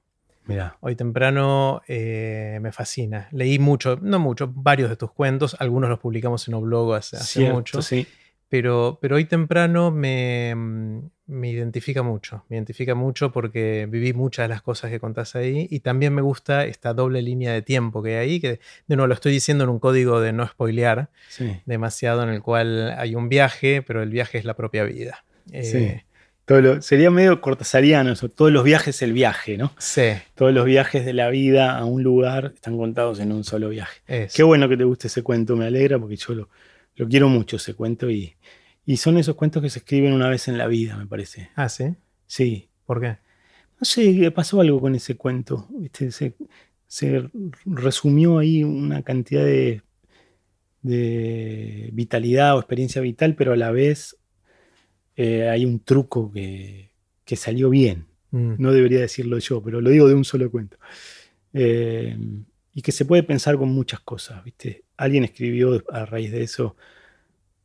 [0.46, 0.76] Mira.
[0.80, 3.28] Hoy Temprano eh, me fascina.
[3.32, 5.56] Leí mucho, no mucho, varios de tus cuentos.
[5.58, 7.82] Algunos los publicamos en un blog hace, mucho.
[7.82, 8.06] Sí.
[8.48, 10.54] Pero, pero Hoy Temprano me,
[11.26, 15.66] me identifica mucho, me identifica mucho porque viví muchas de las cosas que contás ahí
[15.68, 19.08] y también me gusta esta doble línea de tiempo que hay ahí, que de nuevo
[19.08, 21.10] lo estoy diciendo en un código de no spoilear
[21.64, 25.24] demasiado, en el cual hay un viaje, pero el viaje es la propia vida.
[25.62, 26.02] sí.
[26.48, 29.72] Eh, sería medio cortasariano eso, todos los viajes el viaje, ¿no?
[29.78, 30.12] Sí.
[30.34, 34.28] Todos los viajes de la vida a un lugar están contados en un solo viaje.
[34.34, 36.48] Qué bueno que te guste ese cuento, me alegra porque yo lo,
[36.94, 38.34] lo quiero mucho ese cuento y,
[38.84, 41.50] y son esos cuentos que se escriben una vez en la vida, me parece.
[41.56, 41.94] Ah, sí.
[42.26, 42.68] Sí.
[42.86, 43.18] ¿Por qué?
[43.80, 45.68] No sé, pasó algo con ese cuento.
[46.88, 47.30] Se,
[47.64, 49.82] resumió ahí una cantidad de,
[50.82, 54.16] de, vitalidad o experiencia vital, pero a la vez
[55.16, 56.90] eh, hay un truco que,
[57.36, 58.06] salió bien.
[58.30, 58.54] Mm.
[58.58, 60.76] No debería decirlo yo, pero lo digo de un solo cuento.
[61.52, 62.16] Eh,
[62.74, 64.84] y que se puede pensar con muchas cosas, ¿viste?
[64.96, 66.76] Alguien escribió a raíz de eso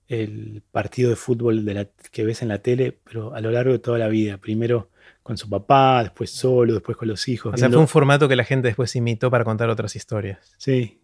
[0.08, 3.72] el partido de fútbol de la, que ves en la tele, pero a lo largo
[3.72, 4.38] de toda la vida.
[4.38, 4.90] Primero
[5.24, 7.54] con su papá, después solo, después con los hijos.
[7.54, 10.54] O sea, fue un formato que la gente después imitó para contar otras historias.
[10.58, 11.00] Sí.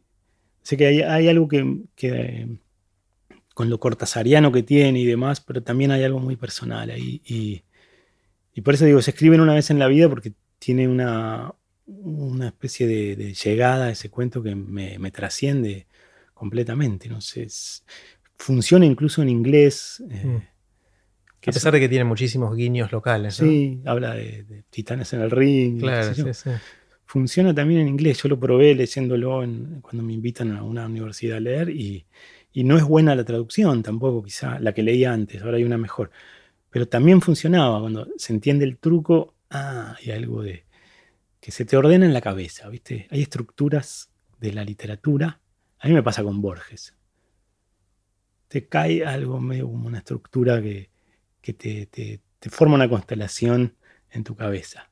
[0.61, 2.57] Sé que hay, algo que,
[3.57, 7.23] con lo cortasariano que tiene y demás, pero también hay algo muy personal ahí.
[7.25, 11.55] Y, por eso digo, se escriben una vez en la vida porque tiene una,
[11.87, 15.87] una especie de, llegada a ese cuento que me, trasciende
[16.35, 17.09] completamente.
[17.09, 17.47] No sé,
[18.35, 20.03] funciona incluso en inglés.
[20.07, 21.49] Eh, mm.
[21.49, 23.37] a pesar de que tiene muchísimos guiños locales.
[23.37, 25.79] Sí, habla de, titanes en el ring.
[25.79, 26.51] Claro, sí, sí.
[27.05, 28.21] Funciona también en inglés.
[28.21, 29.39] Yo lo probé leyéndolo
[29.81, 32.05] cuando me invitan a una universidad a leer y,
[32.55, 35.41] no es buena la traducción tampoco, quizá la que leí antes.
[35.41, 36.11] Ahora hay una mejor.
[36.69, 39.35] Pero también funcionaba cuando se entiende el truco.
[39.49, 40.65] Ah, hay algo de
[41.39, 43.07] que se te ordena en la cabeza, ¿viste?
[43.11, 44.09] Hay estructuras
[44.39, 45.39] de la literatura.
[45.79, 46.97] A mí me pasa con Borges
[48.47, 50.89] te cae algo medio como una estructura que,
[51.41, 53.75] te, forma una constelación
[54.09, 54.89] en tu cabeza.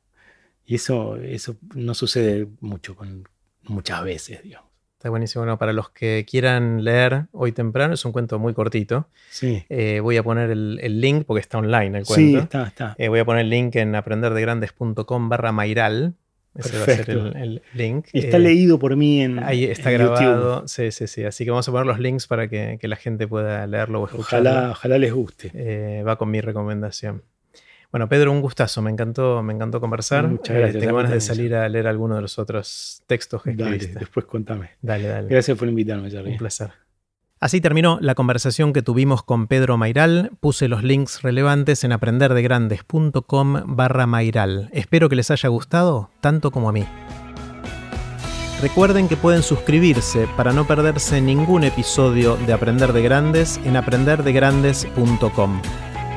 [0.65, 3.27] Y eso, eso no sucede mucho con
[3.64, 4.65] muchas veces, digamos.
[5.06, 5.44] Está buenísimo.
[5.44, 9.07] Bueno, para los que quieran leer hoy temprano, es un cuento muy cortito.
[9.30, 9.64] Sí.
[9.69, 12.15] Eh, voy a poner el, link porque está online el cuento.
[12.15, 12.95] Sí, está, está.
[12.98, 16.15] Eh, voy a poner el link en aprenderdegrandes.com barra Mairal
[16.56, 18.07] ese va a ser el, link.
[18.14, 20.68] Y está eh, leído por mí en Ahí está grabado.
[20.68, 21.23] Sí, sí, sí.
[21.23, 24.49] Así que vamos a poner los links para que, la gente pueda leerlo o escucharlo.
[24.49, 25.52] Ojalá, ojalá les guste.
[25.53, 27.22] Eh, va con mi recomendación.
[27.95, 28.81] Bueno, Pedro, un gustazo.
[28.81, 30.27] Me encantó, me encantó conversar.
[30.27, 30.84] Muchas gracias.
[30.84, 33.88] tengo ganas de salir a leer alguno de los otros textos que escribiste.
[33.88, 34.72] Dale, después contame.
[34.81, 35.30] Dale, dale.
[35.30, 36.31] Gracias por invitarme, Jerry.
[36.31, 36.72] Un placer.
[37.39, 40.31] Así terminó la conversación que tuvimos con Pedro Mairal.
[40.41, 44.67] Puse los links relevantes en aprenderdegrandes.com barra Mairal.
[44.73, 46.85] Espero que les haya gustado tanto como a mí.
[48.61, 55.61] Recuerden que pueden suscribirse para no perderse ningún episodio de Aprender de Grandes en aprenderdegrandes.com.